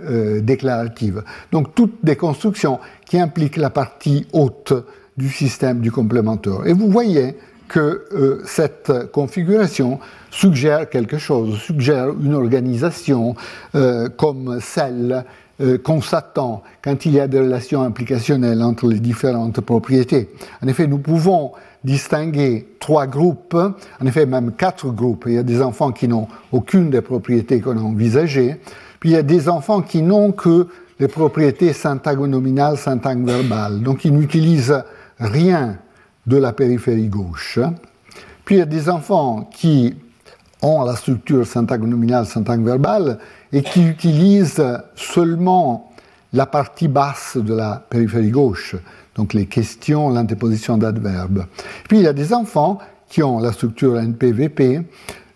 déclaratives. 0.43 1.23
Donc 1.51 1.75
toutes 1.75 2.05
des 2.05 2.17
constructions 2.17 2.79
qui 3.07 3.19
impliquent 3.19 3.57
la 3.57 3.71
partie 3.71 4.27
haute 4.33 4.75
du 5.17 5.31
système 5.31 5.81
du 5.81 5.91
complémentaire. 5.91 6.67
Et 6.67 6.73
vous 6.73 6.91
voyez 6.91 7.37
que 7.69 8.43
cette 8.45 9.11
configuration 9.13 9.99
suggère 10.31 10.91
quelque 10.91 11.17
chose, 11.17 11.59
suggère 11.59 12.09
une 12.11 12.35
organisation 12.35 13.35
comme 14.19 14.59
celle 14.61 15.25
euh, 15.61 15.79
qu'on 15.79 16.01
s'attend 16.01 16.63
quand 16.83 17.05
il 17.05 17.13
y 17.13 17.21
a 17.21 17.29
des 17.29 17.41
relations 17.41 17.83
implicationnelles 17.83 18.63
entre 18.63 18.89
les 18.89 19.01
différentes 19.01 19.61
propriétés. 19.61 20.31
En 20.63 20.69
effet, 20.69 20.87
nous 20.87 20.99
pouvons 20.99 21.53
distinguer 21.85 22.69
trois 22.79 23.07
groupes, 23.07 23.55
en 23.55 24.07
effet 24.07 24.25
même 24.25 24.53
quatre 24.53 24.89
groupes. 24.91 25.25
Il 25.27 25.35
y 25.35 25.39
a 25.39 25.43
des 25.43 25.61
enfants 25.61 25.93
qui 25.93 26.09
n'ont 26.09 26.29
aucune 26.53 26.91
des 26.91 27.01
propriétés 27.01 27.61
qu'on 27.61 27.77
a 27.77 27.83
envisagées, 27.83 28.57
puis 29.01 29.11
il 29.11 29.13
y 29.13 29.17
a 29.17 29.23
des 29.23 29.49
enfants 29.49 29.83
qui 29.83 30.03
n'ont 30.03 30.33
que 30.33 30.69
les 31.01 31.09
propriétés 31.09 31.73
syntagonominales, 31.73 32.77
verbales, 33.25 33.83
donc 33.83 34.05
ils 34.05 34.13
n'utilisent 34.13 34.83
rien 35.19 35.79
de 36.27 36.37
la 36.37 36.53
périphérie 36.53 37.09
gauche. 37.09 37.59
Puis 38.45 38.57
il 38.57 38.59
y 38.59 38.63
a 38.63 38.67
des 38.67 38.89
enfants 38.89 39.49
qui 39.53 39.95
ont 40.63 40.85
la 40.85 40.97
structure 40.97 41.47
syntagonominale, 41.47 42.27
verbale, 42.61 43.19
et 43.53 43.63
qui 43.63 43.83
utilisent 43.83 44.65
seulement 44.95 45.93
la 46.33 46.47
partie 46.47 46.89
basse 46.89 47.37
de 47.37 47.55
la 47.55 47.85
périphérie 47.91 48.31
gauche, 48.31 48.77
donc 49.17 49.35
les 49.35 49.47
questions, 49.47 50.09
l'antéposition 50.09 50.79
d'adverbes. 50.79 51.45
Puis 51.89 51.99
il 51.99 52.05
y 52.05 52.09
a 52.09 52.13
des 52.13 52.33
enfants 52.33 52.79
qui 53.09 53.23
ont 53.23 53.41
la 53.41 53.53
structure 53.53 53.99
NPVP, 53.99 54.81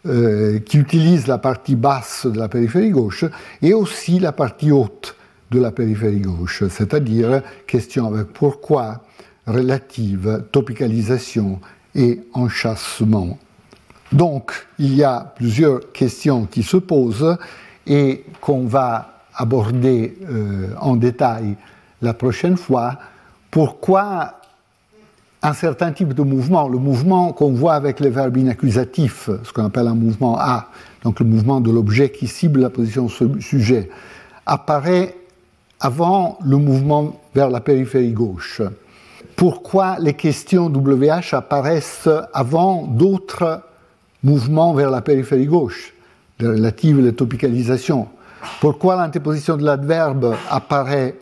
euh, 0.07 0.61
qui 0.61 0.79
utilisent 0.79 1.27
la 1.27 1.39
partie 1.39 1.75
basse 1.75 2.27
de 2.27 2.39
la 2.39 2.49
périphérie 2.49 2.91
gauche 2.91 3.25
et 3.61 3.75
aussi 3.75 4.21
la 4.21 4.33
partie 4.33 4.71
haute 4.71 5.17
de 5.51 5.61
la 5.61 5.73
périphérie 5.73 6.21
gauche, 6.21 6.63
c'est-à-dire 6.69 7.43
question 7.67 8.07
avec 8.07 8.29
pourquoi, 8.29 9.03
relative, 9.47 10.45
topicalisation 10.53 11.61
et 11.95 12.21
enchâssement. 12.35 13.39
Donc, 14.13 14.67
il 14.79 14.95
y 14.95 15.03
a 15.03 15.33
plusieurs 15.37 15.93
questions 15.93 16.47
qui 16.47 16.63
se 16.63 16.77
posent 16.77 17.37
et 17.87 18.25
qu'on 18.41 18.67
va 18.67 19.25
aborder 19.35 20.17
euh, 20.29 20.69
en 20.81 20.97
détail 20.97 21.57
la 22.03 22.15
prochaine 22.15 22.57
fois, 22.57 22.99
pourquoi 23.51 24.35
un 25.43 25.53
certain 25.53 25.93
type 25.93 26.13
de 26.13 26.23
mouvement, 26.23 26.69
le 26.69 26.79
mouvement 26.79 27.33
qu'on 27.33 27.53
voit 27.53 27.75
avec 27.75 28.01
les 28.01 28.11
verbes 28.11 28.37
inaccusatifs, 28.37 29.31
ce 29.43 29.53
qu'on 29.53 29.65
appelle 29.65 29.87
un 29.87 29.95
mouvement 29.95 30.37
A, 30.39 30.69
donc 31.05 31.21
le 31.21 31.27
mouvement 31.27 31.61
de 31.61 31.71
l'objet 31.71 32.11
qui 32.11 32.27
cible 32.27 32.61
la 32.61 32.71
position 32.71 33.09
sujet, 33.09 33.91
apparaît 34.45 35.15
avant 35.81 36.39
le 36.45 36.57
mouvement 36.57 37.21
vers 37.35 37.51
la 37.51 37.61
périphérie 37.61 38.13
gauche. 38.13 38.63
Pourquoi 39.37 39.99
les 40.01 40.15
questions 40.15 40.67
WH 40.67 41.35
apparaissent 41.35 42.09
avant 42.33 42.87
d'autres 42.87 43.63
mouvements 44.27 44.75
vers 44.75 44.91
la 44.91 45.03
périphérie 45.03 45.47
gauche 45.47 45.95
relative 46.41 47.01
la 47.01 47.13
topicalisation. 47.13 48.09
Pourquoi 48.61 48.97
l'antéposition 48.97 49.57
de 49.57 49.65
l'adverbe 49.65 50.35
apparaît 50.51 51.15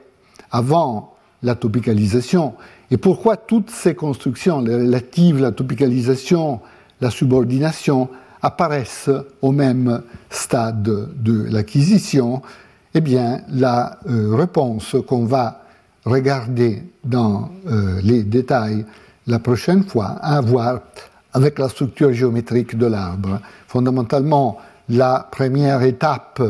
avant 0.50 1.14
la 1.42 1.54
topicalisation 1.54 2.54
et 2.90 2.96
pourquoi 2.96 3.36
toutes 3.36 3.70
ces 3.70 3.94
constructions, 3.94 4.60
les 4.60 4.74
relatives, 4.74 5.40
la 5.40 5.52
topicalisation, 5.52 6.60
la 7.00 7.10
subordination, 7.10 8.08
apparaissent 8.42 9.10
au 9.42 9.52
même 9.52 10.02
stade 10.30 10.82
de 10.82 11.44
l'acquisition, 11.50 12.42
eh 12.94 13.00
bien, 13.00 13.40
la 13.48 13.98
euh, 14.08 14.34
réponse 14.34 14.96
qu'on 15.06 15.24
va 15.24 15.62
regarder 16.04 16.82
dans 17.04 17.50
euh, 17.66 18.00
les 18.02 18.22
détails 18.22 18.84
la 19.26 19.38
prochaine 19.38 19.84
fois 19.84 20.18
a 20.20 20.36
à 20.36 20.40
voir 20.40 20.80
avec 21.34 21.58
la 21.58 21.68
structure 21.68 22.12
géométrique 22.12 22.78
de 22.78 22.86
l'arbre. 22.86 23.40
Fondamentalement, 23.66 24.58
la 24.88 25.28
première 25.30 25.82
étape 25.82 26.40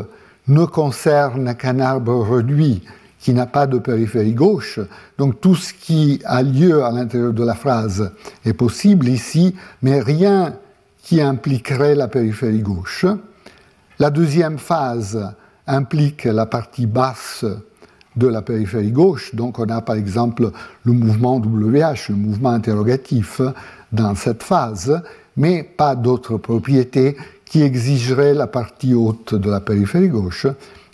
ne 0.47 0.65
concerne 0.67 1.55
qu'un 1.55 1.81
arbre 1.81 2.21
réduit 2.37 2.83
qui 3.19 3.33
n'a 3.33 3.47
pas 3.47 3.67
de 3.67 3.79
périphérie 3.79 4.35
gauche. 4.35 4.81
Donc 5.17 5.41
tout 5.41 5.55
ce 5.55 5.73
qui 5.73 6.21
a 6.27 6.43
lieu 6.43 6.85
à 6.85 6.91
l'intérieur 6.91 7.33
de 7.33 7.43
la 7.43 7.55
phrase 7.55 8.13
est 8.45 8.53
possible 8.53 9.09
ici, 9.09 9.55
mais 9.81 10.01
rien 10.01 10.57
qui 11.03 11.23
impliquerait 11.23 11.95
la 11.95 12.09
périphérie 12.09 12.61
gauche. 12.61 13.07
La 13.99 14.11
deuxième 14.11 14.59
phase 14.59 15.33
implique 15.67 16.25
la 16.25 16.45
partie 16.45 16.87
basse 16.87 17.47
de 18.17 18.27
la 18.27 18.43
périphérie 18.43 18.93
gauche. 18.93 19.35
Donc 19.35 19.59
on 19.59 19.69
a 19.71 19.81
par 19.81 19.97
exemple 19.97 20.51
le 20.85 20.93
mouvement 20.93 21.37
WH, 21.37 22.11
le 22.11 22.17
mouvement 22.17 22.51
interrogatif 22.51 23.41
dans 23.95 24.15
cette 24.15 24.43
phase, 24.43 25.03
mais 25.37 25.63
pas 25.63 25.95
d'autres 25.95 26.37
propriétés 26.37 27.17
qui 27.45 27.63
exigeraient 27.63 28.35
la 28.35 28.47
partie 28.47 28.95
haute 28.95 29.35
de 29.35 29.51
la 29.51 29.61
périphérie 29.61 30.09
gauche. 30.09 30.47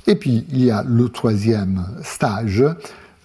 Et 0.07 0.15
puis 0.15 0.45
il 0.51 0.65
y 0.65 0.71
a 0.71 0.85
le 0.87 1.09
troisième 1.09 1.87
stage 2.03 2.65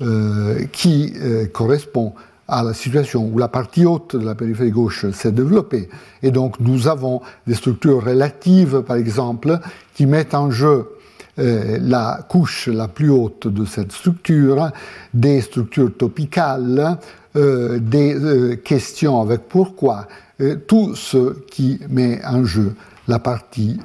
euh, 0.02 0.65
qui 0.72 1.14
euh, 1.18 1.45
correspond 1.47 2.14
à 2.47 2.64
la 2.64 2.73
situation 2.73 3.27
où 3.31 3.38
la 3.38 3.47
partie 3.47 3.85
haute 3.85 4.15
de 4.15 4.26
la 4.26 4.35
périphérie 4.35 4.72
gauche 4.72 5.10
s'est 5.11 5.31
développée. 5.31 5.89
Et 6.22 6.31
donc 6.31 6.60
nous 6.60 6.88
avons 6.88 7.22
des 7.47 7.56
structures 7.56 8.03
relatives, 8.03 8.81
par 8.81 8.97
exemple, 8.97 9.60
qui 9.95 10.06
mettent 10.06 10.35
en 10.35 10.52
jeu 10.52 10.89
euh, 11.38 11.77
la 11.81 12.26
couche 12.30 12.68
la 12.68 12.88
plus 12.88 13.10
haute 13.10 13.47
de 13.47 13.65
cette 13.65 13.91
structure, 13.91 14.72
des 15.14 15.41
structures 15.41 15.91
topicales, 15.97 16.97
euh, 17.36 17.80
des 17.80 18.16
euh, 18.16 18.56
questions 18.56 19.22
avec 19.22 19.41
pourquoi, 19.49 20.07
tout 20.68 20.95
ce 20.95 21.40
qui 21.49 21.80
met 21.90 22.20
en 22.26 22.44
jeu 22.44 22.76
la 23.07 23.20
partie 23.20 23.80